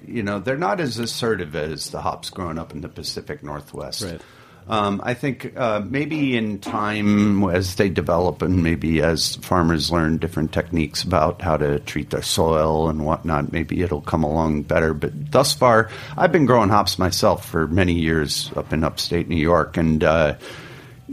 you 0.07 0.23
know, 0.23 0.39
they're 0.39 0.57
not 0.57 0.79
as 0.79 0.97
assertive 0.99 1.55
as 1.55 1.89
the 1.89 2.01
hops 2.01 2.29
growing 2.29 2.57
up 2.57 2.71
in 2.73 2.81
the 2.81 2.89
Pacific 2.89 3.43
Northwest. 3.43 4.03
Right. 4.03 4.21
Um, 4.65 5.01
I 5.03 5.13
think 5.13 5.57
uh, 5.57 5.81
maybe 5.85 6.37
in 6.37 6.59
time, 6.59 7.43
as 7.49 7.75
they 7.75 7.89
develop, 7.89 8.41
and 8.41 8.63
maybe 8.63 9.01
as 9.01 9.35
farmers 9.37 9.91
learn 9.91 10.17
different 10.17 10.53
techniques 10.53 11.03
about 11.03 11.41
how 11.41 11.57
to 11.57 11.79
treat 11.79 12.11
their 12.11 12.21
soil 12.21 12.89
and 12.89 13.05
whatnot, 13.05 13.51
maybe 13.51 13.81
it'll 13.81 14.01
come 14.01 14.23
along 14.23 14.63
better. 14.63 14.93
But 14.93 15.31
thus 15.31 15.53
far, 15.53 15.89
I've 16.17 16.31
been 16.31 16.45
growing 16.45 16.69
hops 16.69 16.97
myself 16.97 17.45
for 17.45 17.67
many 17.67 17.93
years 17.93 18.51
up 18.55 18.71
in 18.71 18.85
upstate 18.85 19.27
New 19.27 19.35
York, 19.35 19.75
and 19.75 20.01
uh, 20.01 20.35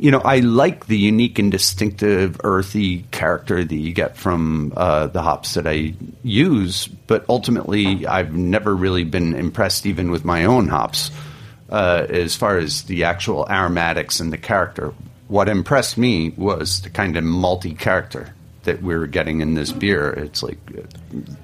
you 0.01 0.11
know, 0.11 0.21
I 0.21 0.39
like 0.39 0.87
the 0.87 0.97
unique 0.97 1.39
and 1.39 1.53
distinctive 1.53 2.41
earthy 2.43 3.03
character 3.11 3.63
that 3.63 3.75
you 3.75 3.93
get 3.93 4.17
from 4.17 4.73
uh, 4.75 5.09
the 5.09 5.21
hops 5.21 5.55
that 5.55 5.67
I 5.67 5.93
use. 6.23 6.89
But 6.89 7.27
ultimately, 7.29 8.07
I've 8.07 8.33
never 8.33 8.75
really 8.75 9.05
been 9.05 9.35
impressed, 9.35 9.85
even 9.85 10.11
with 10.11 10.25
my 10.25 10.47
own 10.47 10.69
hops 10.69 11.11
uh, 11.69 12.07
as 12.09 12.35
far 12.35 12.57
as 12.57 12.85
the 12.85 13.05
actual 13.05 13.47
aromatics 13.51 14.21
and 14.21 14.33
the 14.33 14.39
character. 14.39 14.95
What 15.29 15.51
impressed 15.51 15.99
me 15.99 16.31
was 16.31 16.81
the 16.81 16.89
kind 16.89 17.19
of 17.19 17.25
malty 17.25 17.79
character 17.79 18.35
that 18.65 18.83
we 18.83 18.97
were 18.97 19.07
getting 19.07 19.41
in 19.41 19.55
this 19.55 19.73
beer. 19.73 20.11
It's 20.11 20.43
like 20.43 20.59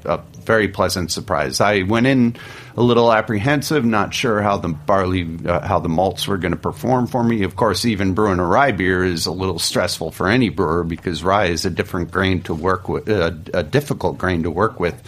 a 0.04 0.18
very 0.42 0.68
pleasant 0.68 1.10
surprise. 1.10 1.60
I 1.60 1.82
went 1.82 2.06
in 2.06 2.36
a 2.76 2.82
little 2.82 3.12
apprehensive, 3.12 3.84
not 3.84 4.12
sure 4.12 4.42
how 4.42 4.58
the 4.58 4.68
barley, 4.68 5.38
uh, 5.46 5.66
how 5.66 5.78
the 5.78 5.88
malts 5.88 6.28
were 6.28 6.36
going 6.36 6.52
to 6.52 6.58
perform 6.58 7.06
for 7.06 7.24
me. 7.24 7.42
Of 7.42 7.56
course, 7.56 7.84
even 7.84 8.14
brewing 8.14 8.38
a 8.38 8.44
rye 8.44 8.72
beer 8.72 9.04
is 9.04 9.26
a 9.26 9.32
little 9.32 9.58
stressful 9.58 10.10
for 10.10 10.28
any 10.28 10.50
brewer 10.50 10.84
because 10.84 11.24
rye 11.24 11.46
is 11.46 11.64
a 11.64 11.70
different 11.70 12.10
grain 12.10 12.42
to 12.42 12.54
work 12.54 12.88
with, 12.88 13.08
uh, 13.08 13.32
a 13.54 13.62
difficult 13.62 14.18
grain 14.18 14.42
to 14.42 14.50
work 14.50 14.78
with 14.78 15.02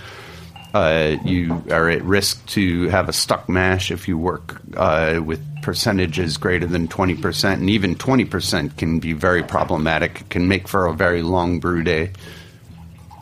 uh, 0.74 1.16
you 1.24 1.62
are 1.70 1.88
at 1.88 2.02
risk 2.02 2.44
to 2.46 2.88
have 2.88 3.08
a 3.08 3.12
stuck 3.12 3.48
mash 3.48 3.90
if 3.90 4.08
you 4.08 4.18
work 4.18 4.60
uh, 4.76 5.20
with 5.24 5.40
percentages 5.62 6.36
greater 6.36 6.66
than 6.66 6.88
20%, 6.88 7.54
and 7.54 7.70
even 7.70 7.94
20% 7.94 8.76
can 8.76 8.98
be 9.00 9.12
very 9.12 9.42
problematic. 9.42 10.22
It 10.22 10.30
can 10.30 10.48
make 10.48 10.68
for 10.68 10.86
a 10.86 10.92
very 10.92 11.22
long 11.22 11.60
brew 11.60 11.82
day. 11.82 12.12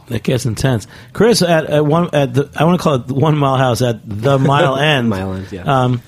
That 0.09 0.23
gets 0.23 0.47
intense. 0.47 0.87
Chris, 1.13 1.43
at, 1.43 1.67
at 1.67 1.85
one 1.85 2.11
at 2.13 2.33
the 2.33 2.49
I 2.55 2.63
want 2.63 2.79
to 2.79 2.83
call 2.83 2.95
it 2.95 3.09
the 3.09 3.15
one 3.15 3.37
mile 3.37 3.57
house 3.57 3.83
at 3.83 4.09
the 4.09 4.39
mile 4.41 4.77
end. 4.77 5.09
Mile 5.09 5.33
End, 5.35 5.51
yeah. 5.51 5.63
Um, 5.65 6.01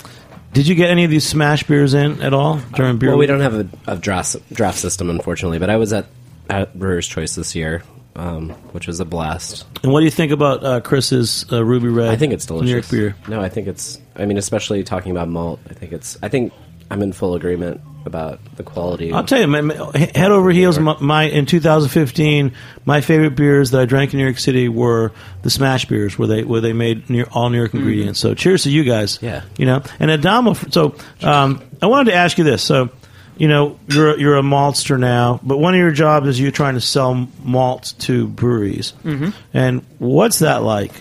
did 0.52 0.68
you 0.68 0.74
get 0.74 0.90
any 0.90 1.04
of 1.04 1.10
these 1.10 1.26
smash 1.26 1.64
beers 1.64 1.94
in 1.94 2.22
at 2.22 2.32
all 2.32 2.60
during 2.74 2.98
beer? 2.98 3.10
Well, 3.10 3.18
we 3.18 3.26
don't 3.26 3.40
have 3.40 3.54
a, 3.54 3.68
a 3.88 3.96
draft 3.96 4.36
draft 4.52 4.78
system, 4.78 5.10
unfortunately. 5.10 5.58
But 5.58 5.70
I 5.70 5.76
was 5.76 5.92
at, 5.92 6.06
at 6.48 6.78
Brewer's 6.78 7.08
Choice 7.08 7.34
this 7.34 7.56
year, 7.56 7.82
um, 8.18 8.50
which 8.72 8.86
was 8.86 9.00
a 9.00 9.04
blast. 9.04 9.64
And 9.82 9.92
what 9.92 10.00
do 10.00 10.04
you 10.04 10.10
think 10.10 10.32
about 10.32 10.64
uh, 10.64 10.80
Chris's 10.80 11.50
uh, 11.52 11.64
Ruby 11.64 11.88
Red? 11.88 12.08
I 12.08 12.16
think 12.16 12.32
it's 12.32 12.46
delicious. 12.46 12.92
New 12.92 12.98
York 13.02 13.14
beer. 13.14 13.28
No, 13.28 13.40
I 13.40 13.48
think 13.48 13.68
it's. 13.68 14.00
I 14.16 14.26
mean, 14.26 14.36
especially 14.36 14.82
talking 14.82 15.12
about 15.12 15.28
malt. 15.28 15.60
I 15.70 15.74
think 15.74 15.92
it's. 15.92 16.18
I 16.22 16.28
think 16.28 16.52
I'm 16.90 17.02
in 17.02 17.12
full 17.12 17.34
agreement 17.34 17.80
about 18.06 18.40
the 18.56 18.62
quality. 18.62 19.12
I'll 19.12 19.24
tell 19.24 19.40
you, 19.40 19.46
man, 19.46 19.70
head 19.70 20.30
over 20.30 20.50
heels. 20.50 20.78
My, 20.78 20.96
my 21.00 21.24
in 21.24 21.46
2015, 21.46 22.52
my 22.84 23.00
favorite 23.00 23.36
beers 23.36 23.70
that 23.70 23.80
I 23.80 23.84
drank 23.84 24.12
in 24.12 24.18
New 24.18 24.24
York 24.24 24.38
City 24.38 24.68
were 24.68 25.12
the 25.42 25.50
Smash 25.50 25.84
beers, 25.84 26.18
where 26.18 26.26
they 26.26 26.42
where 26.42 26.60
they 26.60 26.72
made 26.72 27.08
New, 27.08 27.24
all 27.30 27.50
New 27.50 27.58
York 27.58 27.74
ingredients. 27.74 28.18
So, 28.18 28.34
cheers 28.34 28.64
to 28.64 28.70
you 28.70 28.82
guys. 28.82 29.20
Yeah. 29.22 29.44
you 29.56 29.66
know, 29.66 29.82
and 30.00 30.10
Adamo. 30.10 30.54
So, 30.54 30.96
um, 31.22 31.62
I 31.80 31.86
wanted 31.86 32.10
to 32.10 32.16
ask 32.16 32.38
you 32.38 32.44
this. 32.44 32.62
So, 32.62 32.90
you 33.38 33.48
know, 33.48 33.78
you're 33.88 34.14
a- 34.14 34.20
you're 34.20 34.36
a 34.36 34.42
maltster 34.42 34.98
now, 34.98 35.40
but 35.42 35.58
one 35.58 35.74
of 35.74 35.78
your 35.80 35.92
jobs 35.92 36.28
is 36.28 36.40
you're 36.40 36.50
trying 36.50 36.74
to 36.74 36.80
sell 36.80 37.28
malt 37.42 37.94
to 38.00 38.26
breweries. 38.26 38.92
Mm-hmm. 39.04 39.30
And 39.54 39.82
what's 39.98 40.40
that 40.40 40.62
like? 40.62 40.92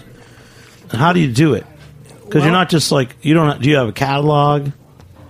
How 0.91 1.11
do 1.13 1.19
you 1.19 1.31
do 1.31 1.53
it? 1.55 1.65
Because 2.23 2.43
you're 2.43 2.51
not 2.53 2.69
just 2.69 2.91
like 2.91 3.15
you 3.21 3.33
don't. 3.33 3.61
Do 3.61 3.69
you 3.69 3.77
have 3.77 3.87
a 3.89 3.93
catalog? 3.93 4.71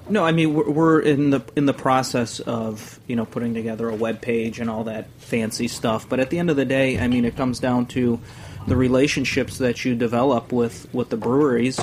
No, 0.09 0.23
I 0.23 0.31
mean 0.31 0.53
we're, 0.53 0.69
we're 0.69 0.99
in 0.99 1.31
the 1.31 1.41
in 1.55 1.65
the 1.65 1.73
process 1.73 2.39
of 2.39 2.99
you 3.07 3.15
know 3.15 3.25
putting 3.25 3.53
together 3.53 3.89
a 3.89 3.95
web 3.95 4.21
page 4.21 4.59
and 4.59 4.69
all 4.69 4.85
that 4.85 5.09
fancy 5.19 5.67
stuff. 5.67 6.07
But 6.07 6.19
at 6.19 6.29
the 6.29 6.39
end 6.39 6.49
of 6.49 6.55
the 6.55 6.65
day, 6.65 6.99
I 6.99 7.07
mean 7.07 7.25
it 7.25 7.35
comes 7.35 7.59
down 7.59 7.87
to 7.87 8.19
the 8.67 8.75
relationships 8.75 9.57
that 9.59 9.85
you 9.85 9.95
develop 9.95 10.51
with 10.51 10.87
with 10.93 11.09
the 11.09 11.17
breweries 11.17 11.79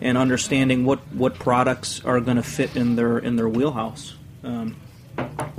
and 0.00 0.18
understanding 0.18 0.84
what 0.84 0.98
what 1.12 1.38
products 1.38 2.04
are 2.04 2.20
going 2.20 2.36
to 2.36 2.42
fit 2.42 2.76
in 2.76 2.96
their 2.96 3.18
in 3.18 3.36
their 3.36 3.48
wheelhouse. 3.48 4.14
Um, 4.44 4.76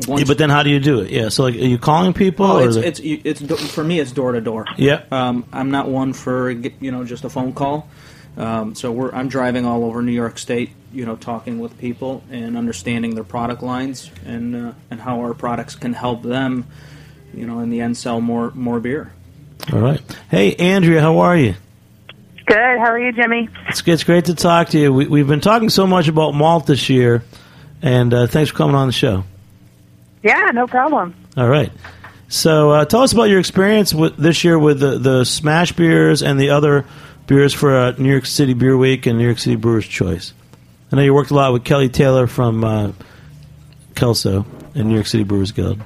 Yeah, 0.07 0.23
but 0.25 0.37
then 0.37 0.49
how 0.49 0.63
do 0.63 0.69
you 0.69 0.79
do 0.79 1.01
it? 1.01 1.11
Yeah, 1.11 1.29
so 1.29 1.43
like, 1.43 1.55
are 1.55 1.57
you 1.59 1.77
calling 1.77 2.13
people? 2.13 2.45
Oh, 2.45 2.59
or 2.63 2.65
it's, 2.67 2.99
the- 2.99 3.21
it's 3.25 3.41
it's 3.43 3.71
for 3.71 3.83
me. 3.83 3.99
It's 3.99 4.11
door 4.11 4.31
to 4.31 4.41
door. 4.41 4.65
Yeah. 4.77 5.03
Um, 5.11 5.45
I'm 5.53 5.69
not 5.71 5.87
one 5.87 6.13
for 6.13 6.49
you 6.49 6.91
know 6.91 7.03
just 7.03 7.23
a 7.23 7.29
phone 7.29 7.53
call. 7.53 7.87
Um, 8.37 8.75
so 8.75 8.91
we're 8.91 9.11
I'm 9.11 9.27
driving 9.27 9.65
all 9.65 9.83
over 9.83 10.01
New 10.01 10.13
York 10.13 10.39
State, 10.39 10.71
you 10.93 11.05
know, 11.05 11.15
talking 11.17 11.59
with 11.59 11.77
people 11.77 12.23
and 12.31 12.57
understanding 12.57 13.13
their 13.13 13.25
product 13.25 13.61
lines 13.61 14.09
and 14.25 14.55
uh, 14.55 14.71
and 14.89 15.01
how 15.01 15.19
our 15.19 15.33
products 15.33 15.75
can 15.75 15.93
help 15.93 16.23
them, 16.23 16.65
you 17.33 17.45
know, 17.45 17.59
in 17.59 17.69
the 17.69 17.81
end 17.81 17.97
sell 17.97 18.21
more 18.21 18.51
more 18.55 18.79
beer. 18.79 19.11
All 19.71 19.79
right. 19.79 20.01
Hey, 20.31 20.55
Andrea, 20.55 21.01
how 21.01 21.19
are 21.19 21.37
you? 21.37 21.55
Good. 22.47 22.57
How 22.57 22.87
are 22.91 22.99
you, 22.99 23.11
Jimmy? 23.11 23.47
It's, 23.67 23.85
it's 23.85 24.03
great 24.03 24.25
to 24.25 24.33
talk 24.33 24.69
to 24.69 24.79
you. 24.79 24.91
We, 24.91 25.07
we've 25.07 25.27
been 25.27 25.41
talking 25.41 25.69
so 25.69 25.85
much 25.85 26.07
about 26.07 26.33
malt 26.33 26.65
this 26.65 26.89
year, 26.89 27.23
and 27.81 28.13
uh, 28.13 28.27
thanks 28.27 28.51
for 28.51 28.57
coming 28.57 28.75
on 28.75 28.87
the 28.87 28.93
show. 28.93 29.23
Yeah, 30.23 30.51
no 30.53 30.67
problem. 30.67 31.15
All 31.35 31.47
right. 31.47 31.71
So 32.27 32.71
uh, 32.71 32.85
tell 32.85 33.01
us 33.01 33.11
about 33.11 33.25
your 33.25 33.39
experience 33.39 33.93
with 33.93 34.15
this 34.17 34.43
year 34.43 34.57
with 34.57 34.79
the, 34.79 34.97
the 34.97 35.25
Smash 35.25 35.73
beers 35.73 36.23
and 36.23 36.39
the 36.39 36.51
other 36.51 36.85
beers 37.27 37.53
for 37.53 37.75
uh, 37.75 37.91
New 37.97 38.09
York 38.09 38.25
City 38.25 38.53
Beer 38.53 38.77
Week 38.77 39.05
and 39.05 39.17
New 39.17 39.25
York 39.25 39.39
City 39.39 39.55
Brewers 39.55 39.87
Choice. 39.87 40.33
I 40.91 40.95
know 40.95 41.01
you 41.01 41.13
worked 41.13 41.31
a 41.31 41.33
lot 41.33 41.53
with 41.53 41.63
Kelly 41.63 41.89
Taylor 41.89 42.27
from 42.27 42.63
uh, 42.63 42.91
Kelso 43.95 44.45
and 44.75 44.87
New 44.87 44.95
York 44.95 45.07
City 45.07 45.23
Brewers 45.23 45.51
Guild. 45.51 45.81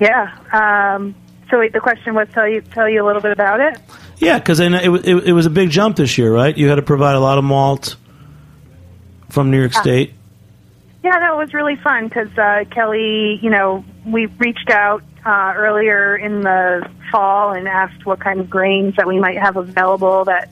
Yeah. 0.00 0.36
Um, 0.52 1.14
so 1.50 1.58
wait, 1.58 1.72
the 1.72 1.80
question 1.80 2.14
was 2.14 2.28
tell 2.32 2.48
you 2.48 2.60
tell 2.60 2.88
you 2.88 3.04
a 3.04 3.06
little 3.06 3.22
bit 3.22 3.32
about 3.32 3.60
it. 3.60 3.78
Yeah, 4.18 4.38
because 4.38 4.60
it, 4.60 4.72
it, 4.72 5.06
it 5.26 5.32
was 5.32 5.46
a 5.46 5.50
big 5.50 5.70
jump 5.70 5.96
this 5.96 6.16
year, 6.16 6.32
right? 6.32 6.56
You 6.56 6.68
had 6.68 6.76
to 6.76 6.82
provide 6.82 7.14
a 7.14 7.20
lot 7.20 7.38
of 7.38 7.44
malt 7.44 7.96
from 9.30 9.50
New 9.50 9.58
York 9.58 9.72
State. 9.72 10.14
Yeah, 11.02 11.32
it 11.32 11.36
was 11.36 11.52
really 11.52 11.76
fun 11.76 12.06
because 12.08 12.36
uh, 12.38 12.64
Kelly, 12.70 13.40
you 13.42 13.50
know, 13.50 13.84
we 14.06 14.26
reached 14.26 14.70
out 14.70 15.02
uh, 15.26 15.52
earlier 15.56 16.16
in 16.16 16.42
the 16.42 16.88
fall 17.10 17.52
and 17.52 17.66
asked 17.66 18.06
what 18.06 18.20
kind 18.20 18.40
of 18.40 18.48
grains 18.48 18.94
that 18.96 19.06
we 19.06 19.18
might 19.18 19.38
have 19.38 19.56
available 19.56 20.24
that 20.26 20.50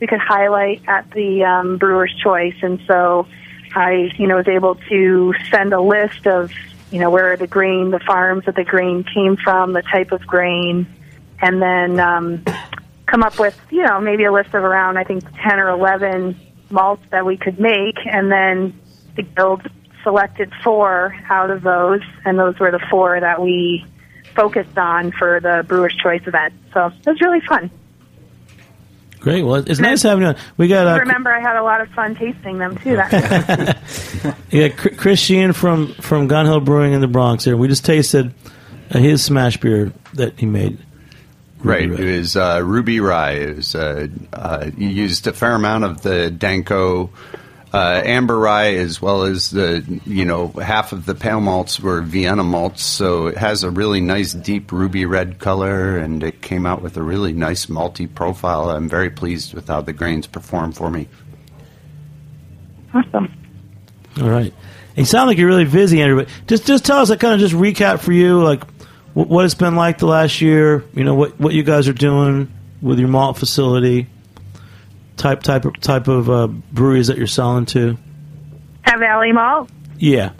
we 0.00 0.06
could 0.06 0.20
highlight 0.20 0.82
at 0.88 1.10
the 1.10 1.44
um, 1.44 1.76
Brewer's 1.76 2.14
Choice, 2.22 2.56
and 2.62 2.80
so 2.86 3.26
I, 3.74 4.10
you 4.16 4.26
know, 4.26 4.36
was 4.36 4.48
able 4.48 4.76
to 4.88 5.34
send 5.50 5.72
a 5.72 5.80
list 5.80 6.26
of, 6.26 6.50
you 6.90 7.00
know, 7.00 7.10
where 7.10 7.36
the 7.36 7.46
grain, 7.46 7.90
the 7.90 8.00
farms 8.00 8.46
that 8.46 8.54
the 8.54 8.64
grain 8.64 9.04
came 9.04 9.36
from, 9.36 9.72
the 9.72 9.82
type 9.82 10.12
of 10.12 10.26
grain, 10.26 10.86
and 11.40 11.60
then 11.60 12.00
um, 12.00 12.44
come 13.06 13.22
up 13.22 13.38
with, 13.38 13.58
you 13.70 13.82
know, 13.82 14.00
maybe 14.00 14.24
a 14.24 14.32
list 14.32 14.48
of 14.48 14.64
around, 14.64 14.96
I 14.96 15.04
think, 15.04 15.24
10 15.42 15.58
or 15.58 15.68
11 15.68 16.36
malts 16.70 17.04
that 17.10 17.26
we 17.26 17.36
could 17.36 17.60
make, 17.60 17.96
and 18.04 18.32
then 18.32 18.78
the 19.16 19.22
guild 19.22 19.62
selected 20.02 20.52
four 20.62 21.16
out 21.28 21.50
of 21.50 21.62
those, 21.62 22.02
and 22.24 22.38
those 22.38 22.58
were 22.58 22.70
the 22.70 22.84
four 22.90 23.18
that 23.18 23.40
we 23.40 23.84
focused 24.34 24.76
on 24.76 25.12
for 25.12 25.40
the 25.40 25.64
Brewer's 25.66 25.96
Choice 25.96 26.22
event. 26.26 26.54
So 26.72 26.86
it 26.86 27.06
was 27.06 27.20
really 27.20 27.40
fun. 27.40 27.70
Great. 29.20 29.42
Well, 29.42 29.54
it's 29.54 29.80
nice 29.80 30.02
having 30.02 30.22
you 30.22 30.28
on. 30.28 30.36
We 30.58 30.68
got 30.68 30.86
uh, 30.86 31.00
Remember, 31.00 31.32
I 31.32 31.40
had 31.40 31.56
a 31.56 31.62
lot 31.62 31.80
of 31.80 31.88
fun 31.90 32.14
tasting 32.14 32.58
them 32.58 32.76
too. 32.76 32.96
That 32.96 33.78
Yeah, 34.50 34.68
Chris 34.68 35.18
Sheehan 35.18 35.54
from 35.54 35.94
from 35.94 36.28
Gun 36.28 36.44
Hill 36.44 36.60
Brewing 36.60 36.92
in 36.92 37.00
the 37.00 37.08
Bronx. 37.08 37.44
Here, 37.44 37.56
we 37.56 37.66
just 37.66 37.86
tasted 37.86 38.34
uh, 38.90 38.98
his 38.98 39.24
smash 39.24 39.56
beer 39.56 39.94
that 40.12 40.38
he 40.38 40.44
made. 40.44 40.78
Right. 41.60 41.88
Ruby 41.88 42.02
It 42.02 42.18
was 42.18 42.36
uh, 42.36 42.60
Ruby 42.62 43.00
Rye. 43.00 43.30
It 43.30 43.56
was, 43.56 43.74
uh, 43.74 44.08
uh, 44.34 44.70
you 44.76 44.88
used 44.88 45.26
a 45.26 45.32
fair 45.32 45.54
amount 45.54 45.84
of 45.84 46.02
the 46.02 46.30
Danko 46.30 47.08
uh, 47.74 48.02
amber 48.04 48.38
rye 48.38 48.74
as 48.74 49.02
well 49.02 49.24
as 49.24 49.50
the, 49.50 49.84
you 50.06 50.24
know, 50.24 50.48
half 50.48 50.92
of 50.92 51.06
the 51.06 51.14
pale 51.14 51.40
malts 51.40 51.80
were 51.80 52.00
Vienna 52.02 52.44
malts. 52.44 52.84
So 52.84 53.26
it 53.26 53.36
has 53.36 53.64
a 53.64 53.70
really 53.70 54.00
nice 54.00 54.32
deep 54.32 54.70
ruby 54.70 55.04
red 55.06 55.38
color 55.38 55.98
and 55.98 56.22
it 56.22 56.40
came 56.40 56.66
out 56.66 56.82
with 56.82 56.96
a 56.96 57.02
really 57.02 57.32
nice 57.32 57.66
malty 57.66 58.12
profile. 58.12 58.70
I'm 58.70 58.88
very 58.88 59.10
pleased 59.10 59.54
with 59.54 59.68
how 59.68 59.80
the 59.80 59.92
grains 59.92 60.26
perform 60.26 60.72
for 60.72 60.90
me. 60.90 61.08
awesome. 62.94 63.32
All 64.20 64.30
right. 64.30 64.52
And 64.96 64.98
you 64.98 65.04
sound 65.04 65.28
like 65.28 65.38
you're 65.38 65.48
really 65.48 65.64
busy, 65.64 66.00
Andrew. 66.00 66.24
But 66.24 66.28
just 66.46 66.66
just 66.66 66.84
tell 66.84 66.98
us, 66.98 67.10
like, 67.10 67.18
kind 67.18 67.34
of 67.34 67.40
just 67.40 67.54
recap 67.54 67.98
for 67.98 68.12
you, 68.12 68.40
like 68.42 68.62
wh- 69.14 69.28
what 69.28 69.44
it's 69.44 69.54
been 69.54 69.74
like 69.74 69.98
the 69.98 70.06
last 70.06 70.40
year. 70.40 70.84
You 70.94 71.02
know 71.02 71.16
what 71.16 71.40
what 71.40 71.52
you 71.52 71.64
guys 71.64 71.88
are 71.88 71.92
doing 71.92 72.52
with 72.80 73.00
your 73.00 73.08
malt 73.08 73.36
facility, 73.36 74.06
type 75.24 75.42
type 75.42 75.64
of 75.64 75.80
type 75.80 76.06
of 76.06 76.28
uh, 76.28 76.46
breweries 76.46 77.06
that 77.06 77.16
you're 77.16 77.26
selling 77.26 77.64
to. 77.64 77.96
At 78.84 78.98
Valley 78.98 79.32
Malt. 79.32 79.70
Yeah. 79.98 80.32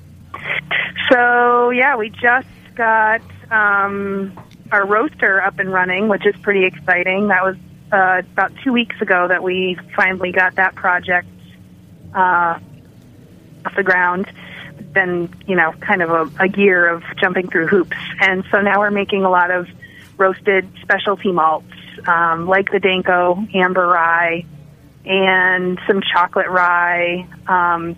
So 1.10 1.70
yeah, 1.70 1.96
we 1.96 2.10
just 2.10 2.46
got 2.74 3.22
um, 3.50 4.38
our 4.70 4.86
roaster 4.86 5.40
up 5.40 5.58
and 5.58 5.72
running, 5.72 6.08
which 6.08 6.26
is 6.26 6.36
pretty 6.42 6.66
exciting. 6.66 7.28
That 7.28 7.44
was 7.44 7.56
uh, 7.92 8.22
about 8.32 8.52
two 8.62 8.74
weeks 8.74 9.00
ago 9.00 9.26
that 9.28 9.42
we 9.42 9.78
finally 9.96 10.32
got 10.32 10.56
that 10.56 10.74
project 10.74 11.28
uh, 12.14 12.58
off 13.64 13.76
the 13.76 13.82
ground. 13.82 14.30
Been 14.92 15.32
you 15.46 15.56
know 15.56 15.72
kind 15.80 16.02
of 16.02 16.10
a, 16.10 16.44
a 16.44 16.48
year 16.48 16.86
of 16.88 17.02
jumping 17.18 17.48
through 17.48 17.68
hoops, 17.68 17.96
and 18.20 18.44
so 18.50 18.60
now 18.60 18.80
we're 18.80 18.90
making 18.90 19.24
a 19.24 19.30
lot 19.30 19.50
of 19.50 19.66
roasted 20.18 20.68
specialty 20.82 21.32
malts 21.32 21.72
um, 22.06 22.46
like 22.46 22.70
the 22.70 22.78
Danko 22.78 23.44
Amber 23.54 23.86
Rye 23.86 24.44
and 25.04 25.78
some 25.86 26.00
chocolate 26.12 26.48
rye. 26.48 27.26
Um, 27.46 27.96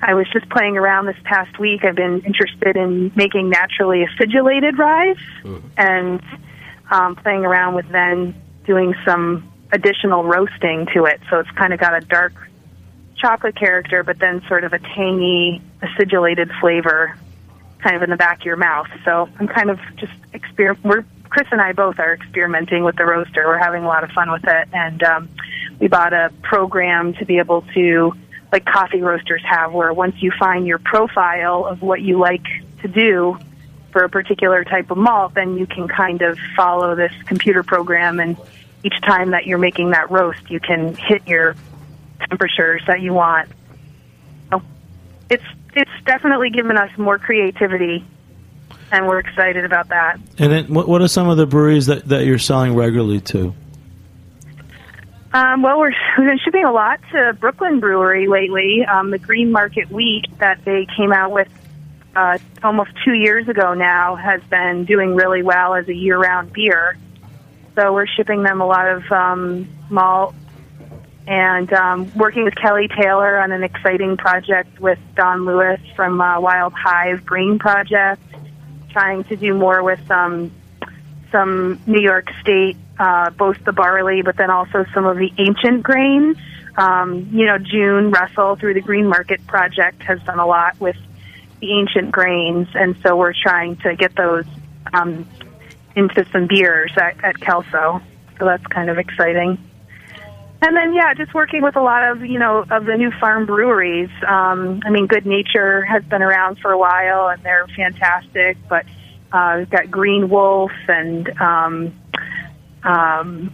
I 0.00 0.14
was 0.14 0.26
just 0.32 0.48
playing 0.50 0.76
around 0.76 1.06
this 1.06 1.16
past 1.24 1.58
week. 1.58 1.84
I've 1.84 1.96
been 1.96 2.20
interested 2.20 2.76
in 2.76 3.10
making 3.16 3.50
naturally 3.50 4.04
acidulated 4.04 4.78
rye 4.78 5.14
and 5.76 6.22
um, 6.90 7.16
playing 7.16 7.44
around 7.44 7.74
with 7.74 7.88
then 7.88 8.34
doing 8.64 8.94
some 9.04 9.50
additional 9.72 10.24
roasting 10.24 10.86
to 10.94 11.06
it. 11.06 11.20
So 11.28 11.40
it's 11.40 11.50
kind 11.50 11.72
of 11.72 11.80
got 11.80 12.00
a 12.00 12.06
dark 12.06 12.32
chocolate 13.16 13.56
character, 13.56 14.04
but 14.04 14.18
then 14.18 14.42
sort 14.46 14.62
of 14.64 14.72
a 14.72 14.78
tangy 14.78 15.60
acidulated 15.82 16.50
flavor 16.60 17.16
kind 17.82 17.96
of 17.96 18.02
in 18.02 18.10
the 18.10 18.16
back 18.16 18.40
of 18.40 18.44
your 18.44 18.56
mouth. 18.56 18.88
So 19.04 19.28
I'm 19.38 19.48
kind 19.48 19.70
of 19.70 19.80
just 19.96 20.12
exper- 20.32 20.78
we're 20.84 21.04
Chris 21.28 21.48
and 21.50 21.60
I 21.60 21.72
both 21.72 21.98
are 21.98 22.14
experimenting 22.14 22.84
with 22.84 22.96
the 22.96 23.04
roaster. 23.04 23.46
We're 23.46 23.58
having 23.58 23.84
a 23.84 23.86
lot 23.86 24.02
of 24.02 24.10
fun 24.10 24.30
with 24.30 24.44
it, 24.44 24.68
and 24.72 25.02
um, 25.02 25.28
we 25.78 25.88
bought 25.88 26.12
a 26.12 26.32
program 26.42 27.14
to 27.14 27.24
be 27.24 27.38
able 27.38 27.62
to, 27.74 28.12
like 28.52 28.64
coffee 28.64 29.00
roasters 29.00 29.42
have, 29.44 29.72
where 29.72 29.92
once 29.92 30.16
you 30.20 30.32
find 30.38 30.66
your 30.66 30.78
profile 30.78 31.66
of 31.66 31.82
what 31.82 32.00
you 32.00 32.18
like 32.18 32.44
to 32.82 32.88
do 32.88 33.38
for 33.92 34.04
a 34.04 34.08
particular 34.08 34.64
type 34.64 34.90
of 34.90 34.98
malt, 34.98 35.34
then 35.34 35.56
you 35.56 35.66
can 35.66 35.88
kind 35.88 36.22
of 36.22 36.38
follow 36.56 36.94
this 36.94 37.12
computer 37.26 37.62
program, 37.62 38.20
and 38.20 38.36
each 38.82 39.00
time 39.02 39.30
that 39.30 39.46
you're 39.46 39.58
making 39.58 39.90
that 39.90 40.10
roast, 40.10 40.50
you 40.50 40.60
can 40.60 40.94
hit 40.94 41.26
your 41.26 41.56
temperatures 42.28 42.82
that 42.86 43.00
you 43.00 43.12
want. 43.12 43.48
So 44.50 44.62
it's 45.30 45.44
it's 45.74 45.90
definitely 46.04 46.50
given 46.50 46.76
us 46.76 46.90
more 46.98 47.18
creativity 47.18 48.04
and 48.90 49.06
we're 49.06 49.18
excited 49.18 49.64
about 49.64 49.88
that. 49.88 50.18
And 50.38 50.52
then, 50.52 50.72
what, 50.72 50.88
what 50.88 51.02
are 51.02 51.08
some 51.08 51.28
of 51.28 51.36
the 51.36 51.46
breweries 51.46 51.86
that, 51.86 52.06
that 52.08 52.24
you're 52.24 52.38
selling 52.38 52.74
regularly 52.74 53.20
to? 53.20 53.54
Um, 55.32 55.62
well, 55.62 55.78
we're, 55.78 55.92
we've 56.18 56.26
been 56.26 56.38
shipping 56.38 56.64
a 56.64 56.72
lot 56.72 57.00
to 57.12 57.36
Brooklyn 57.38 57.80
Brewery 57.80 58.28
lately. 58.28 58.84
Um, 58.84 59.10
the 59.10 59.18
Green 59.18 59.52
Market 59.52 59.90
Wheat 59.90 60.26
that 60.38 60.64
they 60.64 60.86
came 60.96 61.12
out 61.12 61.30
with 61.30 61.48
uh, 62.16 62.38
almost 62.62 62.90
two 63.04 63.12
years 63.12 63.48
ago 63.48 63.74
now 63.74 64.16
has 64.16 64.42
been 64.44 64.84
doing 64.84 65.14
really 65.14 65.42
well 65.42 65.74
as 65.74 65.88
a 65.88 65.94
year-round 65.94 66.52
beer. 66.52 66.96
So 67.76 67.92
we're 67.92 68.06
shipping 68.06 68.42
them 68.42 68.60
a 68.60 68.66
lot 68.66 68.88
of 68.88 69.12
um, 69.12 69.68
malt 69.88 70.34
and 71.28 71.70
um, 71.74 72.10
working 72.16 72.44
with 72.44 72.54
Kelly 72.56 72.88
Taylor 72.88 73.38
on 73.38 73.52
an 73.52 73.62
exciting 73.62 74.16
project 74.16 74.80
with 74.80 74.98
Don 75.14 75.44
Lewis 75.44 75.78
from 75.94 76.20
uh, 76.20 76.40
Wild 76.40 76.72
Hive 76.72 77.24
Green 77.26 77.58
Project 77.58 78.22
trying 78.90 79.22
to 79.24 79.36
do 79.36 79.54
more 79.54 79.82
with 79.82 80.10
um, 80.10 80.50
some 81.30 81.78
New 81.86 82.00
York 82.00 82.30
State, 82.40 82.78
uh, 82.98 83.30
both 83.30 83.62
the 83.64 83.72
barley, 83.72 84.22
but 84.22 84.36
then 84.36 84.50
also 84.50 84.84
some 84.94 85.06
of 85.06 85.16
the 85.16 85.30
ancient 85.38 85.82
grains. 85.82 86.36
Um, 86.76 87.28
you 87.32 87.46
know, 87.46 87.58
June 87.58 88.10
Russell 88.10 88.56
through 88.56 88.74
the 88.74 88.80
Green 88.80 89.08
Market 89.08 89.44
Project 89.46 90.02
has 90.04 90.22
done 90.22 90.38
a 90.38 90.46
lot 90.46 90.78
with 90.80 90.96
the 91.60 91.72
ancient 91.72 92.12
grains, 92.12 92.68
and 92.74 92.96
so 93.02 93.16
we're 93.16 93.34
trying 93.34 93.76
to 93.78 93.96
get 93.96 94.14
those 94.14 94.44
um, 94.92 95.26
into 95.96 96.24
some 96.30 96.46
beers 96.46 96.92
at, 96.96 97.22
at 97.24 97.40
Kelso. 97.40 98.00
So 98.38 98.44
that's 98.44 98.64
kind 98.66 98.90
of 98.90 98.98
exciting. 98.98 99.58
And 100.60 100.76
then, 100.76 100.92
yeah, 100.92 101.14
just 101.14 101.34
working 101.34 101.62
with 101.62 101.76
a 101.76 101.80
lot 101.80 102.02
of, 102.02 102.24
you 102.24 102.38
know, 102.38 102.64
of 102.68 102.84
the 102.84 102.96
new 102.96 103.12
farm 103.20 103.46
breweries. 103.46 104.10
Um, 104.26 104.80
I 104.84 104.90
mean, 104.90 105.06
Good 105.06 105.24
Nature 105.24 105.82
has 105.84 106.02
been 106.04 106.22
around 106.22 106.58
for 106.58 106.72
a 106.72 106.78
while, 106.78 107.28
and 107.28 107.42
they're 107.44 107.66
fantastic. 107.76 108.56
But 108.68 108.84
uh, 109.32 109.56
we've 109.58 109.70
got 109.70 109.88
Green 109.90 110.28
Wolf 110.28 110.72
and 110.88 111.28
um, 111.40 111.94
um, 112.82 113.52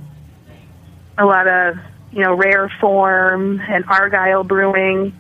a 1.17 1.25
lot 1.25 1.47
of, 1.47 1.77
you 2.13 2.23
know, 2.23 2.35
Rare 2.35 2.71
Form 2.81 3.61
and 3.61 3.85
Argyle 3.87 4.45
Brewing. 4.45 5.13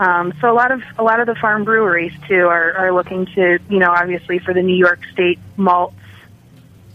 Um, 0.00 0.32
so 0.40 0.50
a 0.50 0.52
lot 0.52 0.72
of 0.72 0.82
a 0.98 1.02
lot 1.02 1.20
of 1.20 1.26
the 1.26 1.36
farm 1.36 1.64
breweries 1.64 2.12
too 2.26 2.46
are, 2.46 2.72
are 2.72 2.92
looking 2.92 3.26
to, 3.26 3.58
you 3.68 3.78
know, 3.78 3.90
obviously 3.90 4.38
for 4.40 4.52
the 4.52 4.62
New 4.62 4.76
York 4.76 5.00
State 5.12 5.38
malts 5.56 5.94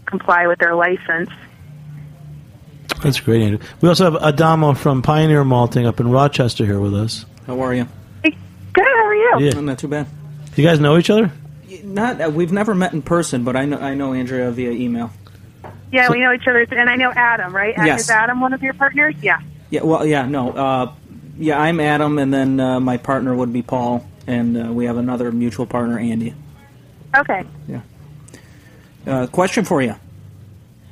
comply 0.04 0.46
with 0.46 0.58
their 0.58 0.74
license. 0.74 1.30
That's 3.02 3.20
great, 3.20 3.40
Andrew. 3.40 3.66
We 3.80 3.88
also 3.88 4.04
have 4.04 4.16
Adamo 4.22 4.74
from 4.74 5.00
Pioneer 5.00 5.44
Malting 5.44 5.86
up 5.86 6.00
in 6.00 6.10
Rochester 6.10 6.66
here 6.66 6.80
with 6.80 6.94
us. 6.94 7.24
How 7.46 7.60
are 7.60 7.72
you? 7.72 7.88
Hey, 8.22 8.36
good. 8.74 8.84
How 8.84 9.06
are 9.06 9.14
you? 9.14 9.36
Yeah. 9.40 9.60
Not 9.60 9.78
too 9.78 9.88
bad. 9.88 10.06
You 10.56 10.64
guys 10.64 10.80
know 10.80 10.98
each 10.98 11.08
other? 11.08 11.30
Not 11.84 12.20
uh, 12.20 12.28
we've 12.28 12.52
never 12.52 12.74
met 12.74 12.92
in 12.92 13.00
person, 13.00 13.44
but 13.44 13.56
I 13.56 13.64
know 13.64 13.78
I 13.78 13.94
know 13.94 14.12
Andrea 14.12 14.50
via 14.50 14.72
email. 14.72 15.10
Yeah, 15.92 16.10
we 16.10 16.20
know 16.20 16.32
each 16.32 16.46
other, 16.46 16.66
and 16.70 16.88
I 16.88 16.96
know 16.96 17.10
Adam, 17.10 17.54
right? 17.54 17.74
Yes. 17.76 18.02
Is 18.02 18.10
Adam 18.10 18.40
one 18.40 18.52
of 18.52 18.62
your 18.62 18.74
partners? 18.74 19.14
Yeah. 19.22 19.40
Yeah, 19.70 19.82
well, 19.82 20.04
yeah, 20.06 20.26
no, 20.26 20.50
uh, 20.50 20.92
yeah, 21.38 21.58
I'm 21.60 21.80
Adam, 21.80 22.18
and 22.18 22.32
then 22.32 22.60
uh, 22.60 22.80
my 22.80 22.96
partner 22.96 23.34
would 23.34 23.52
be 23.52 23.62
Paul, 23.62 24.06
and 24.26 24.56
uh, 24.56 24.72
we 24.72 24.84
have 24.86 24.96
another 24.96 25.32
mutual 25.32 25.66
partner, 25.66 25.98
Andy. 25.98 26.34
Okay. 27.16 27.44
Yeah. 27.66 27.80
Uh, 29.06 29.26
question 29.26 29.64
for 29.64 29.80
you: 29.82 29.96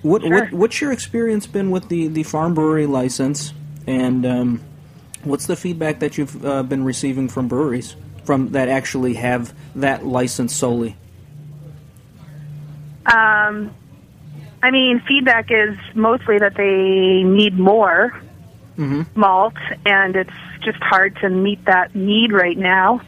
What, 0.03 0.23
Sure. 0.23 0.31
what 0.31 0.53
what's 0.53 0.81
your 0.81 0.91
experience 0.93 1.47
been 1.47 1.71
with 1.71 1.89
the 1.89 2.09
the 2.09 2.23
farm 2.23 2.55
brewery 2.55 2.87
license, 2.87 3.53
and 3.87 4.25
um, 4.27 4.61
what's 5.23 5.47
the 5.47 5.57
feedback 5.57 6.01
that 6.01 6.19
you've 6.19 6.45
uh, 6.45 6.63
been 6.63 6.83
receiving 6.85 7.29
from 7.29 7.47
breweries 7.49 7.95
from 8.25 8.51
that 8.53 8.69
actually 8.69 9.15
have 9.15 9.53
that 9.77 10.05
license 10.07 10.55
solely? 10.57 10.97
Um, 13.07 13.75
I 14.63 14.71
mean, 14.71 15.01
feedback 15.07 15.51
is 15.51 15.77
mostly 15.95 16.39
that 16.39 16.55
they 16.57 17.23
need 17.23 17.59
more 17.59 18.21
malt, 19.15 19.55
and 19.85 20.17
it's 20.17 20.31
just 20.63 20.79
hard 20.79 21.17
to 21.17 21.29
meet 21.29 21.65
that 21.65 21.95
need 21.95 22.33
right 22.33 22.57
now. 22.57 23.01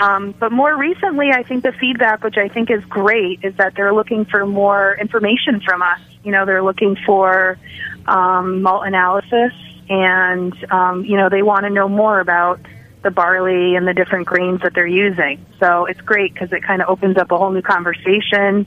Um, 0.00 0.34
but 0.38 0.52
more 0.52 0.76
recently, 0.76 1.30
I 1.30 1.42
think 1.42 1.62
the 1.62 1.72
feedback, 1.72 2.22
which 2.22 2.36
I 2.36 2.48
think 2.48 2.70
is 2.70 2.84
great, 2.84 3.40
is 3.42 3.56
that 3.56 3.74
they're 3.74 3.94
looking 3.94 4.24
for 4.24 4.44
more 4.46 4.96
information 5.00 5.60
from 5.60 5.82
us. 5.82 6.00
You 6.24 6.32
know, 6.32 6.44
they're 6.44 6.62
looking 6.62 6.96
for 7.06 7.58
um, 8.06 8.62
malt 8.62 8.86
analysis, 8.86 9.52
and 9.88 10.52
um, 10.70 11.04
you 11.04 11.16
know, 11.16 11.28
they 11.28 11.42
want 11.42 11.64
to 11.64 11.70
know 11.70 11.88
more 11.88 12.20
about 12.20 12.60
the 13.02 13.10
barley 13.12 13.76
and 13.76 13.86
the 13.86 13.94
different 13.94 14.26
grains 14.26 14.60
that 14.62 14.74
they're 14.74 14.86
using. 14.86 15.46
So 15.60 15.86
it's 15.86 16.00
great 16.00 16.34
because 16.34 16.52
it 16.52 16.64
kind 16.64 16.82
of 16.82 16.88
opens 16.88 17.16
up 17.16 17.30
a 17.30 17.38
whole 17.38 17.52
new 17.52 17.62
conversation, 17.62 18.66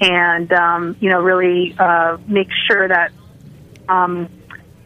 and 0.00 0.52
um, 0.52 0.96
you 1.00 1.10
know, 1.10 1.20
really 1.20 1.74
uh, 1.78 2.18
makes 2.26 2.54
sure 2.66 2.88
that 2.88 3.12
um, 3.88 4.28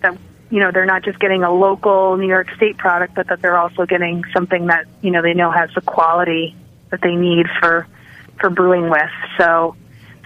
that 0.02 0.16
you 0.50 0.60
know 0.60 0.70
they're 0.72 0.86
not 0.86 1.02
just 1.02 1.18
getting 1.18 1.42
a 1.42 1.52
local 1.52 2.16
New 2.16 2.28
York 2.28 2.48
State 2.56 2.76
product, 2.76 3.14
but 3.14 3.28
that 3.28 3.40
they're 3.40 3.58
also 3.58 3.86
getting 3.86 4.24
something 4.32 4.66
that 4.66 4.86
you 5.00 5.10
know 5.10 5.22
they 5.22 5.34
know 5.34 5.50
has 5.50 5.70
the 5.74 5.80
quality 5.80 6.54
that 6.90 7.00
they 7.00 7.14
need 7.14 7.46
for 7.60 7.86
for 8.40 8.50
brewing 8.50 8.90
with. 8.90 9.10
So 9.38 9.76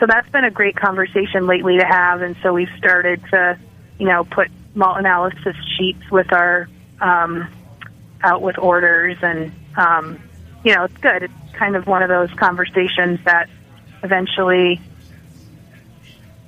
so 0.00 0.06
that's 0.06 0.28
been 0.30 0.44
a 0.44 0.50
great 0.50 0.76
conversation 0.76 1.46
lately 1.46 1.78
to 1.78 1.84
have, 1.84 2.22
and 2.22 2.36
so 2.42 2.52
we've 2.52 2.72
started 2.76 3.22
to 3.30 3.58
you 3.98 4.06
know 4.06 4.24
put 4.24 4.48
malt 4.74 4.98
analysis 4.98 5.56
sheets 5.78 6.10
with 6.10 6.32
our 6.32 6.68
um, 7.00 7.48
out 8.22 8.42
with 8.42 8.58
orders, 8.58 9.16
and 9.22 9.52
um, 9.76 10.20
you 10.64 10.74
know 10.74 10.84
it's 10.84 10.96
good. 10.98 11.22
It's 11.22 11.52
kind 11.52 11.76
of 11.76 11.86
one 11.86 12.02
of 12.02 12.08
those 12.08 12.30
conversations 12.36 13.20
that 13.24 13.48
eventually 14.02 14.80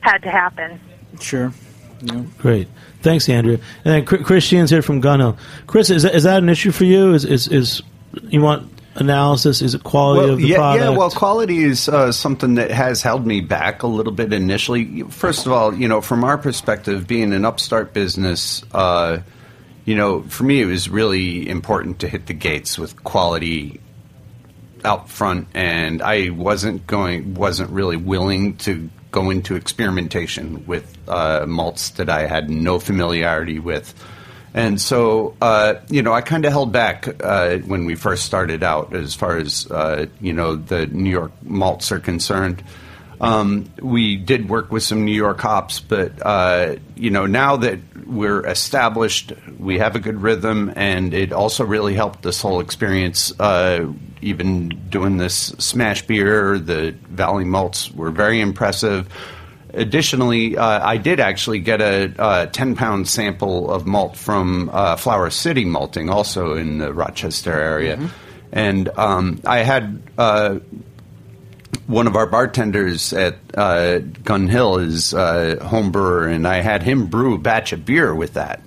had 0.01 0.19
to 0.19 0.31
happen. 0.31 0.81
Sure. 1.21 1.53
Great. 2.39 2.69
Thanks, 3.01 3.29
Andrea. 3.29 3.59
And 3.85 3.95
then 3.95 4.05
Chris 4.05 4.45
Sheehan's 4.45 4.71
here 4.71 4.83
from 4.83 5.01
Gun 5.01 5.21
Hill. 5.21 5.39
Chris, 5.67 5.91
is 5.91 6.03
that, 6.03 6.15
is 6.15 6.25
that 6.25 6.43
an 6.43 6.49
issue 6.49 6.71
for 6.71 6.85
you? 6.85 7.15
Is, 7.15 7.25
is, 7.25 7.49
is 7.49 7.83
you 8.25 8.41
want 8.41 8.71
analysis? 8.97 9.63
Is 9.63 9.75
it 9.75 9.85
quality 9.85 10.33
of 10.33 10.39
the 10.39 10.49
yeah, 10.49 10.57
product? 10.57 10.85
yeah. 10.85 10.91
Well, 10.91 11.11
quality 11.11 11.63
is 11.63 11.89
uh, 11.89 12.13
something 12.13 12.55
that 12.55 12.71
has 12.71 13.03
held 13.03 13.27
me 13.27 13.41
back 13.41 13.83
a 13.83 13.87
little 13.87 14.13
bit 14.13 14.33
initially. 14.33 15.03
First 15.03 15.47
of 15.47 15.53
all, 15.53 15.75
you 15.75 15.89
know, 15.89 16.01
from 16.01 16.25
our 16.25 16.39
perspective, 16.39 17.07
being 17.07 17.33
an 17.33 17.45
upstart 17.45 17.93
business, 17.93 18.63
uh, 18.73 19.21
you 19.85 19.95
know, 19.95 20.23
for 20.23 20.45
me, 20.45 20.63
it 20.63 20.67
was 20.67 20.89
really 20.89 21.49
important 21.49 22.01
to 22.01 22.09
hit 22.09 22.27
the 22.27 22.35
gates 22.35 22.79
with 22.79 23.03
quality 23.05 23.81
out 24.85 25.09
front, 25.09 25.49
and 25.55 26.03
I 26.03 26.31
wasn't 26.31 26.87
going, 26.87 27.35
wasn't 27.35 27.71
really 27.71 27.97
willing 27.97 28.57
to 28.59 28.91
go 29.11 29.31
into 29.31 29.55
experimentation 29.55 30.67
with 30.67 30.97
uh, 31.09 31.45
malts 31.47 31.91
that 31.91 32.09
I 32.09 32.27
had 32.27 32.51
no 32.51 32.79
familiarity 32.79 33.59
with. 33.59 33.95
And 34.55 34.81
so, 34.81 35.37
uh, 35.41 35.75
you 35.89 36.03
know, 36.03 36.13
I 36.13 36.21
kind 36.21 36.45
of 36.45 36.53
held 36.53 36.73
back 36.73 37.09
uh, 37.23 37.59
when 37.59 37.87
we 37.87 37.97
first 37.97 38.25
started 38.25 38.63
out 38.63 38.95
as 38.95 39.15
far 39.15 39.37
as, 39.37 39.69
uh, 39.71 40.07
you 40.21 40.33
know, 40.33 40.57
the 40.57 40.87
New 40.87 41.11
York 41.11 41.33
malts 41.43 41.91
are 41.91 41.99
concerned. 41.99 42.63
Um, 43.21 43.71
we 43.81 44.17
did 44.17 44.49
work 44.49 44.71
with 44.71 44.83
some 44.83 45.05
New 45.05 45.15
York 45.15 45.41
hops, 45.41 45.81
but 45.81 46.13
uh, 46.21 46.77
you 46.97 47.11
know 47.11 47.27
now 47.27 47.57
that 47.57 47.79
we're 48.07 48.47
established, 48.47 49.33
we 49.59 49.79
have 49.79 49.97
a 49.97 50.01
good 50.01 50.21
rhythm, 50.21 50.73
and 50.77 51.15
it 51.15 51.33
also 51.33 51.65
really 51.65 51.95
helped 51.95 52.23
this 52.23 52.43
whole 52.43 52.61
experience. 52.61 53.33
Uh, 54.25 54.29
even 54.29 54.69
doing 54.91 55.17
this 55.19 55.55
smash 55.59 56.03
beer, 56.07 56.59
the 56.59 56.93
Valley 57.09 57.45
malts 57.45 57.91
were 57.93 58.11
very 58.11 58.41
impressive. 58.41 59.09
Additionally, 59.73 60.57
uh, 60.57 60.87
I 60.87 60.99
did 60.99 61.19
actually 61.21 61.59
get 61.59 61.81
a, 61.81 62.15
a 62.19 62.47
10 62.47 62.77
pound 62.77 63.09
sample 63.09 63.71
of 63.71 63.87
malt 63.87 64.17
from 64.17 64.71
uh, 64.73 64.97
Flower 64.97 65.31
City 65.31 65.65
Malting, 65.65 66.09
also 66.09 66.55
in 66.55 66.79
the 66.79 66.93
Rochester 66.93 67.53
area. 67.53 67.97
And 68.53 68.89
um, 68.97 69.41
I 69.45 69.59
had 69.59 70.01
uh, 70.17 70.61
one 71.89 72.07
of 72.07 72.15
our 72.15 72.27
bartenders 72.27 73.13
at 73.13 73.37
uh, 73.55 73.99
Gun 73.99 74.47
Hill 74.47 74.79
is 74.79 75.13
uh, 75.13 75.59
home 75.61 75.91
brewer, 75.91 76.29
and 76.29 76.47
I 76.47 76.61
had 76.61 76.83
him 76.85 77.07
brew 77.07 77.35
a 77.35 77.39
batch 77.39 77.73
of 77.73 77.85
beer 77.85 78.15
with 78.15 78.35
that. 78.35 78.61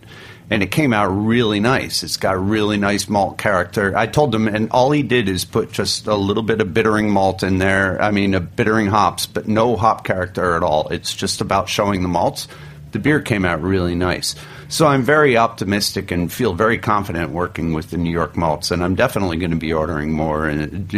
And 0.49 0.63
it 0.63 0.71
came 0.71 0.93
out 0.93 1.07
really 1.07 1.59
nice. 1.59 2.03
It's 2.03 2.15
got 2.15 2.35
a 2.35 2.39
really 2.39 2.77
nice 2.77 3.09
malt 3.09 3.37
character. 3.37 3.97
I 3.97 4.07
told 4.07 4.33
him, 4.33 4.47
and 4.47 4.71
all 4.71 4.91
he 4.91 5.03
did 5.03 5.27
is 5.27 5.43
put 5.43 5.73
just 5.73 6.07
a 6.07 6.15
little 6.15 6.43
bit 6.43 6.61
of 6.61 6.73
bittering 6.73 7.09
malt 7.09 7.43
in 7.43 7.57
there. 7.57 8.01
I 8.01 8.11
mean, 8.11 8.33
a 8.33 8.39
bittering 8.39 8.87
hops, 8.87 9.25
but 9.25 9.47
no 9.47 9.75
hop 9.75 10.05
character 10.05 10.55
at 10.55 10.63
all. 10.63 10.87
It's 10.87 11.13
just 11.13 11.41
about 11.41 11.67
showing 11.67 12.01
the 12.01 12.07
malts. 12.07 12.47
The 12.93 12.99
beer 12.99 13.19
came 13.19 13.43
out 13.43 13.61
really 13.61 13.95
nice. 13.95 14.35
So 14.69 14.87
I'm 14.87 15.03
very 15.03 15.37
optimistic 15.37 16.11
and 16.11 16.31
feel 16.31 16.53
very 16.53 16.77
confident 16.77 17.31
working 17.31 17.73
with 17.73 17.89
the 17.89 17.97
New 17.97 18.11
York 18.11 18.35
malts, 18.37 18.71
and 18.71 18.83
I'm 18.83 18.95
definitely 18.95 19.37
going 19.37 19.51
to 19.51 19.57
be 19.57 19.73
ordering 19.73 20.11
more 20.11 20.47
and 20.47 20.93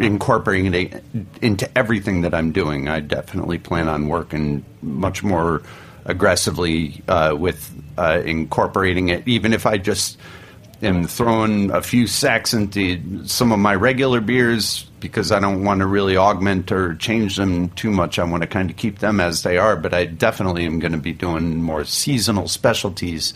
incorporating 0.00 0.74
it 0.74 1.04
into 1.40 1.78
everything 1.78 2.22
that 2.22 2.34
I'm 2.34 2.52
doing. 2.52 2.88
I 2.88 3.00
definitely 3.00 3.58
plan 3.58 3.88
on 3.88 4.08
working 4.08 4.64
much 4.80 5.22
more 5.22 5.62
aggressively 6.04 7.02
uh, 7.06 7.36
with 7.38 7.70
uh, 7.98 8.22
incorporating 8.24 9.08
it, 9.08 9.26
even 9.26 9.52
if 9.52 9.66
I 9.66 9.78
just 9.78 10.18
am 10.82 11.06
throwing 11.06 11.70
a 11.70 11.80
few 11.82 12.06
sacks 12.06 12.52
into 12.52 13.24
some 13.26 13.52
of 13.52 13.58
my 13.58 13.74
regular 13.74 14.20
beers 14.20 14.84
because 14.98 15.30
I 15.30 15.38
don't 15.40 15.64
want 15.64 15.80
to 15.80 15.86
really 15.86 16.16
augment 16.16 16.72
or 16.72 16.94
change 16.94 17.36
them 17.36 17.68
too 17.70 17.90
much. 17.90 18.18
I 18.18 18.24
want 18.24 18.42
to 18.42 18.46
kind 18.48 18.70
of 18.70 18.76
keep 18.76 18.98
them 18.98 19.20
as 19.20 19.42
they 19.42 19.58
are, 19.58 19.76
but 19.76 19.94
I 19.94 20.06
definitely 20.06 20.64
am 20.66 20.78
going 20.78 20.92
to 20.92 20.98
be 20.98 21.12
doing 21.12 21.62
more 21.62 21.84
seasonal 21.84 22.48
specialties 22.48 23.34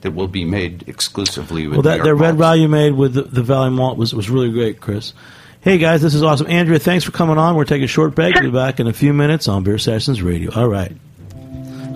that 0.00 0.12
will 0.12 0.28
be 0.28 0.44
made 0.44 0.88
exclusively 0.88 1.66
with 1.66 1.76
Well, 1.76 1.82
that, 1.82 1.98
New 1.98 2.04
that 2.04 2.14
red 2.14 2.36
malts. 2.36 2.40
rye 2.40 2.54
you 2.54 2.68
made 2.68 2.92
with 2.92 3.14
the, 3.14 3.22
the 3.22 3.42
Valley 3.42 3.70
Malt 3.70 3.98
was, 3.98 4.14
was 4.14 4.30
really 4.30 4.50
great, 4.50 4.80
Chris. 4.80 5.12
Hey, 5.60 5.78
guys, 5.78 6.02
this 6.02 6.14
is 6.14 6.22
awesome. 6.22 6.46
Andrea, 6.48 6.78
thanks 6.78 7.04
for 7.04 7.10
coming 7.10 7.36
on. 7.36 7.56
We're 7.56 7.64
taking 7.64 7.84
a 7.84 7.88
short 7.88 8.14
break. 8.14 8.34
We'll 8.36 8.44
be 8.44 8.50
back 8.50 8.78
in 8.78 8.86
a 8.86 8.92
few 8.92 9.12
minutes 9.12 9.48
on 9.48 9.64
Beer 9.64 9.78
Sessions 9.78 10.22
Radio. 10.22 10.52
All 10.54 10.68
right. 10.68 10.96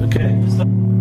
Okay. 0.02 0.91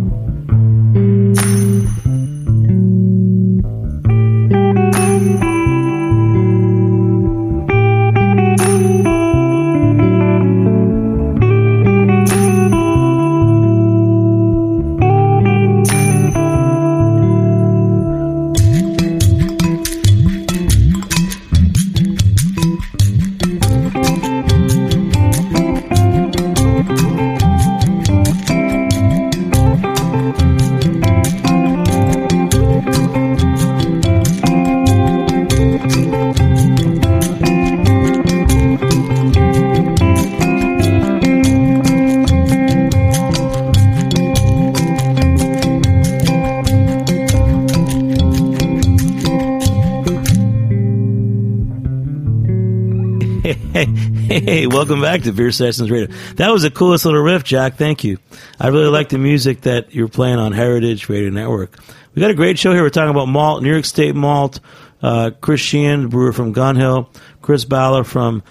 Back 55.12 55.24
to 55.24 55.34
Beer 55.34 55.52
Sessions 55.52 55.92
Radio. 55.92 56.08
That 56.36 56.52
was 56.52 56.62
the 56.62 56.72
coolest 56.72 57.04
little 57.04 57.20
riff, 57.20 57.44
Jack. 57.44 57.76
Thank 57.76 58.06
you. 58.06 58.18
I 58.60 58.70
really 58.70 58.88
like 58.88 59.10
the 59.10 59.18
music 59.18 59.62
that 59.62 59.94
you're 59.94 60.08
playing 60.08 60.38
on 60.40 60.54
Heritage 60.54 61.10
Radio 61.10 61.30
Network. 61.30 61.78
We 62.16 62.22
got 62.22 62.32
a 62.32 62.34
great 62.34 62.58
show 62.58 62.72
here. 62.72 62.82
We're 62.82 62.90
talking 62.90 63.12
about 63.12 63.28
malt, 63.28 63.62
New 63.62 63.72
York 63.72 63.84
State 63.84 64.16
malt. 64.16 64.62
Uh, 65.02 65.32
Chris 65.42 65.60
Sheehan, 65.60 66.08
brewer 66.08 66.32
from 66.32 66.54
Gun 66.54 66.78
Hill. 66.78 67.10
Chris 67.42 67.66
Balla 67.66 68.06
from 68.06 68.42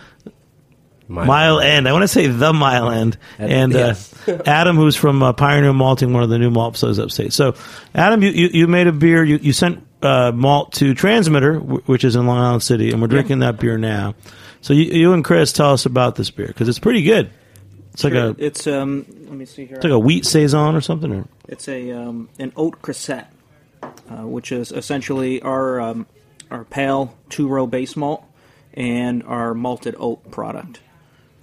Mile, 1.09 1.61
End. 1.61 1.89
I 1.89 1.93
want 1.93 2.03
to 2.03 2.09
say 2.09 2.27
the 2.27 2.53
Mile 2.53 2.91
End. 2.91 3.17
And 3.39 3.75
uh. 3.75 3.95
Adam, 4.45 4.77
who's 4.77 4.97
from 4.97 5.23
uh, 5.23 5.33
Pioneer 5.33 5.73
Malting, 5.73 6.13
one 6.13 6.23
of 6.23 6.29
the 6.29 6.39
new 6.39 6.51
malt 6.51 6.75
facilities 6.75 6.99
upstate. 6.99 7.33
So, 7.33 7.55
Adam, 7.95 8.23
you, 8.23 8.31
you, 8.31 8.49
you 8.53 8.67
made 8.67 8.87
a 8.87 8.93
beer. 8.93 9.25
You, 9.25 9.39
you 9.39 9.55
sent 9.55 9.83
uh, 10.03 10.31
malt 10.35 10.75
to 10.75 10.93
Transmitter, 10.93 11.59
wh- 11.59 11.89
which 11.89 12.05
is 12.05 12.17
in 12.17 12.27
Long 12.27 12.39
Island 12.39 12.63
City, 12.63 12.93
and 12.93 13.01
we're 13.01 13.09
drinking 13.09 13.39
that 13.39 13.59
beer 13.59 13.79
now. 13.79 14.15
So, 14.63 14.73
you, 14.75 14.85
you 14.85 15.13
and 15.13 15.25
Chris, 15.25 15.53
tell 15.53 15.73
us 15.73 15.87
about 15.87 16.17
this 16.17 16.31
beer 16.31 16.49
because 16.49 16.69
it's 16.69 16.79
pretty 16.79 17.03
good. 17.03 17.31
It's 17.93 18.05
like 18.05 18.13
a 18.13 18.35
it's 18.39 18.67
um. 18.67 19.05
Let 19.25 19.33
me 19.33 19.45
see 19.45 19.67
here. 19.67 19.77
it's 19.77 19.85
like 19.85 19.93
a 19.93 19.99
wheat 19.99 20.25
saison 20.25 20.75
or 20.75 20.81
something. 20.81 21.13
Or 21.13 21.27
It's 21.49 21.69
a 21.69 21.91
um, 21.93 22.29
an 22.39 22.53
oat 22.57 22.81
grisette, 22.81 23.33
uh, 23.83 24.27
which 24.27 24.53
is 24.53 24.71
essentially 24.71 25.43
our 25.43 25.81
um, 25.81 26.07
our 26.51 26.65
pale 26.65 27.17
two 27.29 27.49
row 27.49 27.67
base 27.67 27.97
malt 27.97 28.25
and 28.75 29.23
our 29.25 29.55
malted 29.55 29.97
oat 29.99 30.31
product, 30.31 30.81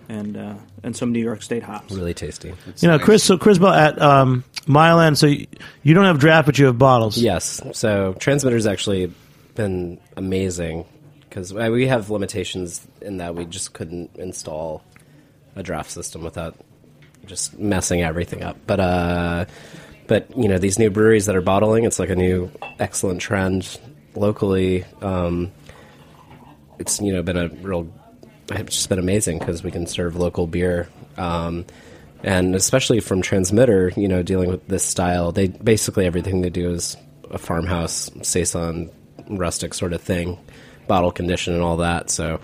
and 0.07 0.37
uh, 0.37 0.55
and 0.83 0.95
some 0.95 1.11
New 1.11 1.21
York 1.21 1.41
State 1.41 1.63
hops. 1.63 1.93
Really 1.93 2.13
tasty. 2.13 2.53
you 2.77 2.87
know, 2.87 2.97
Chris. 2.97 3.23
So, 3.23 3.37
Chris, 3.37 3.57
Bell 3.57 3.73
at 3.73 4.01
um, 4.01 4.43
Mile 4.65 5.01
End. 5.01 5.17
So, 5.17 5.27
you, 5.27 5.47
you 5.83 5.93
don't 5.93 6.05
have 6.05 6.19
draft, 6.19 6.45
but 6.45 6.57
you 6.57 6.67
have 6.67 6.77
bottles. 6.77 7.17
Yes. 7.17 7.61
So 7.73 8.13
Transmitter's 8.19 8.65
actually 8.67 9.13
been 9.55 9.99
amazing 10.15 10.85
because 11.37 11.53
we 11.53 11.85
have 11.85 12.09
limitations 12.09 12.87
in 12.99 13.17
that 13.17 13.35
we 13.35 13.45
just 13.45 13.71
couldn't 13.71 14.09
install 14.15 14.83
a 15.55 15.61
draft 15.61 15.91
system 15.91 16.23
without 16.23 16.55
just 17.27 17.59
messing 17.59 18.01
everything 18.01 18.41
up. 18.41 18.57
But 18.65 18.79
uh, 18.79 19.45
but 20.07 20.35
you 20.35 20.47
know 20.47 20.57
these 20.57 20.79
new 20.79 20.89
breweries 20.89 21.27
that 21.27 21.35
are 21.35 21.41
bottling, 21.41 21.83
it's 21.83 21.99
like 21.99 22.09
a 22.09 22.15
new 22.15 22.49
excellent 22.79 23.21
trend 23.21 23.79
locally. 24.15 24.83
Um, 25.03 25.51
it's 26.79 26.99
you 26.99 27.13
know 27.13 27.21
been 27.21 27.37
a 27.37 27.49
real 27.49 27.87
it's 28.49 28.75
just 28.75 28.89
been 28.89 28.97
amazing 28.97 29.37
because 29.37 29.61
we 29.61 29.69
can 29.69 29.85
serve 29.85 30.15
local 30.15 30.47
beer 30.47 30.89
um, 31.17 31.67
and 32.23 32.55
especially 32.55 32.99
from 32.99 33.21
transmitter 33.21 33.91
you 33.95 34.07
know 34.07 34.23
dealing 34.23 34.49
with 34.49 34.65
this 34.69 34.83
style 34.83 35.33
they 35.33 35.47
basically 35.47 36.05
everything 36.05 36.41
they 36.41 36.49
do 36.49 36.71
is 36.71 36.95
a 37.29 37.37
farmhouse 37.37 38.09
saison 38.21 38.89
rustic 39.27 39.73
sort 39.73 39.91
of 39.91 40.01
thing 40.01 40.37
bottle 40.87 41.11
condition 41.11 41.53
and 41.53 41.63
all 41.63 41.77
that. 41.77 42.09
So 42.09 42.39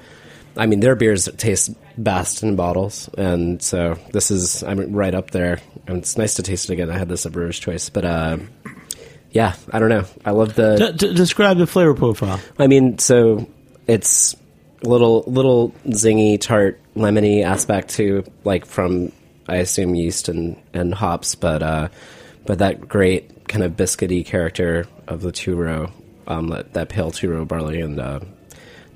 i 0.56 0.68
mean 0.68 0.82
their 0.82 0.96
beers 0.96 1.28
taste 1.38 1.72
best 1.98 2.44
in 2.44 2.56
bottles. 2.56 3.10
And 3.18 3.62
so 3.62 3.98
this 4.12 4.32
is 4.32 4.64
i'm 4.64 4.94
right 4.94 5.16
up 5.16 5.32
there. 5.32 5.60
And 5.88 5.98
it's 5.98 6.18
nice 6.18 6.36
to 6.36 6.44
taste 6.44 6.70
it 6.70 6.74
again. 6.74 6.90
I 6.90 6.98
had 6.98 7.10
this 7.10 7.26
at 7.26 7.32
brewer's 7.32 7.60
choice 7.60 7.90
but 7.90 8.06
uh, 8.06 8.38
yeah 9.32 9.56
i 9.72 9.80
don't 9.80 9.90
know. 9.90 10.06
I 10.26 10.32
love 10.32 10.56
the 10.56 10.94
D- 10.98 11.08
d- 11.08 11.14
describe 11.16 11.58
the 11.58 11.68
flavor 11.68 11.94
profile. 11.94 12.40
I 12.60 12.68
mean, 12.68 13.00
so 13.00 13.48
it's 13.88 14.36
a 14.84 14.88
little 14.90 15.24
little 15.28 15.72
zingy, 15.88 16.40
tart, 16.40 16.80
lemony 16.96 17.44
aspect 17.44 17.90
to 17.96 18.24
like 18.44 18.66
from 18.66 19.12
I 19.48 19.58
assume 19.58 19.96
yeast 19.96 20.30
and, 20.30 20.56
and 20.74 20.94
hops, 20.94 21.36
but 21.36 21.62
uh, 21.62 21.90
but 22.46 22.60
that 22.60 22.88
great 22.88 23.48
kind 23.48 23.64
of 23.64 23.74
biscuity 23.74 24.26
character 24.26 24.86
of 25.08 25.22
the 25.22 25.32
two 25.32 25.56
row, 25.56 25.92
um, 26.28 26.50
that, 26.50 26.74
that 26.74 26.90
pale 26.90 27.12
two 27.12 27.30
row 27.30 27.46
barley 27.46 27.82
and 27.82 28.00
uh, 28.00 28.20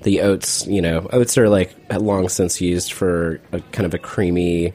the 0.02 0.20
oats. 0.22 0.66
You 0.66 0.82
know, 0.82 1.08
oats 1.12 1.38
are 1.38 1.48
like 1.48 1.74
long 1.90 2.28
since 2.28 2.60
used 2.60 2.92
for 2.92 3.40
a 3.52 3.60
kind 3.72 3.86
of 3.86 3.94
a 3.94 3.98
creamy 3.98 4.72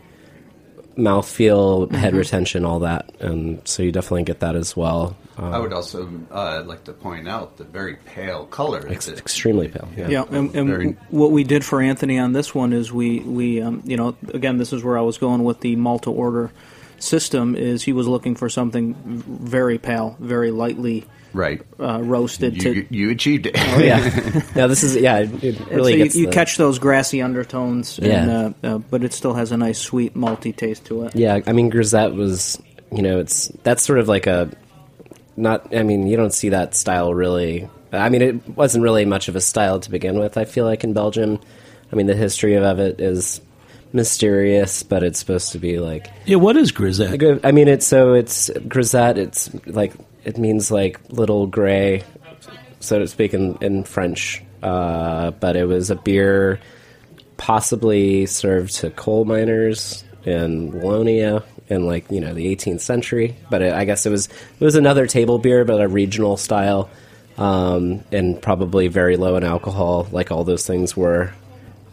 mouthfeel, 0.97 1.91
head 1.91 2.13
retention, 2.13 2.65
all 2.65 2.79
that, 2.79 3.11
and 3.19 3.67
so 3.67 3.83
you 3.83 3.91
definitely 3.91 4.23
get 4.23 4.41
that 4.41 4.55
as 4.55 4.77
well. 4.77 5.17
I 5.37 5.57
would 5.57 5.73
also 5.73 6.07
uh, 6.29 6.61
like 6.65 6.83
to 6.83 6.93
point 6.93 7.27
out 7.27 7.57
the 7.57 7.63
very 7.63 7.95
pale 7.95 8.45
color. 8.45 8.87
Ex- 8.87 9.07
extremely 9.07 9.67
pale. 9.67 9.89
Yeah. 9.97 10.07
Yeah, 10.09 10.25
and, 10.29 10.55
and 10.55 10.69
Very- 10.69 10.97
what 11.09 11.31
we 11.31 11.43
did 11.43 11.65
for 11.65 11.81
Anthony 11.81 12.19
on 12.19 12.33
this 12.33 12.53
one 12.53 12.71
is 12.71 12.93
we 12.93 13.19
we 13.21 13.61
um, 13.61 13.81
you 13.85 13.97
know 13.97 14.15
again 14.31 14.57
this 14.57 14.73
is 14.73 14.83
where 14.83 14.97
I 14.97 15.01
was 15.01 15.17
going 15.17 15.43
with 15.43 15.61
the 15.61 15.75
Malta 15.75 16.11
order 16.11 16.51
system 16.99 17.55
is 17.55 17.83
he 17.83 17.93
was 17.93 18.07
looking 18.07 18.35
for 18.35 18.47
something 18.47 18.93
very 18.95 19.79
pale, 19.79 20.15
very 20.19 20.51
lightly 20.51 21.05
Right. 21.33 21.61
uh, 21.79 22.01
roasted. 22.03 22.61
You, 22.63 22.83
to, 22.83 22.95
you 22.95 23.09
achieved 23.09 23.47
it. 23.47 23.55
Oh, 23.57 23.79
yeah. 23.79 24.41
no, 24.55 24.67
this 24.67 24.83
is 24.83 24.95
yeah. 24.95 25.19
It, 25.19 25.43
it 25.43 25.59
really 25.71 25.93
so 25.93 25.97
you, 25.97 26.03
gets 26.03 26.15
you 26.15 26.25
the- 26.27 26.31
catch 26.31 26.57
those 26.57 26.79
grassy 26.79 27.21
undertones, 27.21 27.97
and, 27.97 28.07
Yeah. 28.07 28.51
uh, 28.63 28.75
uh, 28.75 28.77
but 28.77 29.03
it 29.03 29.13
still 29.13 29.33
has 29.33 29.51
a 29.51 29.57
nice 29.57 29.79
sweet 29.79 30.15
malty 30.15 30.55
taste 30.55 30.85
to 30.85 31.03
it. 31.05 31.15
Yeah, 31.15 31.39
I 31.47 31.51
mean 31.53 31.69
Grisette 31.69 32.13
was, 32.13 32.61
you 32.91 33.01
know, 33.01 33.19
it's 33.19 33.47
that's 33.63 33.83
sort 33.83 33.99
of 33.99 34.07
like 34.07 34.27
a 34.27 34.49
not. 35.35 35.75
I 35.75 35.83
mean, 35.83 36.07
you 36.07 36.17
don't 36.17 36.33
see 36.33 36.49
that 36.49 36.75
style 36.75 37.13
really. 37.13 37.67
I 37.91 38.09
mean, 38.09 38.21
it 38.21 38.49
wasn't 38.57 38.83
really 38.83 39.05
much 39.05 39.27
of 39.27 39.35
a 39.35 39.41
style 39.41 39.79
to 39.79 39.91
begin 39.91 40.17
with. 40.19 40.37
I 40.37 40.45
feel 40.45 40.65
like 40.65 40.83
in 40.83 40.93
Belgium, 40.93 41.39
I 41.91 41.95
mean, 41.95 42.07
the 42.07 42.15
history 42.15 42.55
of 42.55 42.79
it 42.79 42.99
is 42.99 43.39
mysterious, 43.91 44.81
but 44.83 45.03
it's 45.03 45.19
supposed 45.19 45.51
to 45.51 45.59
be 45.59 45.79
like. 45.79 46.09
Yeah, 46.25 46.37
what 46.37 46.57
is 46.57 46.71
Grisette? 46.71 47.11
like 47.11 47.21
a- 47.21 47.39
I 47.47 47.51
mean, 47.51 47.67
it's 47.67 47.85
so 47.87 48.13
it's 48.13 48.49
Grisette. 48.67 49.17
It's 49.17 49.49
like 49.67 49.93
it 50.23 50.37
means 50.37 50.71
like 50.71 50.99
little 51.09 51.47
gray, 51.47 52.03
so 52.79 52.99
to 52.99 53.07
speak, 53.07 53.33
in, 53.33 53.57
in 53.61 53.83
French. 53.83 54.43
Uh, 54.61 55.31
but 55.31 55.55
it 55.55 55.65
was 55.65 55.89
a 55.89 55.95
beer 55.95 56.59
possibly 57.37 58.25
served 58.25 58.75
to 58.75 58.89
coal 58.91 59.25
miners 59.25 60.03
in 60.23 60.71
Wallonia 60.71 61.43
in 61.67 61.85
like 61.85 62.09
you 62.09 62.21
know 62.21 62.33
the 62.33 62.55
18th 62.55 62.81
century. 62.81 63.35
But 63.49 63.61
it, 63.61 63.73
I 63.73 63.85
guess 63.85 64.05
it 64.05 64.09
was 64.09 64.27
it 64.27 64.63
was 64.63 64.75
another 64.75 65.07
table 65.07 65.39
beer, 65.39 65.65
but 65.65 65.81
a 65.81 65.87
regional 65.87 66.37
style, 66.37 66.89
um, 67.37 68.03
and 68.11 68.41
probably 68.41 68.87
very 68.87 69.17
low 69.17 69.35
in 69.35 69.43
alcohol, 69.43 70.07
like 70.11 70.31
all 70.31 70.43
those 70.43 70.65
things 70.65 70.95
were, 70.95 71.33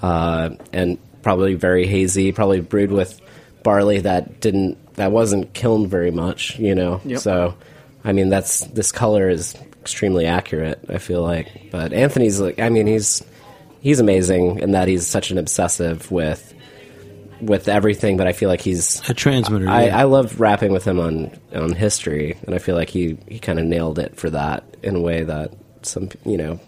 uh, 0.02 0.50
and 0.72 0.98
probably 1.22 1.54
very 1.54 1.86
hazy, 1.86 2.32
probably 2.32 2.60
brewed 2.60 2.92
with 2.92 3.20
barley 3.62 4.00
that 4.00 4.40
didn't 4.40 4.78
that 4.94 5.12
wasn't 5.12 5.52
kilned 5.54 5.88
very 5.88 6.10
much, 6.10 6.58
you 6.58 6.74
know. 6.74 7.00
Yep. 7.04 7.20
So, 7.20 7.54
I 8.04 8.12
mean, 8.12 8.28
that's 8.28 8.60
this 8.66 8.92
color 8.92 9.28
is 9.28 9.54
extremely 9.80 10.26
accurate. 10.26 10.84
I 10.88 10.98
feel 10.98 11.22
like, 11.22 11.70
but 11.70 11.92
Anthony's 11.92 12.40
like, 12.40 12.58
I 12.58 12.68
mean, 12.68 12.86
he's 12.86 13.22
he's 13.80 14.00
amazing 14.00 14.58
in 14.60 14.72
that 14.72 14.88
he's 14.88 15.06
such 15.06 15.30
an 15.30 15.38
obsessive 15.38 16.10
with 16.10 16.54
with 17.40 17.68
everything. 17.68 18.16
But 18.16 18.26
I 18.26 18.32
feel 18.32 18.48
like 18.48 18.60
he's 18.60 19.06
A 19.08 19.14
transmitter. 19.14 19.68
I, 19.68 19.86
yeah. 19.86 19.98
I 19.98 20.02
love 20.04 20.40
rapping 20.40 20.72
with 20.72 20.84
him 20.84 21.00
on 21.00 21.38
on 21.54 21.72
history, 21.74 22.38
and 22.46 22.54
I 22.54 22.58
feel 22.58 22.74
like 22.74 22.90
he 22.90 23.18
he 23.28 23.38
kind 23.38 23.58
of 23.58 23.66
nailed 23.66 23.98
it 23.98 24.16
for 24.16 24.30
that 24.30 24.64
in 24.82 24.96
a 24.96 25.00
way 25.00 25.24
that 25.24 25.52
some 25.82 26.08
you 26.24 26.36
know 26.36 26.60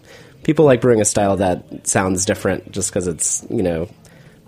people 0.43 0.65
like 0.65 0.81
brewing 0.81 1.01
a 1.01 1.05
style 1.05 1.37
that 1.37 1.87
sounds 1.87 2.25
different 2.25 2.71
just 2.71 2.91
because 2.91 3.07
it's 3.07 3.45
you 3.49 3.63
know 3.63 3.89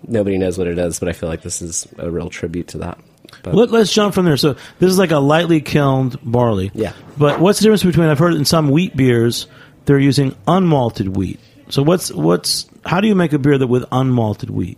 nobody 0.07 0.37
knows 0.37 0.57
what 0.57 0.67
it 0.67 0.77
is. 0.77 0.99
But 0.99 1.09
I 1.09 1.13
feel 1.13 1.29
like 1.29 1.41
this 1.41 1.61
is 1.61 1.87
a 1.97 2.11
real 2.11 2.29
tribute 2.29 2.67
to 2.69 2.79
that. 2.79 2.99
But 3.43 3.55
Let, 3.55 3.73
us 3.73 3.91
jump 3.91 4.13
from 4.13 4.25
there. 4.25 4.37
So 4.37 4.53
this 4.79 4.89
is 4.91 4.97
like 4.97 5.11
a 5.11 5.19
lightly 5.19 5.61
kilned 5.61 6.17
barley. 6.23 6.71
Yeah. 6.73 6.93
But 7.17 7.39
what's 7.39 7.59
the 7.59 7.63
difference 7.63 7.83
between? 7.83 8.09
I've 8.09 8.19
heard 8.19 8.33
in 8.33 8.45
some 8.45 8.69
wheat 8.69 8.95
beers 8.95 9.47
they're 9.85 9.99
using 9.99 10.35
unmalted 10.47 11.15
wheat. 11.15 11.39
So 11.69 11.83
what's 11.83 12.11
what's 12.11 12.67
how 12.85 13.01
do 13.01 13.07
you 13.07 13.15
make 13.15 13.33
a 13.33 13.39
beer 13.39 13.57
that 13.57 13.67
with 13.67 13.83
unmalted 13.91 14.49
wheat? 14.49 14.77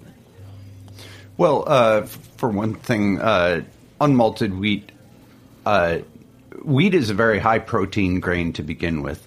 Well, 1.37 1.63
uh, 1.67 2.03
for 2.03 2.49
one 2.49 2.75
thing, 2.75 3.19
uh, 3.19 3.61
unmalted 4.01 4.57
wheat, 4.57 4.91
uh, 5.65 5.99
wheat 6.63 6.93
is 6.93 7.09
a 7.09 7.13
very 7.13 7.39
high 7.39 7.59
protein 7.59 8.19
grain 8.19 8.53
to 8.53 8.63
begin 8.63 9.03
with. 9.03 9.26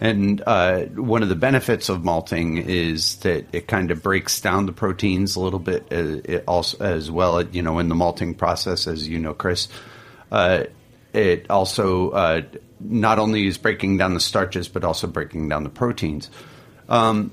And 0.00 0.42
uh, 0.46 0.84
one 0.86 1.22
of 1.22 1.28
the 1.28 1.36
benefits 1.36 1.90
of 1.90 2.02
malting 2.02 2.56
is 2.56 3.16
that 3.16 3.46
it 3.52 3.68
kind 3.68 3.90
of 3.90 4.02
breaks 4.02 4.40
down 4.40 4.64
the 4.64 4.72
proteins 4.72 5.36
a 5.36 5.40
little 5.40 5.58
bit, 5.58 5.92
uh, 5.92 6.38
also 6.48 6.82
as 6.82 7.10
well. 7.10 7.42
You 7.42 7.60
know, 7.60 7.78
in 7.78 7.90
the 7.90 7.94
malting 7.94 8.34
process, 8.34 8.86
as 8.86 9.06
you 9.06 9.18
know, 9.18 9.34
Chris, 9.34 9.68
uh, 10.32 10.64
it 11.12 11.50
also 11.50 12.10
uh, 12.12 12.42
not 12.80 13.18
only 13.18 13.46
is 13.46 13.58
breaking 13.58 13.98
down 13.98 14.14
the 14.14 14.20
starches, 14.20 14.68
but 14.68 14.84
also 14.84 15.06
breaking 15.06 15.50
down 15.50 15.64
the 15.64 15.70
proteins. 15.70 16.30
Um, 16.88 17.32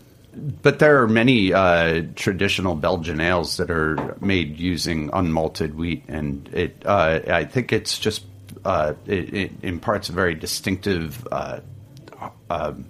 but 0.62 0.80
there 0.80 1.02
are 1.02 1.08
many 1.08 1.54
uh, 1.54 2.04
traditional 2.16 2.76
Belgian 2.76 3.22
ales 3.22 3.56
that 3.58 3.72
are 3.72 4.18
made 4.20 4.60
using 4.60 5.10
unmalted 5.12 5.74
wheat, 5.74 6.04
and 6.10 6.50
it 6.54 6.86
I 6.86 7.46
think 7.46 7.72
it's 7.72 7.98
just 7.98 8.26
it, 8.66 9.34
it 9.34 9.52
imparts 9.64 10.10
a 10.10 10.12
very 10.12 10.36
distinctive. 10.36 11.26
Um, 12.50 12.86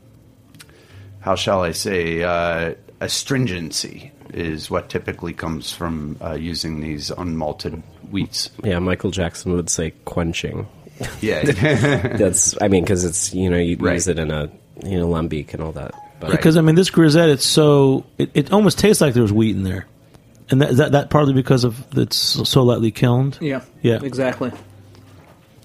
how 1.20 1.36
shall 1.36 1.62
I 1.62 1.72
say? 1.72 2.24
Uh, 2.24 2.76
astringency 3.02 4.12
is 4.34 4.70
what 4.72 4.90
typically 4.90 5.34
comes 5.34 5.72
from 5.72 6.18
uh, 6.22 6.34
using 6.34 6.80
these 6.82 7.10
unmalted 7.12 7.82
wheats. 8.12 8.50
yeah, 8.64 8.80
Michael 8.80 9.12
Jackson 9.12 9.54
would 9.54 9.70
say 9.70 9.92
quenching. 10.06 10.68
Yeah, 11.22 11.44
That's 12.18 12.60
I 12.62 12.68
mean 12.70 12.84
because 12.84 13.04
it's 13.06 13.34
you 13.34 13.50
know 13.50 13.58
you 13.58 13.78
Right. 13.78 13.94
use 13.94 14.08
it 14.08 14.18
in 14.18 14.32
a 14.32 14.50
you 14.84 15.00
know 15.00 15.08
lambic 15.08 15.54
and 15.54 15.62
all 15.62 15.72
that. 15.74 15.94
But 16.20 16.30
Right. 16.30 16.38
Because 16.38 16.58
I 16.58 16.62
mean, 16.62 16.74
this 16.76 16.90
grisette, 16.90 17.30
it's 17.30 17.46
so 17.46 18.06
it, 18.18 18.32
it 18.34 18.52
almost 18.52 18.80
tastes 18.80 19.02
like 19.02 19.14
there's 19.14 19.32
wheat 19.32 19.56
in 19.56 19.64
there, 19.64 19.86
and 20.50 20.62
that 20.62 20.76
that, 20.78 20.92
that 20.94 21.10
partly 21.12 21.34
because 21.34 21.64
of 21.64 21.86
it's 21.98 22.18
so 22.18 22.64
lightly 22.64 22.90
kilned. 22.92 23.38
Yeah, 23.42 23.62
Yeah. 23.84 24.00
exactly. 24.02 24.52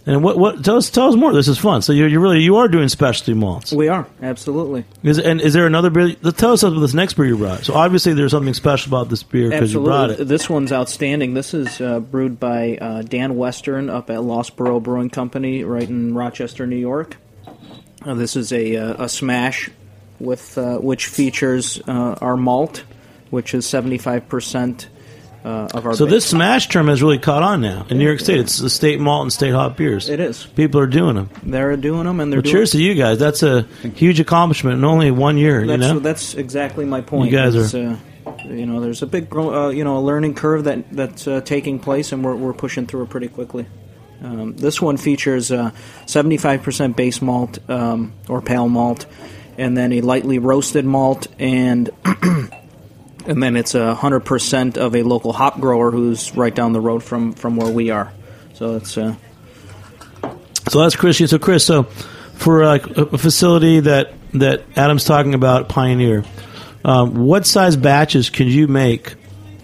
And 0.05 0.25
what 0.25 0.37
what 0.37 0.65
tell 0.65 0.77
us 0.77 0.91
tell 0.91 1.09
us 1.09 1.15
more. 1.15 1.33
This 1.33 1.47
is 1.47 1.59
fun. 1.59 1.81
So 1.81 1.93
you're, 1.93 2.09
you 2.09 2.19
really 2.19 2.41
you 2.41 2.57
are 2.57 2.67
doing 2.67 2.89
specialty 2.89 3.35
malts. 3.35 3.73
We 3.73 3.87
are 3.87 4.09
absolutely. 4.21 4.85
Is, 5.05 5.21
and 5.21 5.41
is 5.41 5.53
there 5.53 5.65
another 5.65 5.91
beer? 5.91 6.15
Tell 6.33 6.53
us 6.53 6.65
about 6.65 6.81
this 6.81 6.93
next 6.93 7.15
beer 7.15 7.27
you 7.27 7.37
brought. 7.37 7.65
So 7.65 7.75
obviously 7.75 8.13
there's 8.13 8.33
something 8.33 8.55
special 8.55 8.91
about 8.91 9.11
this 9.11 9.23
beer 9.23 9.51
because 9.51 9.73
you 9.73 9.81
brought 9.81 10.11
it. 10.11 10.27
This 10.27 10.51
one's 10.51 10.73
outstanding. 10.73 11.35
This 11.35 11.55
is 11.55 11.81
uh, 11.81 12.01
brewed 12.01 12.41
by 12.41 12.79
uh, 12.79 13.03
Dan 13.03 13.37
Western 13.37 13.89
up 13.89 14.11
at 14.11 14.25
Lost 14.25 14.57
Borough 14.57 14.81
Brewing 14.81 15.11
Company, 15.11 15.63
right 15.63 15.89
in 15.89 16.15
Rochester, 16.15 16.67
New 16.67 16.77
York. 16.77 17.17
Uh, 18.05 18.15
this 18.15 18.35
is 18.35 18.53
a, 18.53 18.77
uh, 18.77 19.05
a 19.05 19.09
smash 19.09 19.71
with 20.19 20.59
uh, 20.59 20.79
which 20.79 21.07
features 21.07 21.81
uh, 21.87 22.17
our 22.21 22.37
malt, 22.37 22.83
which 23.31 23.55
is 23.55 23.67
seventy 23.67 23.99
five 23.99 24.29
percent 24.29 24.89
uh, 25.45 25.69
of 25.75 25.87
our. 25.87 25.95
So 25.95 26.05
base. 26.07 26.13
this 26.15 26.27
smash 26.27 26.69
term 26.69 26.89
has 26.89 27.03
really 27.03 27.19
caught 27.19 27.43
on 27.43 27.61
now 27.61 27.87
in 27.91 27.99
New 27.99 28.05
York 28.07 28.21
State. 28.21 28.39
It's 28.41 28.59
the 28.59 28.71
state 28.71 29.01
malt 29.01 29.23
and 29.23 29.33
state 29.33 29.53
hop 29.53 29.77
beers. 29.77 30.09
It 30.09 30.21
is. 30.21 30.45
People 30.47 30.81
are 30.81 30.87
doing 30.87 31.17
them. 31.17 31.31
they're 31.43 31.77
doing 31.77 32.05
them, 32.05 32.21
and 32.21 32.33
they're 32.33 32.39
Well, 32.39 32.43
doing. 32.43 32.53
cheers 32.55 32.71
to 32.73 32.83
you 32.83 32.95
guys. 32.95 33.19
That's 33.19 33.43
a 33.43 33.63
huge 33.95 34.21
accomplishment 34.21 34.79
in 34.79 34.85
only 34.85 35.11
one 35.11 35.37
year. 35.39 35.61
You 35.63 35.67
That's, 35.69 35.81
know. 35.81 35.99
that's 35.99 36.35
exactly 36.35 36.85
my 36.85 37.01
point. 37.01 37.31
You 37.31 37.37
guys 37.37 37.55
It's, 37.55 37.75
are- 37.75 37.99
uh, 38.25 38.33
you 38.45 38.67
know, 38.67 38.81
there's 38.81 39.03
a 39.03 39.07
big, 39.07 39.35
uh, 39.35 39.69
you 39.69 39.83
know, 39.85 39.99
a 39.99 40.01
learning 40.01 40.35
curve 40.35 40.65
that 40.65 40.91
that's 40.93 41.27
uh, 41.27 41.41
taking 41.41 41.79
place, 41.81 42.13
and 42.13 42.25
we're 42.25 42.37
we're 42.37 42.53
pushing 42.53 42.87
through 42.87 43.03
it 43.03 43.11
pretty 43.11 43.29
quickly. 43.29 43.67
Um, 44.23 44.55
this 44.55 44.81
one 44.81 44.97
features 44.99 45.51
uh, 45.51 45.73
75% 46.07 46.95
base 46.95 47.21
malt 47.21 47.59
um, 47.69 48.13
or 48.29 48.41
pale 48.41 48.69
malt, 48.69 49.07
and 49.59 49.77
then 49.77 49.93
a 49.93 50.01
lightly 50.01 50.39
roasted 50.39 50.85
malt, 50.85 51.27
and 51.41 51.91
and 53.27 53.43
then 53.43 53.57
it's 53.57 53.75
a 53.75 53.95
hundred 53.95 54.21
percent 54.21 54.77
of 54.79 54.95
a 54.95 55.03
local 55.03 55.33
hop 55.33 55.61
grower 55.61 55.91
who's 55.91 56.35
right 56.37 56.55
down 56.55 56.73
the 56.73 56.81
road 56.81 57.03
from 57.03 57.33
from 57.33 57.57
where 57.57 57.71
we 57.71 57.91
are. 57.91 58.13
So 58.55 58.77
it's 58.77 58.97
uh, 58.99 59.15
So 60.69 60.81
that's 60.81 60.97
Chris. 60.97 61.19
So 61.19 61.39
Chris, 61.39 61.65
so 61.65 61.85
for 62.35 62.65
like 62.65 62.87
a 62.97 63.03
a 63.05 63.19
facility 63.19 63.81
that 63.81 64.13
that 64.35 64.63
Adam's 64.77 65.05
talking 65.05 65.35
about, 65.35 65.69
Pioneer, 65.69 66.25
um, 66.85 67.15
what 67.27 67.47
size 67.47 67.77
batches 67.77 68.31
can 68.31 68.47
you 68.49 68.67
make 68.69 69.15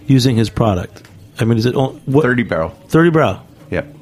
using 0.07 0.35
his 0.35 0.49
product? 0.49 1.03
I 1.39 1.45
mean, 1.45 1.57
is 1.57 1.65
it 1.65 1.75
on- 1.75 2.01
what, 2.05 2.23
thirty 2.23 2.43
barrel. 2.43 2.69
thirty 2.87 3.09
barrel? 3.09 3.41
Yep. 3.71 3.95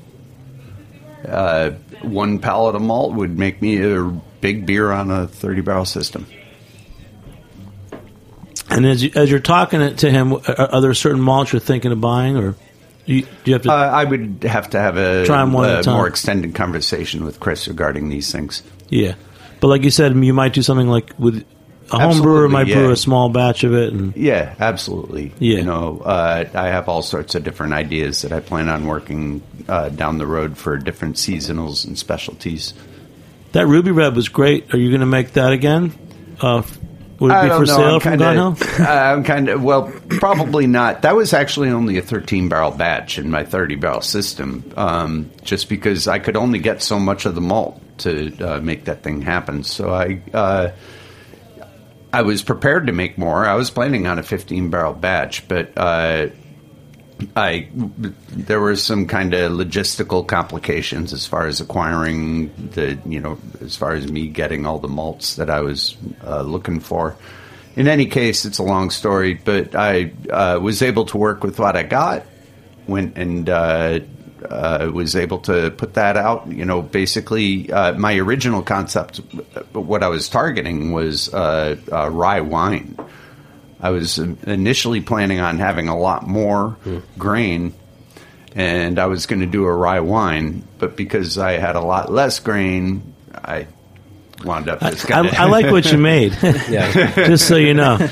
Uh, 1.28 1.72
one 2.02 2.40
pallet 2.40 2.76
of 2.76 2.82
malt 2.82 3.14
would 3.14 3.38
make 3.38 3.62
me 3.62 3.82
a 3.84 4.04
big 4.40 4.66
beer 4.66 4.92
on 4.92 5.12
a 5.12 5.28
30 5.28 5.62
barrel 5.62 5.84
system. 5.84 6.26
And 8.70 8.86
as 8.86 9.04
you, 9.04 9.12
as 9.16 9.32
you're 9.32 9.40
talking 9.40 9.96
to 9.96 10.12
him, 10.12 10.34
are, 10.34 10.82
there 10.82 10.94
certain 10.94 11.22
malts 11.22 11.54
you're 11.54 11.60
thinking 11.60 11.92
of 11.92 12.02
buying, 12.02 12.36
or 12.38 12.56
you, 13.06 13.22
do 13.22 13.28
you 13.46 13.54
have 13.54 13.62
to? 13.64 13.72
Uh, 13.72 13.76
I 13.76 14.04
would 14.04 14.44
have 14.44 14.70
to 14.72 14.80
have 14.80 14.98
a, 14.98 15.26
Try 15.26 15.44
one 15.46 15.70
at 15.70 15.76
a 15.78 15.80
a 15.80 15.84
time. 15.84 15.94
more 15.96 16.08
extended 16.08 16.54
conversation 16.54 17.24
with 17.24 17.40
Chris 17.40 17.68
regarding 17.68 18.10
these 18.10 18.32
things. 18.32 18.64
yeah, 18.90 19.16
but 19.62 19.68
like 19.70 19.84
you 19.84 19.92
said, 19.92 20.16
you 20.16 20.34
might 20.34 20.54
do 20.54 20.62
something 20.62 20.88
like 20.88 21.18
with 21.18 21.46
a 21.90 21.98
home 22.00 22.22
brewer 22.22 22.50
might 22.50 22.68
brew 22.68 22.92
a 22.92 22.98
small 22.98 23.30
batch 23.30 23.64
of 23.64 23.74
it, 23.74 23.94
and 23.94 24.14
Yeah, 24.18 24.54
absolutely. 24.60 25.32
Yeah. 25.40 25.60
You 25.60 25.64
know, 25.64 26.02
uh, 26.04 26.44
I 26.54 26.68
have 26.68 26.90
all 26.90 27.02
sorts 27.02 27.34
of 27.36 27.46
different 27.46 27.72
ideas 27.72 28.24
that 28.24 28.34
I 28.34 28.42
plan 28.42 28.68
on 28.68 28.86
working 28.88 29.42
uh, 29.70 29.88
down 29.88 30.18
the 30.18 30.28
road 30.28 30.58
for 30.58 30.76
different 30.78 31.16
seasonals 31.16 31.88
and 31.88 31.98
specialties. 31.98 32.74
that 33.54 33.68
Ruby 33.68 33.92
Red 33.92 34.18
was 34.18 34.28
great. 34.28 34.74
Are 34.74 34.78
you 34.78 34.90
going 34.90 35.00
to 35.00 35.06
make 35.06 35.32
that 35.34 35.54
again? 35.54 35.94
Would 37.20 37.32
it 37.32 37.36
I 37.36 37.44
be 37.44 37.50
for 37.50 37.60
know, 37.60 37.66
sale 37.66 37.96
I'm 37.96 38.00
from 38.00 38.20
kinda-? 38.20 38.56
I'm 38.90 39.24
kind 39.24 39.50
of 39.50 39.64
well, 39.64 39.92
probably 40.10 40.68
not. 40.68 41.02
That 41.02 41.16
was 41.16 41.34
actually 41.34 41.70
only 41.70 41.98
a 41.98 42.02
13 42.02 42.50
barrel 42.50 42.72
batch 42.72 43.18
in 43.18 43.32
my 43.32 43.44
30 43.44 43.76
barrel 43.76 44.02
system, 44.02 44.72
um, 44.78 45.32
just 45.44 45.70
because 45.70 46.08
I 46.08 46.20
could 46.20 46.36
only 46.36 46.60
get 46.60 46.82
so 46.82 47.00
much 47.00 47.26
of 47.26 47.36
the 47.36 47.42
malt 47.42 47.82
to 48.00 48.38
uh, 48.40 48.60
make 48.60 48.86
that 48.86 49.04
thing 49.04 49.22
happen. 49.22 49.64
So 49.64 49.92
I. 49.92 50.22
Uh, 50.34 50.72
I 52.14 52.22
was 52.22 52.42
prepared 52.42 52.88
to 52.88 52.94
make 52.94 53.18
more. 53.18 53.46
I 53.46 53.56
was 53.56 53.70
planning 53.70 54.08
on 54.08 54.18
a 54.18 54.24
15 54.24 54.70
barrel 54.70 54.94
batch, 54.94 55.46
but 55.48 55.74
uh, 55.76 56.28
I 57.36 57.68
there 57.74 58.60
were 58.60 58.76
some 58.76 59.08
kind 59.08 59.34
of 59.34 59.52
logistical 59.52 60.28
complications 60.28 61.14
as 61.14 61.26
far 61.26 61.48
as 61.48 61.60
acquiring 61.60 62.70
the 62.72 63.00
you 63.06 63.20
know 63.20 63.40
as 63.62 63.76
far 63.76 63.94
as 63.94 64.12
me 64.12 64.28
getting 64.28 64.66
all 64.66 64.80
the 64.80 64.88
malts 64.88 65.36
that 65.36 65.50
I 65.50 65.62
was 65.62 65.98
uh, 66.24 66.42
looking 66.42 66.80
for. 66.80 67.16
In 67.76 67.88
any 67.88 68.08
case, 68.08 68.46
it's 68.46 68.58
a 68.58 68.64
long 68.64 68.90
story, 68.90 69.36
but 69.36 69.76
I 69.76 70.12
uh, 70.32 70.60
was 70.62 70.82
able 70.82 71.06
to 71.06 71.18
work 71.18 71.44
with 71.44 71.60
what 71.60 71.76
I 71.76 71.84
got. 71.84 72.26
Went 72.88 73.18
and 73.18 73.50
uh, 73.50 74.00
uh, 74.50 74.90
was 74.94 75.16
able 75.16 75.40
to 75.40 75.72
put 75.72 75.96
that 75.96 76.18
out. 76.18 76.48
You 76.52 76.66
know, 76.66 76.82
basically, 76.82 77.72
uh, 77.72 77.94
my 77.94 78.18
original 78.18 78.62
concept, 78.62 79.18
what 79.74 80.04
I 80.04 80.08
was 80.08 80.30
targeting 80.30 80.92
was 80.92 81.34
uh, 81.34 81.76
rye 82.12 82.42
wine. 82.42 82.98
I 83.80 83.92
was 83.92 84.18
initially 84.18 85.02
planning 85.02 85.40
on 85.40 85.60
having 85.60 85.88
a 85.88 85.98
lot 85.98 86.28
more 86.28 86.78
grain, 87.18 87.74
and 88.56 88.98
I 88.98 89.06
was 89.06 89.26
going 89.26 89.42
to 89.42 89.46
do 89.46 89.66
a 89.66 89.76
rye 89.76 90.00
wine, 90.00 90.64
but 90.80 90.96
because 90.96 91.38
I 91.38 91.54
had 91.54 91.76
a 91.76 91.82
lot 91.82 92.12
less 92.12 92.40
grain, 92.40 93.14
I 93.34 93.68
wound 94.44 94.70
up 94.70 94.80
just 94.80 95.06
I, 95.06 95.10
kind 95.10 95.28
of. 95.28 95.34
I 95.36 95.46
like 95.46 95.72
what 95.72 95.92
you 95.92 95.98
made. 95.98 96.36
Yeah. 96.70 97.14
Just 97.16 97.48
so 97.48 97.56
you 97.56 97.74
know. 97.74 98.10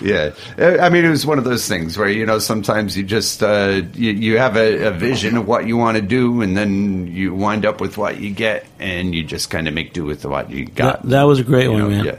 Yeah, 0.00 0.30
I 0.56 0.88
mean, 0.90 1.04
it 1.04 1.10
was 1.10 1.26
one 1.26 1.38
of 1.38 1.44
those 1.44 1.66
things 1.66 1.98
where 1.98 2.08
you 2.08 2.24
know 2.24 2.38
sometimes 2.38 2.96
you 2.96 3.02
just 3.02 3.42
uh, 3.42 3.82
you, 3.94 4.12
you 4.12 4.38
have 4.38 4.56
a, 4.56 4.86
a 4.86 4.90
vision 4.92 5.36
of 5.36 5.48
what 5.48 5.66
you 5.66 5.76
want 5.76 5.96
to 5.96 6.02
do, 6.02 6.40
and 6.40 6.56
then 6.56 7.08
you 7.08 7.34
wind 7.34 7.66
up 7.66 7.80
with 7.80 7.98
what 7.98 8.20
you 8.20 8.30
get, 8.30 8.66
and 8.78 9.14
you 9.14 9.24
just 9.24 9.50
kind 9.50 9.66
of 9.66 9.74
make 9.74 9.92
do 9.92 10.04
with 10.04 10.24
what 10.24 10.50
you 10.50 10.66
got. 10.66 11.02
That, 11.02 11.08
that 11.08 11.22
was 11.24 11.40
a 11.40 11.44
great 11.44 11.64
you 11.64 11.72
one, 11.72 11.80
know, 11.80 11.88
man. 11.88 12.04
Yeah. 12.04 12.18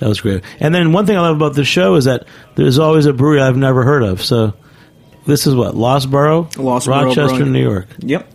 That 0.00 0.08
was 0.08 0.20
great. 0.20 0.42
And 0.58 0.74
then 0.74 0.92
one 0.92 1.06
thing 1.06 1.16
I 1.16 1.20
love 1.20 1.36
about 1.36 1.54
the 1.54 1.64
show 1.64 1.94
is 1.94 2.06
that 2.06 2.26
there's 2.56 2.78
always 2.78 3.06
a 3.06 3.12
brewery 3.12 3.40
I've 3.40 3.56
never 3.56 3.84
heard 3.84 4.02
of. 4.02 4.22
So 4.22 4.54
this 5.26 5.46
is 5.46 5.54
what 5.54 5.76
Lost 5.76 6.10
Borough, 6.10 6.48
Lost 6.56 6.86
Rochester, 6.88 7.36
Brewing. 7.36 7.52
New 7.52 7.62
York. 7.62 7.86
Yep. 7.98 8.26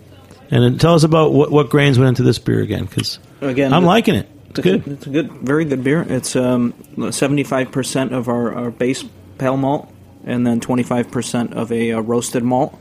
And 0.51 0.63
then 0.63 0.77
tell 0.77 0.93
us 0.93 1.03
about 1.03 1.33
what, 1.33 1.51
what 1.51 1.69
grains 1.69 1.97
went 1.97 2.09
into 2.09 2.23
this 2.23 2.37
beer 2.39 2.61
again, 2.61 2.85
because 2.85 3.19
Again, 3.41 3.73
I'm 3.73 3.81
the- 3.81 3.87
liking 3.87 4.15
it. 4.15 4.29
It's 4.51 4.59
good. 4.61 4.87
It's 4.87 5.05
a 5.05 5.09
good, 5.09 5.31
very 5.31 5.65
good 5.65 5.83
beer. 5.83 6.05
It's 6.07 6.35
um, 6.35 6.71
75% 6.95 8.11
of 8.13 8.29
our, 8.29 8.53
our 8.55 8.71
base 8.71 9.03
pale 9.37 9.57
malt, 9.57 9.91
and 10.23 10.47
then 10.47 10.61
25% 10.61 11.53
of 11.53 11.71
a 11.73 11.91
uh, 11.93 11.99
roasted 11.99 12.43
malt. 12.43 12.79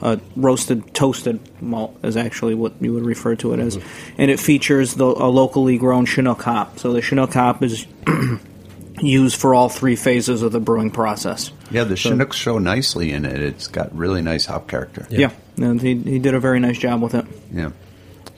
Uh, 0.00 0.16
roasted 0.36 0.92
toasted 0.94 1.40
malt 1.62 1.96
is 2.02 2.16
actually 2.18 2.54
what 2.54 2.74
you 2.82 2.92
would 2.92 3.04
refer 3.06 3.34
to 3.36 3.54
it 3.54 3.60
as, 3.60 3.78
and 4.18 4.30
it 4.30 4.38
features 4.38 4.94
the, 4.94 5.06
a 5.06 5.28
locally 5.28 5.78
grown 5.78 6.04
Chinook 6.04 6.42
hop. 6.42 6.78
So 6.78 6.92
the 6.92 7.00
Chinook 7.00 7.32
hop 7.32 7.62
is 7.62 7.86
used 9.00 9.36
for 9.40 9.54
all 9.54 9.68
three 9.68 9.96
phases 9.96 10.42
of 10.42 10.52
the 10.52 10.60
brewing 10.60 10.90
process. 10.90 11.50
Yeah, 11.70 11.84
the 11.84 11.96
Chinooks 11.96 12.36
show 12.36 12.58
nicely 12.58 13.12
in 13.12 13.24
it. 13.24 13.40
It's 13.40 13.68
got 13.68 13.94
really 13.96 14.22
nice 14.22 14.46
hop 14.46 14.68
character. 14.68 15.06
Yeah, 15.10 15.30
and 15.56 15.80
he, 15.80 15.94
he 15.96 16.18
did 16.18 16.34
a 16.34 16.40
very 16.40 16.60
nice 16.60 16.78
job 16.78 17.02
with 17.02 17.14
it. 17.14 17.24
Yeah. 17.52 17.70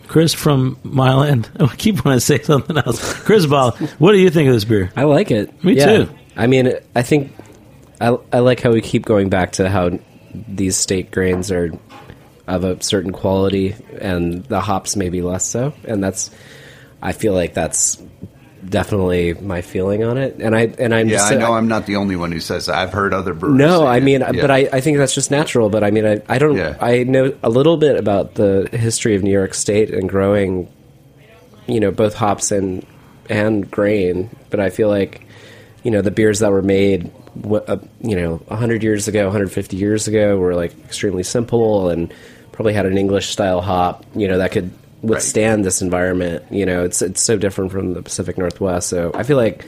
Chris 0.07 0.33
from 0.33 0.79
Mile 0.83 1.23
End. 1.23 1.51
I 1.61 1.67
keep 1.77 2.05
wanting 2.05 2.19
to 2.19 2.25
say 2.25 2.41
something 2.43 2.77
else. 2.79 3.13
Chris 3.25 3.47
Ball, 3.47 3.73
what 3.99 4.13
do 4.13 4.19
you 4.19 4.31
think 4.31 4.49
of 4.49 4.55
this 4.55 4.65
beer? 4.65 4.91
I 4.97 5.05
like 5.05 5.31
it. 5.31 5.63
Me 5.63 5.75
Yeah. 5.77 6.05
too. 6.05 6.11
I 6.37 6.47
mean, 6.47 6.73
I 6.95 7.03
think 7.03 7.35
I, 8.01 8.17
I 8.33 8.39
like 8.39 8.61
how 8.61 8.71
we 8.71 8.81
keep 8.81 9.05
going 9.05 9.29
back 9.29 9.53
to 9.53 9.69
how 9.69 9.99
these 10.47 10.77
state 10.77 11.11
grains 11.11 11.51
are 11.51 11.71
of 12.47 12.65
a 12.65 12.83
certain 12.83 13.13
quality, 13.13 13.75
and 14.01 14.45
the 14.45 14.61
hops 14.61 14.97
maybe 14.97 15.21
less 15.23 15.45
so. 15.47 15.75
And 15.85 16.03
that's, 16.03 16.31
I 17.03 17.13
feel 17.13 17.35
like 17.35 17.55
that's 17.55 18.03
definitely 18.67 19.35
my 19.35 19.61
feeling 19.63 20.03
on 20.03 20.19
it. 20.19 20.37
And 20.41 20.55
I 20.57 20.63
and 20.79 20.95
I'm 20.95 21.09
Yeah, 21.09 21.17
just 21.19 21.33
I 21.33 21.37
know 21.37 21.53
I'm 21.53 21.69
not 21.69 21.87
the 21.87 21.97
only 21.97 22.17
one 22.17 22.33
who 22.33 22.41
says 22.41 22.67
that. 22.67 22.77
I've 22.77 22.93
heard 22.93 23.15
other 23.15 23.33
brewers. 23.35 23.57
no, 23.57 23.87
I 23.87 24.01
mean, 24.01 24.21
Yeah. 24.21 24.33
but 24.33 24.51
I, 24.51 24.69
I 24.73 24.81
think 24.81 24.99
that's 24.99 25.15
just 25.15 25.31
natural. 25.31 25.69
But 25.71 25.85
I 25.85 25.91
mean, 25.91 26.07
I, 26.07 26.23
I 26.29 26.39
don't. 26.39 26.57
Yeah. 26.57 26.77
I 26.81 27.05
know 27.05 27.37
a 27.43 27.49
little 27.51 27.77
bit 27.77 27.97
about 27.97 28.35
the 28.35 28.69
history 28.73 29.15
of 29.15 29.23
New 29.23 29.31
York 29.33 29.55
State 29.55 29.91
and 29.91 30.09
growing, 30.09 30.73
you 31.67 31.81
know, 31.81 31.91
both 31.91 32.15
hops 32.15 32.51
and 32.51 32.85
and 33.31 33.71
grain. 33.71 34.31
But 34.51 34.61
I 34.61 34.71
feel 34.71 34.89
like, 34.89 35.27
you 35.85 35.91
know, 35.91 36.03
the 36.03 36.11
beers 36.11 36.41
that 36.41 36.51
were 36.51 36.63
made, 36.63 37.11
wh- 37.47 37.69
uh, 37.69 37.79
you 38.01 38.17
know, 38.17 38.41
hundred 38.51 38.83
years 38.83 39.09
ago, 39.09 39.25
150 39.27 39.77
years 39.77 40.09
ago, 40.09 40.37
were 40.39 40.55
like 40.55 40.73
extremely 40.85 41.23
simple 41.23 41.89
and 41.91 42.13
probably 42.53 42.73
had 42.75 42.87
an 42.87 42.97
English 42.99 43.29
style 43.29 43.61
hop, 43.61 44.05
you 44.15 44.27
know, 44.29 44.39
that 44.39 44.53
could 44.53 44.71
withstand 45.03 45.65
this 45.65 45.81
environment. 45.83 46.43
You 46.51 46.67
know, 46.67 46.85
it's 46.85 47.03
it's 47.03 47.23
so 47.23 47.37
different 47.37 47.71
from 47.73 47.95
the 47.95 48.03
Pacific 48.03 48.37
Northwest. 48.39 48.89
So 48.89 49.13
I 49.15 49.23
feel 49.23 49.37
like 49.37 49.65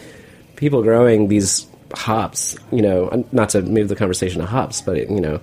people 0.57 0.83
growing 0.83 1.29
these 1.29 1.67
hops, 1.95 2.57
you 2.73 2.83
know, 2.83 3.25
not 3.33 3.51
to 3.51 3.63
move 3.63 3.89
the 3.89 3.97
conversation 3.97 4.41
to 4.41 4.47
hops, 4.47 4.81
but 4.81 4.97
you 5.11 5.21
know, 5.21 5.41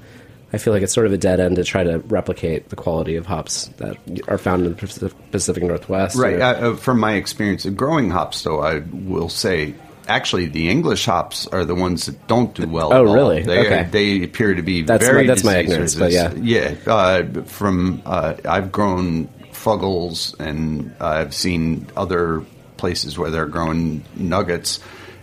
I 0.53 0.57
feel 0.57 0.71
like 0.73 0.81
it's 0.83 0.93
sort 0.93 1.07
of 1.07 1.13
a 1.13 1.17
dead 1.17 1.39
end 1.41 1.57
to 1.57 1.63
try 1.63 1.83
to 1.83 1.99
replicate 1.99 2.69
the 2.69 2.75
quality 2.77 3.15
of 3.17 3.25
hops 3.25 3.67
that 3.77 3.97
are 4.29 4.37
found 4.37 4.63
in 4.65 4.69
the 4.71 4.75
Pacific- 4.77 5.31
Pacific 5.31 5.63
Northwest. 5.63 6.15
Right. 6.17 6.35
or- 6.35 6.41
Uh, 6.41 6.53
uh, 6.71 6.75
from 6.75 6.99
my 6.99 7.13
experience 7.15 7.65
of 7.65 7.75
growing 7.75 8.09
hops, 8.11 8.43
though, 8.43 8.61
I 8.61 8.79
will 8.93 9.27
say 9.29 9.73
actually 10.07 10.47
the 10.47 10.69
English 10.69 11.05
hops 11.05 11.47
are 11.47 11.65
the 11.65 11.75
ones 11.75 12.05
that 12.07 12.27
don't 12.27 12.53
do 12.53 12.67
well. 12.67 12.93
Oh, 12.93 13.03
at 13.03 13.07
all. 13.07 13.13
really? 13.13 13.43
They, 13.43 13.59
Okay. 13.59 13.87
they 13.91 14.23
appear 14.23 14.53
to 14.55 14.61
be 14.61 14.81
That's 14.83 15.05
very 15.05 15.23
my- 15.23 15.27
that's 15.27 15.43
my 15.43 15.57
ignorance, 15.57 15.95
but 15.95 16.05
resistant. 16.05 16.45
Yeah. 16.45 16.75
Uh, 16.85 17.41
from 17.43 18.01
uh, 18.05 18.35
I've 18.45 18.71
grown 18.71 19.27
fuggles 19.51 20.37
and 20.39 20.93
I've 21.01 21.33
seen 21.33 21.87
other 21.97 22.43
places 22.77 23.17
where 23.17 23.29
they're 23.31 23.45
growing 23.47 24.03
nuggets. 24.15 24.79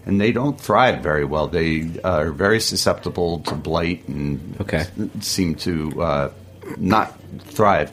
And 0.07 0.21
they 0.21 0.33
don't 0.33 0.61
thrive 0.61 1.03
very 1.03 1.25
well. 1.25 1.47
They 1.49 1.89
are 2.05 2.31
very 2.31 2.61
susceptible 2.61 3.39
to 3.41 3.55
blight 3.55 4.07
and 4.07 4.55
Okay. 4.61 4.85
seem 5.21 5.55
to 5.57 6.03
uh, 6.03 6.31
not 6.77 7.15
thrive. 7.45 7.91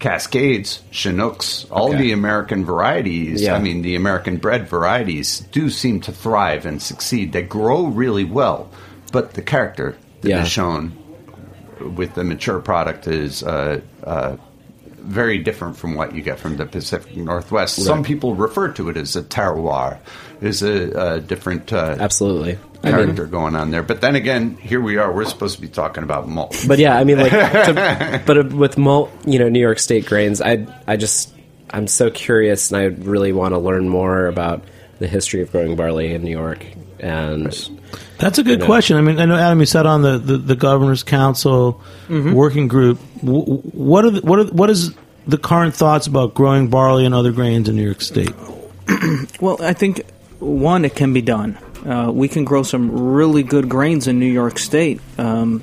Cascades, 0.00 0.82
Chinooks, 0.90 1.66
all 1.70 1.90
Okay. 1.90 1.98
the 1.98 2.12
American 2.12 2.64
varieties, 2.64 3.42
Yeah. 3.42 3.54
I 3.54 3.58
mean, 3.60 3.82
the 3.82 3.94
American 3.94 4.38
bred 4.38 4.68
varieties 4.68 5.40
do 5.52 5.70
seem 5.70 6.00
to 6.00 6.12
thrive 6.12 6.66
and 6.66 6.82
succeed. 6.82 7.32
They 7.32 7.42
grow 7.42 7.84
really 7.86 8.24
well, 8.24 8.68
but 9.12 9.34
the 9.34 9.42
character 9.42 9.94
that 10.22 10.28
is 10.28 10.30
Yeah. 10.30 10.44
shown 10.44 10.92
with 11.96 12.14
the 12.14 12.24
mature 12.24 12.58
product 12.60 13.06
is 13.06 13.42
uh, 13.42 13.80
uh, 14.04 14.36
very 15.02 15.38
different 15.38 15.76
from 15.76 15.94
what 15.94 16.14
you 16.14 16.22
get 16.22 16.38
from 16.38 16.56
the 16.56 16.66
Pacific 16.66 17.16
Northwest. 17.16 17.76
Some 17.82 18.02
people 18.02 18.34
refer 18.34 18.68
to 18.72 18.88
it 18.90 18.96
as 18.96 19.16
a 19.16 19.22
terroir, 19.22 19.98
is 20.40 20.62
a, 20.62 21.14
a 21.14 21.20
different 21.20 21.72
uh, 21.72 21.96
Absolutely. 21.98 22.58
I 22.82 22.86
mean, 22.86 22.94
character 22.96 23.26
going 23.26 23.56
on 23.56 23.70
there. 23.70 23.82
But 23.82 24.00
then 24.00 24.14
again, 24.14 24.56
here 24.56 24.80
we 24.80 24.96
are. 24.96 25.12
We're 25.12 25.24
supposed 25.24 25.56
to 25.56 25.60
be 25.60 25.68
talking 25.68 26.02
about 26.02 26.28
malt. 26.28 26.64
but 26.66 26.78
yeah, 26.78 26.96
I 26.96 27.04
mean, 27.04 27.18
like, 27.18 27.30
to, 27.30 28.22
but 28.26 28.38
uh, 28.38 28.56
with 28.56 28.78
malt, 28.78 29.10
you 29.26 29.38
know, 29.38 29.48
New 29.48 29.60
York 29.60 29.78
State 29.78 30.06
grains, 30.06 30.40
I, 30.40 30.66
I 30.86 30.96
just, 30.96 31.34
I'm 31.70 31.86
so 31.86 32.10
curious, 32.10 32.70
and 32.70 32.80
I 32.80 32.84
really 33.04 33.32
want 33.32 33.52
to 33.54 33.58
learn 33.58 33.88
more 33.88 34.26
about 34.26 34.64
the 34.98 35.06
history 35.06 35.42
of 35.42 35.52
growing 35.52 35.76
barley 35.76 36.14
in 36.14 36.22
New 36.22 36.30
York. 36.30 36.64
And 36.98 37.46
That's 38.18 38.38
a 38.38 38.42
good 38.42 38.60
know. 38.60 38.66
question. 38.66 38.96
I 38.96 39.00
mean, 39.00 39.18
I 39.18 39.24
know 39.24 39.36
Adam, 39.36 39.58
you 39.60 39.66
sat 39.66 39.86
on 39.86 40.02
the, 40.02 40.18
the, 40.18 40.36
the 40.36 40.56
governor's 40.56 41.02
council 41.02 41.82
working 42.08 42.68
group. 42.68 42.98
What 43.22 44.04
are 44.04 44.10
the, 44.10 44.20
what 44.20 44.38
are, 44.38 44.44
what 44.44 44.68
is 44.68 44.94
the 45.26 45.38
current 45.38 45.74
thoughts 45.74 46.06
about 46.06 46.34
growing 46.34 46.68
barley 46.68 47.06
and 47.06 47.14
other 47.14 47.32
grains 47.32 47.68
in 47.68 47.76
New 47.76 47.84
York 47.84 48.00
State? 48.02 48.32
Well, 49.40 49.62
I 49.62 49.72
think 49.72 50.04
one, 50.40 50.84
it 50.84 50.94
can 50.96 51.12
be 51.12 51.22
done. 51.22 51.56
Uh, 51.86 52.10
we 52.12 52.28
can 52.28 52.44
grow 52.44 52.62
some 52.62 53.12
really 53.14 53.42
good 53.42 53.68
grains 53.68 54.06
in 54.06 54.18
New 54.18 54.30
York 54.30 54.58
State. 54.58 55.00
Um, 55.18 55.62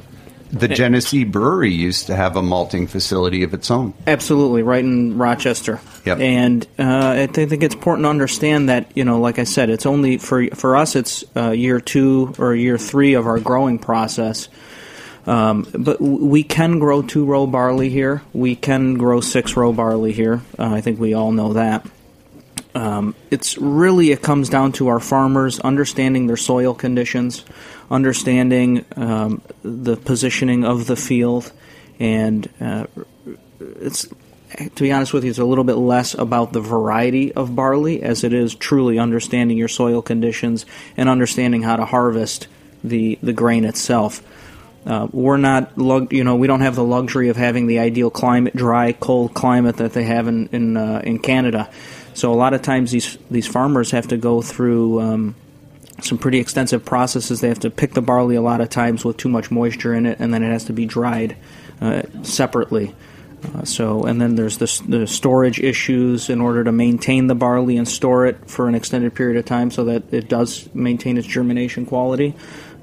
The 0.52 0.68
Genesee 0.70 1.26
Brewery 1.26 1.72
used 1.74 2.08
to 2.08 2.16
have 2.16 2.38
a 2.38 2.42
malting 2.42 2.88
facility 2.88 3.44
of 3.44 3.54
its 3.54 3.70
own. 3.70 3.94
absolutely, 4.08 4.64
right 4.64 4.84
in 4.84 5.18
Rochester. 5.18 5.80
Yep. 6.06 6.20
And 6.20 6.68
uh, 6.80 7.16
I 7.20 7.28
think 7.28 7.64
it's 7.64 7.76
important 7.76 8.06
to 8.06 8.10
understand 8.10 8.70
that 8.70 8.96
you 8.96 9.04
know, 9.04 9.20
like 9.20 9.40
I 9.40 9.44
said, 9.44 9.70
it's 9.70 9.86
only 9.86 10.18
for 10.18 10.48
for 10.56 10.78
us. 10.78 10.96
It's 10.96 11.26
uh, 11.36 11.52
year 11.52 11.82
two 11.82 12.34
or 12.40 12.56
year 12.56 12.78
three 12.78 13.14
of 13.16 13.28
our 13.28 13.40
growing 13.40 13.78
process. 13.78 14.48
Um, 15.26 15.68
but 15.78 16.00
we 16.00 16.44
can 16.44 16.80
grow 16.80 17.02
two 17.02 17.26
row 17.26 17.46
barley 17.46 17.90
here. 17.90 18.22
We 18.32 18.56
can 18.56 18.94
grow 18.94 19.20
six 19.20 19.58
row 19.58 19.74
barley 19.74 20.14
here. 20.14 20.42
Uh, 20.58 20.76
I 20.76 20.80
think 20.80 20.98
we 21.02 21.14
all 21.14 21.34
know 21.34 21.52
that. 21.54 21.86
Um, 22.78 23.16
it's 23.32 23.58
really 23.58 24.12
it 24.12 24.22
comes 24.22 24.50
down 24.50 24.74
to 24.74 24.90
our 24.90 25.00
farmers 25.00 25.60
understanding 25.60 26.28
their 26.28 26.38
soil 26.38 26.76
conditions, 26.76 27.44
understanding 27.90 28.86
um, 28.96 29.42
the 29.64 29.98
positioning 29.98 30.64
of 30.64 30.86
the 30.86 30.96
field, 30.96 31.52
and 32.00 32.48
uh, 32.62 32.86
it's 33.60 34.08
to 34.76 34.84
be 34.84 34.92
honest 34.92 35.12
with 35.12 35.24
you, 35.24 35.32
it's 35.32 35.40
a 35.40 35.44
little 35.44 35.64
bit 35.64 35.74
less 35.74 36.14
about 36.14 36.54
the 36.54 36.62
variety 36.62 37.34
of 37.34 37.56
barley 37.56 38.04
as 38.04 38.24
it 38.24 38.32
is 38.32 38.54
truly 38.54 39.00
understanding 39.00 39.58
your 39.58 39.68
soil 39.68 40.04
conditions 40.04 40.68
and 40.96 41.10
understanding 41.10 41.64
how 41.64 41.78
to 41.78 41.86
harvest 41.86 42.48
the 42.84 43.18
the 43.24 43.34
grain 43.34 43.66
itself. 43.66 44.22
Uh, 44.86 45.08
we're 45.12 45.38
not, 45.38 45.74
you 46.14 46.24
know, 46.24 46.36
we 46.36 46.46
don't 46.46 46.62
have 46.62 46.76
the 46.76 46.84
luxury 46.84 47.30
of 47.30 47.36
having 47.38 47.66
the 47.66 47.80
ideal 47.80 48.12
climate, 48.12 48.56
dry, 48.56 48.94
cold 48.94 49.34
climate 49.34 49.78
that 49.78 49.94
they 49.94 50.04
have 50.04 50.28
in 50.28 50.48
in, 50.50 50.78
uh, 50.78 51.02
in 51.04 51.18
Canada. 51.18 51.72
So 52.18 52.34
a 52.34 52.36
lot 52.36 52.56
of 52.56 52.64
times 52.64 52.90
these 52.90 53.16
these 53.30 53.46
farmers 53.46 53.92
have 53.92 54.08
to 54.08 54.18
go 54.18 54.42
through 54.42 55.02
um, 55.02 55.36
some 56.02 56.18
pretty 56.18 56.40
extensive 56.40 56.84
processes. 56.84 57.42
They 57.42 57.48
have 57.48 57.60
to 57.60 57.70
pick 57.70 57.94
the 57.94 58.02
barley 58.02 58.36
a 58.36 58.42
lot 58.42 58.60
of 58.60 58.70
times 58.70 59.06
with 59.06 59.18
too 59.18 59.30
much 59.30 59.52
moisture 59.52 59.94
in 59.94 60.08
it, 60.08 60.20
and 60.20 60.34
then 60.34 60.42
it 60.42 60.50
has 60.50 60.66
to 60.66 60.74
be 60.74 60.88
dried 60.88 61.38
uh, 61.80 62.02
separately. 62.24 62.96
Uh, 63.54 63.66
so, 63.66 64.06
and 64.06 64.20
then 64.20 64.34
there's 64.34 64.58
the, 64.58 64.84
the 64.88 65.06
storage 65.06 65.60
issues 65.60 66.32
in 66.32 66.42
order 66.42 66.64
to 66.64 66.72
maintain 66.72 67.28
the 67.28 67.36
barley 67.36 67.78
and 67.78 67.88
store 67.88 68.26
it 68.26 68.50
for 68.50 68.68
an 68.68 68.74
extended 68.74 69.14
period 69.14 69.38
of 69.38 69.46
time 69.46 69.70
so 69.70 69.84
that 69.84 70.12
it 70.12 70.28
does 70.28 70.68
maintain 70.74 71.20
its 71.20 71.28
germination 71.28 71.86
quality. 71.86 72.34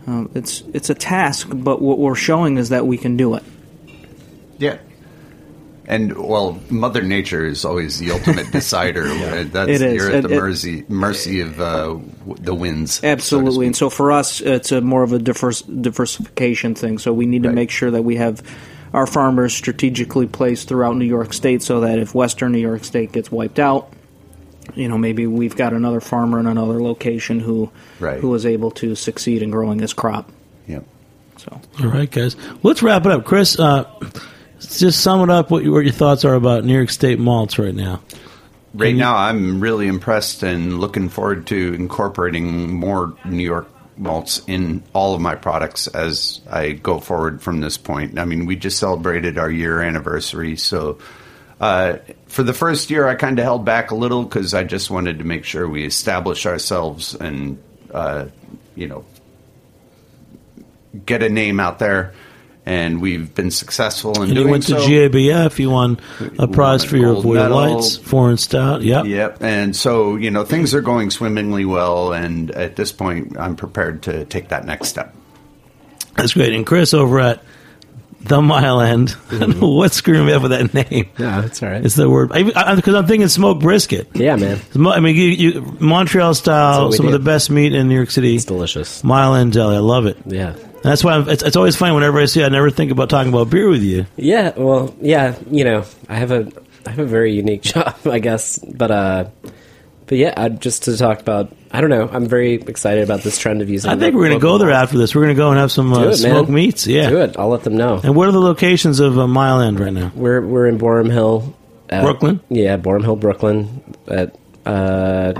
Um, 0.07 0.31
it's 0.37 0.61
it's 0.73 0.91
a 0.91 0.95
task, 0.95 1.49
but 1.53 1.83
what 1.83 1.99
we're 1.99 2.15
showing 2.15 2.57
is 2.57 2.69
that 2.69 2.87
we 2.87 2.99
can 2.99 3.17
do 3.17 3.35
it. 3.35 3.43
Yeah. 4.59 4.79
And 5.87 6.17
well, 6.17 6.59
Mother 6.71 7.03
Nature 7.03 7.45
is 7.45 7.65
always 7.65 7.99
the 7.99 8.11
ultimate 8.13 8.51
decider. 8.53 9.05
That's, 9.45 9.69
It 9.71 9.83
is. 9.83 9.95
You're 9.95 10.09
at 10.11 10.15
It- 10.25 10.29
the 10.29 10.35
it- 10.35 10.39
mercy 10.41 10.85
mercy 10.89 11.41
of 11.41 11.61
uh, 11.61 11.99
the 12.41 12.55
winds. 12.55 12.95
so 13.01 13.07
Absolutely, 13.09 13.67
and 13.67 13.77
so 13.77 13.91
for 13.91 14.11
us, 14.13 14.41
it's 14.41 14.73
a 14.73 14.81
more 14.81 15.03
of 15.03 15.13
a 15.13 15.19
divers- 15.19 15.63
diversification 15.63 16.75
thing. 16.75 16.99
So 16.99 17.13
we 17.13 17.27
need 17.27 17.43
to 17.43 17.49
Right. 17.51 17.55
make 17.55 17.71
sure 17.71 17.91
that 17.91 18.03
we 18.03 18.17
have 18.17 18.43
our 18.95 19.07
farmers 19.07 19.53
strategically 19.55 20.27
placed 20.27 20.69
throughout 20.69 20.97
New 20.97 21.05
York 21.05 21.33
State, 21.33 21.63
so 21.63 21.81
that 21.81 21.99
if 21.99 22.15
Western 22.15 22.53
New 22.53 22.59
York 22.61 22.85
State 22.85 23.13
gets 23.13 23.31
wiped 23.31 23.59
out, 23.59 23.93
you 24.75 24.89
know 24.89 24.97
maybe 24.97 25.27
we've 25.27 25.57
got 25.57 25.73
another 25.75 26.01
farmer 26.01 26.41
in 26.41 26.47
another 26.47 26.83
location 26.83 27.41
who 27.41 27.71
Right. 28.01 28.21
who 28.21 28.33
is 28.35 28.47
able 28.47 28.71
to 28.73 28.95
succeed 28.95 29.43
in 29.43 29.51
growing 29.51 29.81
his 29.81 29.93
crop. 29.93 30.31
Yep. 30.67 30.85
So 31.37 31.61
All 31.83 31.89
right, 31.91 32.11
guys. 32.11 32.37
Let's 32.63 32.83
wrap 32.83 33.05
it 33.05 33.13
up. 33.13 33.25
Chris, 33.27 33.59
uh, 33.59 33.85
just 34.61 35.01
sum 35.01 35.23
it 35.23 35.31
up 35.31 35.51
what, 35.51 35.65
you, 35.65 35.73
what 35.73 35.85
your 35.85 35.93
thoughts 35.93 36.25
are 36.25 36.35
about 36.35 36.65
New 36.65 36.75
York 36.75 36.91
State 36.91 37.19
malts 37.19 37.59
right 37.59 37.75
now. 37.75 38.01
Right 38.75 38.95
now, 38.95 39.17
I'm 39.17 39.61
really 39.61 39.87
impressed 39.87 40.43
and 40.43 40.81
looking 40.81 41.09
forward 41.09 41.47
to 41.49 41.75
incorporating 41.75 42.75
more 42.75 43.17
New 43.25 43.45
York 43.45 43.69
malts 43.97 44.43
in 44.49 44.83
all 44.93 45.15
of 45.15 45.21
my 45.21 45.37
products 45.37 45.87
as 45.87 46.41
I 46.51 46.73
go 46.73 46.99
forward 46.99 47.41
from 47.41 47.61
this 47.61 47.79
point. 47.79 48.19
I 48.19 48.25
mean, 48.25 48.47
we 48.47 48.57
just 48.57 48.79
celebrated 48.79 49.39
our 49.39 49.51
year 49.51 49.81
anniversary, 49.81 50.57
so 50.57 50.99
uh, 51.61 51.99
for 52.27 52.43
the 52.43 52.53
first 52.53 52.91
year, 52.91 53.07
I 53.07 53.15
kind 53.15 53.39
of 53.39 53.45
held 53.45 53.65
back 53.65 53.91
a 53.91 53.95
little 53.95 54.25
because 54.25 54.55
I 54.55 54.65
just 54.65 54.91
wanted 54.91 55.19
to 55.21 55.25
make 55.25 55.45
sure 55.45 55.69
we 55.69 55.85
establish 55.85 56.47
ourselves 56.47 57.15
and, 57.15 57.63
uh, 57.93 58.27
you 58.75 58.89
know, 58.89 59.05
get 61.07 61.23
a 61.23 61.29
name 61.29 61.61
out 61.61 61.79
there. 61.79 62.13
And 62.67 63.03
we've 63.03 63.35
been 63.35 63.51
successful 63.51 64.15
in 64.17 64.23
And 64.23 64.35
doing 64.35 64.47
you 64.47 64.51
went 64.51 64.63
to 64.65 64.81
so. 64.81 64.89
GABF. 64.89 65.59
You 65.59 65.69
won 65.69 66.01
a 66.39 66.49
prize 66.49 66.81
won 66.81 66.87
a 66.87 66.89
for 66.89 66.97
your 66.97 67.23
medal. 67.23 67.57
Lights, 67.57 67.99
foreign 67.99 68.39
stout. 68.39 68.81
Yep. 68.81 69.05
Yep. 69.05 69.43
And 69.43 69.77
so, 69.77 70.17
you 70.17 70.31
know, 70.31 70.45
things 70.45 70.75
are 70.75 70.81
going 70.81 71.11
swimmingly 71.11 71.67
well. 71.67 72.15
And 72.15 72.51
at 72.53 72.77
this 72.77 72.91
point, 72.91 73.37
I'm 73.39 73.55
prepared 73.55 74.03
to 74.05 74.25
take 74.25 74.49
that 74.49 74.65
next 74.65 74.89
step. 74.89 75.15
That's 76.17 76.33
great. 76.33 76.55
And 76.55 76.65
Chris 76.67 76.95
over 76.95 77.21
at 77.21 77.43
the 78.25 78.41
Mile 78.43 78.81
End. 78.81 79.11
What's 79.61 79.97
screwing 79.97 80.27
me 80.27 80.33
up 80.33 80.43
with 80.43 80.51
that 80.51 80.75
name? 80.75 81.11
No, 81.19 81.43
that's 81.43 81.63
all 81.63 81.69
right. 81.69 81.85
It's 81.85 81.95
the 81.95 82.09
word 82.09 82.31
because 82.33 82.95
I'm 82.95 83.07
thinking 83.07 83.29
smoked 83.29 83.63
brisket. 83.63 84.09
yeah, 84.15 84.37
man. 84.37 84.61
I 84.75 85.01
mean, 85.01 85.17
you, 85.17 85.25
you, 85.25 85.77
Montreal 85.81 86.35
style, 86.35 86.87
what 86.87 86.95
some 86.95 87.07
of 87.07 87.13
the 87.13 87.19
best 87.19 87.51
meat 87.51 87.75
in 87.75 87.89
New 87.89 87.95
York 87.95 88.11
City. 88.11 88.35
It's 88.37 88.45
delicious. 88.45 89.05
Mile 89.05 89.35
End 89.35 89.53
Deli, 89.53 89.77
I 89.77 89.81
love 89.81 90.07
it. 90.07 90.19
Yeah. 90.27 90.57
That's 90.83 91.03
why 91.03 91.15
I'm, 91.15 91.29
it's, 91.31 91.43
it's 91.43 91.57
always 91.57 91.77
funny 91.77 91.95
whenever 91.95 92.21
I 92.21 92.27
see. 92.27 92.43
it, 92.43 92.45
I 92.45 92.51
never 92.51 92.71
think 92.71 92.91
about 92.91 93.09
talking 93.09 93.33
about 93.33 93.49
beer 93.49 93.69
with 93.69 93.83
you. 93.83 94.05
Yeah, 94.17 94.53
well, 94.55 94.95
yeah, 95.01 95.35
you 95.51 95.65
know, 95.65 95.85
I 96.11 96.17
have 96.17 96.31
a 96.31 96.53
I 96.87 96.91
have 96.91 96.99
a 96.99 97.07
very 97.07 97.33
unique 97.33 97.63
job, 97.73 97.97
I 98.05 98.19
guess, 98.19 98.59
but 98.59 98.91
uh 98.91 99.25
but 100.07 100.19
yeah, 100.19 100.35
I, 100.37 100.51
just 100.51 100.83
to 100.85 100.97
talk 100.99 101.21
about 101.21 101.51
I 101.75 101.81
don't 101.81 101.91
know, 101.91 102.09
I'm 102.09 102.27
very 102.27 102.55
excited 102.55 103.03
about 103.03 103.23
this 103.23 103.37
trend 103.37 103.61
of 103.61 103.69
using 103.69 103.91
I 103.91 103.97
think 103.97 104.15
we're 104.15 104.29
going 104.29 104.39
to 104.39 104.43
go 104.43 104.59
there 104.59 104.71
after 104.71 104.97
this. 104.97 105.13
We're 105.13 105.23
going 105.23 105.35
to 105.35 105.39
go 105.41 105.51
and 105.51 105.59
have 105.59 105.73
some 105.73 105.93
uh, 105.93 106.05
it, 106.05 106.15
smoked 106.15 106.49
man. 106.49 106.55
meats. 106.55 106.87
Yeah. 106.87 107.11
Do 107.11 107.21
it. 107.21 107.37
I'll 107.37 107.49
let 107.49 107.65
them 107.65 107.77
know. 107.77 108.01
And 108.01 108.15
what 108.15 108.29
are 108.29 108.33
the 108.33 108.39
locations 108.41 109.01
of 109.01 109.19
uh, 109.19 109.27
Mile 109.27 109.61
End 109.61 109.81
right 109.81 109.93
now? 109.93 110.13
We're 110.15 110.41
we're 110.41 110.69
in 110.69 110.79
Boerum 110.79 111.11
Hill, 111.11 111.53
at- 111.91 112.05
Brooklyn? 112.05 112.39
Yeah, 112.49 112.77
Boerum 112.77 113.03
Hill, 113.03 113.17
Brooklyn, 113.17 113.97
at 114.07 114.39
uh, 114.65 115.35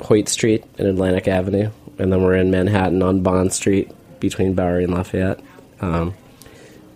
Hoyt 0.00 0.30
Street 0.30 0.64
and 0.78 0.88
Atlantic 0.88 1.28
Avenue, 1.28 1.70
and 1.98 2.10
then 2.10 2.22
we're 2.22 2.36
in 2.36 2.50
Manhattan 2.50 3.02
on 3.02 3.20
Bond 3.22 3.52
Street 3.52 3.90
between 4.20 4.54
Bowery 4.54 4.84
and 4.84 4.94
Lafayette. 4.94 5.40
Um, 5.82 6.14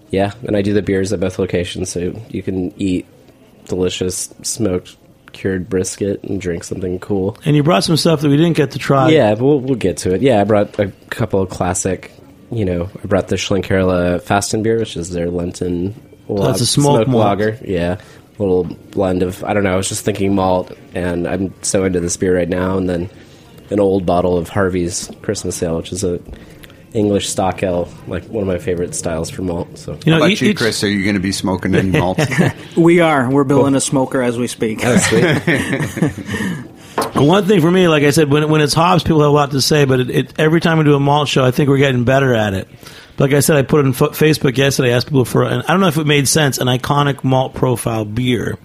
yeah, 0.09 0.33
and 0.47 0.57
I 0.57 0.63
do 0.63 0.73
the 0.73 0.81
beers 0.81 1.13
at 1.13 1.21
both 1.21 1.39
locations, 1.39 1.91
so 1.91 2.19
you 2.31 2.43
can 2.43 2.73
eat 2.81 3.05
delicious 3.67 4.33
smoked 4.41 4.97
cured 5.37 5.69
brisket 5.69 6.25
and 6.25 6.41
drink 6.41 6.65
something 6.65 6.99
cool. 6.99 7.37
And 7.45 7.55
you 7.55 7.63
brought 7.63 7.85
some 7.85 7.97
stuff 7.97 8.23
that 8.23 8.29
we 8.29 8.37
didn't 8.37 8.57
get 8.57 8.73
to 8.73 8.79
try. 8.79 9.11
Yeah, 9.11 9.35
we'll 9.35 9.61
we'll 9.61 9.77
get 9.77 9.99
to 9.99 10.15
it. 10.15 10.23
Yeah, 10.23 10.41
I 10.41 10.45
brought 10.45 10.79
a 10.79 10.89
couple 11.11 11.43
of 11.43 11.51
classic. 11.51 12.11
You 12.51 12.65
know, 12.65 12.89
I 13.03 13.07
brought 13.07 13.29
the 13.29 13.37
Schlenkerla 13.37 14.17
uh, 14.17 14.19
Fastenbier, 14.21 14.79
which 14.79 14.97
is 14.97 15.11
their 15.11 15.31
Lenten. 15.31 15.95
that's 16.29 16.61
a 16.61 16.67
smoked 16.67 17.09
malt. 17.09 17.25
lager. 17.25 17.59
Yeah, 17.65 18.01
a 18.39 18.43
little 18.43 18.65
blend 18.65 19.23
of. 19.23 19.45
I 19.45 19.53
don't 19.53 19.65
know. 19.65 19.75
I 19.75 19.77
was 19.77 19.89
just 19.89 20.05
thinking 20.05 20.35
malt, 20.35 20.73
and 20.95 21.29
I'm 21.29 21.55
so 21.63 21.85
into 21.85 22.01
this 22.01 22.17
beer 22.17 22.37
right 22.37 22.49
now. 22.49 22.79
And 22.79 22.89
then 22.89 23.11
an 23.71 23.81
old 23.81 24.07
bottle 24.07 24.37
of 24.39 24.49
Harvey's 24.49 25.11
Christmas 25.23 25.63
Ale, 25.63 25.77
which 25.77 25.93
is 25.93 26.05
a 26.05 26.21
English 26.97 27.29
stock 27.29 27.63
ale, 27.63 27.89
like 28.09 28.25
one 28.25 28.43
of 28.43 28.49
my 28.49 28.59
favorite 28.59 28.95
styles 28.95 29.31
for 29.31 29.43
malt. 29.43 29.79
So 29.79 29.99
You 30.05 30.13
How 30.13 30.19
about 30.19 30.31
each- 30.31 30.43
you, 30.43 30.55
Chris? 30.55 30.83
Are 30.83 30.89
you 30.89 31.03
going 31.05 31.15
to 31.15 31.21
be 31.21 31.33
smoking 31.33 31.75
any 31.75 31.91
malt? 31.91 32.19
We 32.77 33.01
are. 33.01 33.31
We're 33.31 33.45
building 33.45 33.75
a 33.75 33.81
smoker 33.81 34.23
as 34.23 34.39
we 34.39 34.47
speak. 34.47 34.81
Oh, 34.83 34.97
one 37.15 37.47
thing 37.47 37.61
for 37.61 37.71
me, 37.71 37.89
like 37.89 38.03
I 38.03 38.11
said, 38.11 38.31
when 38.31 38.49
when 38.51 38.61
it's 38.61 38.75
hops, 38.75 39.03
people 39.03 39.21
have 39.21 39.31
a 39.31 39.35
lot 39.35 39.51
to 39.53 39.61
say. 39.61 39.85
But 39.85 40.01
it, 40.01 40.11
it, 40.11 40.33
every 40.39 40.61
time 40.61 40.79
we 40.79 40.85
do 40.85 40.95
a 40.95 41.01
malt 41.01 41.29
show, 41.29 41.45
I 41.45 41.51
think 41.51 41.69
we're 41.69 41.79
getting 41.79 42.05
better 42.05 42.35
at 42.35 42.55
it. 42.55 42.69
Like 43.19 43.33
I 43.33 43.41
said, 43.41 43.57
I 43.57 43.63
put 43.63 43.81
it 43.81 43.87
on 43.87 43.93
Fo- 43.95 44.11
Facebook 44.11 44.57
yesterday. 44.57 44.93
I 44.93 44.97
asked 44.97 45.07
people 45.07 45.25
for, 45.25 45.45
and 45.45 45.63
I 45.63 45.67
don't 45.69 45.81
know 45.81 45.89
if 45.89 45.97
it 45.97 46.07
made 46.07 46.29
sense, 46.29 46.59
an 46.59 46.67
iconic 46.67 47.25
malt 47.25 47.55
profile 47.55 48.05
beer. 48.05 48.59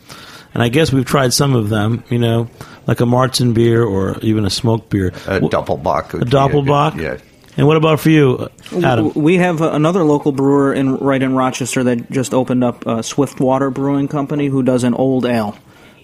And 0.54 0.62
I 0.62 0.68
guess 0.68 0.92
we've 0.92 1.06
tried 1.06 1.34
some 1.34 1.56
of 1.56 1.70
them. 1.70 2.04
You 2.10 2.20
know, 2.20 2.50
like 2.88 3.00
a 3.00 3.06
Märzen 3.06 3.54
beer 3.54 3.84
or 3.84 4.18
even 4.22 4.46
a 4.46 4.50
smoked 4.50 4.90
beer. 4.90 5.14
A 5.28 5.40
Wh- 5.40 5.50
Doppelbock. 5.50 6.14
A 6.14 6.18
would 6.18 6.26
be 6.26 6.32
good- 6.32 6.32
Doppelbock. 6.32 7.02
Yeah. 7.02 7.18
And 7.58 7.68
what 7.68 7.78
about 7.78 8.00
for 8.00 8.10
you, 8.10 8.50
Adam? 8.84 9.12
We 9.14 9.38
have 9.38 9.62
uh, 9.62 9.72
another 9.72 10.04
local 10.04 10.32
brewer 10.32 10.74
in 10.74 10.96
right 10.98 11.22
in 11.22 11.36
Rochester 11.36 11.84
that 11.84 12.10
just 12.12 12.34
opened 12.34 12.64
up 12.64 12.88
uh, 12.88 13.02
Swiftwater 13.02 13.70
Brewing 13.70 14.08
Company, 14.08 14.48
who 14.48 14.64
does 14.64 14.84
an 14.84 14.94
old 14.94 15.26
ale 15.26 15.58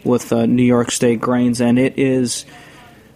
with 0.03 0.31
uh, 0.33 0.45
New 0.45 0.63
York 0.63 0.91
State 0.91 1.19
grains, 1.21 1.61
and 1.61 1.79
it 1.79 1.97
is 1.97 2.45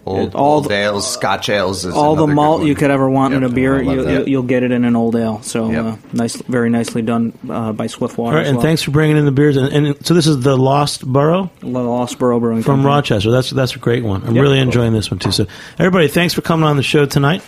Old, 0.04 0.34
all 0.34 0.54
old 0.54 0.64
the- 0.64 0.74
ales, 0.74 1.08
Scotch 1.12 1.48
ales. 1.48 1.84
Is 1.84 1.94
all 1.94 2.16
the 2.16 2.26
malt 2.26 2.64
you 2.64 2.74
could 2.74 2.90
ever 2.90 3.08
want 3.08 3.34
in 3.34 3.44
a 3.44 3.48
beer. 3.48 3.80
You, 3.80 4.02
that. 4.02 4.26
you, 4.26 4.32
you'll 4.32 4.42
get 4.42 4.64
it 4.64 4.72
in 4.72 4.84
an 4.84 4.96
old 4.96 5.14
ale. 5.14 5.40
So 5.42 5.70
Yep. 5.70 5.84
uh, 5.84 5.96
nice, 6.12 6.34
very 6.42 6.70
nicely 6.70 7.02
done 7.02 7.32
uh, 7.48 7.72
by 7.72 7.86
Swiftwater. 7.86 8.30
All 8.32 8.36
right, 8.38 8.42
as 8.42 8.48
and 8.48 8.56
well. 8.56 8.66
thanks 8.66 8.82
for 8.82 8.90
bringing 8.90 9.16
in 9.16 9.26
the 9.26 9.30
beers. 9.30 9.56
And, 9.56 9.72
and 9.86 10.04
so 10.04 10.14
this 10.14 10.26
is 10.26 10.40
the 10.40 10.56
Lost 10.56 11.06
Borough 11.06 11.52
Lost 11.62 12.18
Borough 12.18 12.40
Brewing 12.40 12.62
from 12.64 12.78
Company. 12.80 12.86
Rochester. 12.88 13.30
That's 13.30 13.50
that's 13.50 13.76
a 13.76 13.78
great 13.78 14.02
one. 14.02 14.24
I'm 14.24 14.34
Yep. 14.34 14.42
really 14.42 14.58
enjoying 14.58 14.92
this 14.92 15.08
one 15.08 15.20
too. 15.20 15.30
So 15.30 15.46
everybody, 15.78 16.08
thanks 16.08 16.34
for 16.34 16.40
coming 16.42 16.64
on 16.68 16.76
the 16.76 16.82
show 16.82 17.06
tonight. 17.06 17.42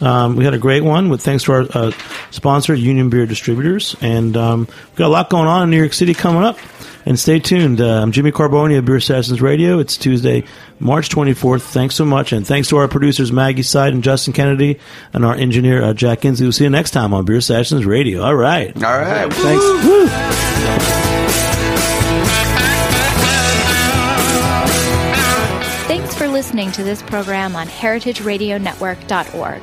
Um, 0.00 0.36
we 0.36 0.44
had 0.44 0.54
a 0.54 0.58
great 0.58 0.82
one 0.82 1.08
with 1.08 1.22
thanks 1.22 1.44
to 1.44 1.52
our 1.52 1.66
uh, 1.72 1.92
sponsor, 2.30 2.74
Union 2.74 3.10
Beer 3.10 3.26
Distributors, 3.26 3.94
and 4.00 4.36
um, 4.36 4.60
we've 4.60 4.96
got 4.96 5.06
a 5.06 5.08
lot 5.08 5.30
going 5.30 5.46
on 5.46 5.64
in 5.64 5.70
New 5.70 5.78
York 5.78 5.92
City 5.92 6.14
coming 6.14 6.42
up. 6.42 6.58
And 7.06 7.20
stay 7.20 7.38
tuned. 7.38 7.82
Uh, 7.82 8.00
I'm 8.00 8.12
Jimmy 8.12 8.32
Carbone 8.32 8.78
of 8.78 8.86
Beer 8.86 8.98
Sessions 8.98 9.42
Radio. 9.42 9.78
It's 9.78 9.98
Tuesday, 9.98 10.44
March 10.80 11.10
24th. 11.10 11.60
Thanks 11.60 11.96
so 11.96 12.06
much, 12.06 12.32
and 12.32 12.46
thanks 12.46 12.68
to 12.68 12.78
our 12.78 12.88
producers 12.88 13.30
Maggie 13.30 13.60
Side 13.62 13.92
and 13.92 14.02
Justin 14.02 14.32
Kennedy, 14.32 14.80
and 15.12 15.22
our 15.22 15.34
engineer 15.34 15.82
uh, 15.82 15.92
Jack 15.92 16.20
Inslee. 16.20 16.40
We'll 16.40 16.52
see 16.52 16.64
you 16.64 16.70
next 16.70 16.92
time 16.92 17.12
on 17.12 17.26
Beer 17.26 17.42
Sessions 17.42 17.84
Radio. 17.84 18.22
All 18.22 18.34
right. 18.34 18.74
All 18.82 18.98
right. 18.98 19.30
Thanks. 19.30 20.74
Thanks 25.86 26.14
for 26.14 26.26
listening 26.26 26.72
to 26.72 26.82
this 26.82 27.02
program 27.02 27.54
on 27.54 27.68
heritageradionetwork.org. 27.68 29.62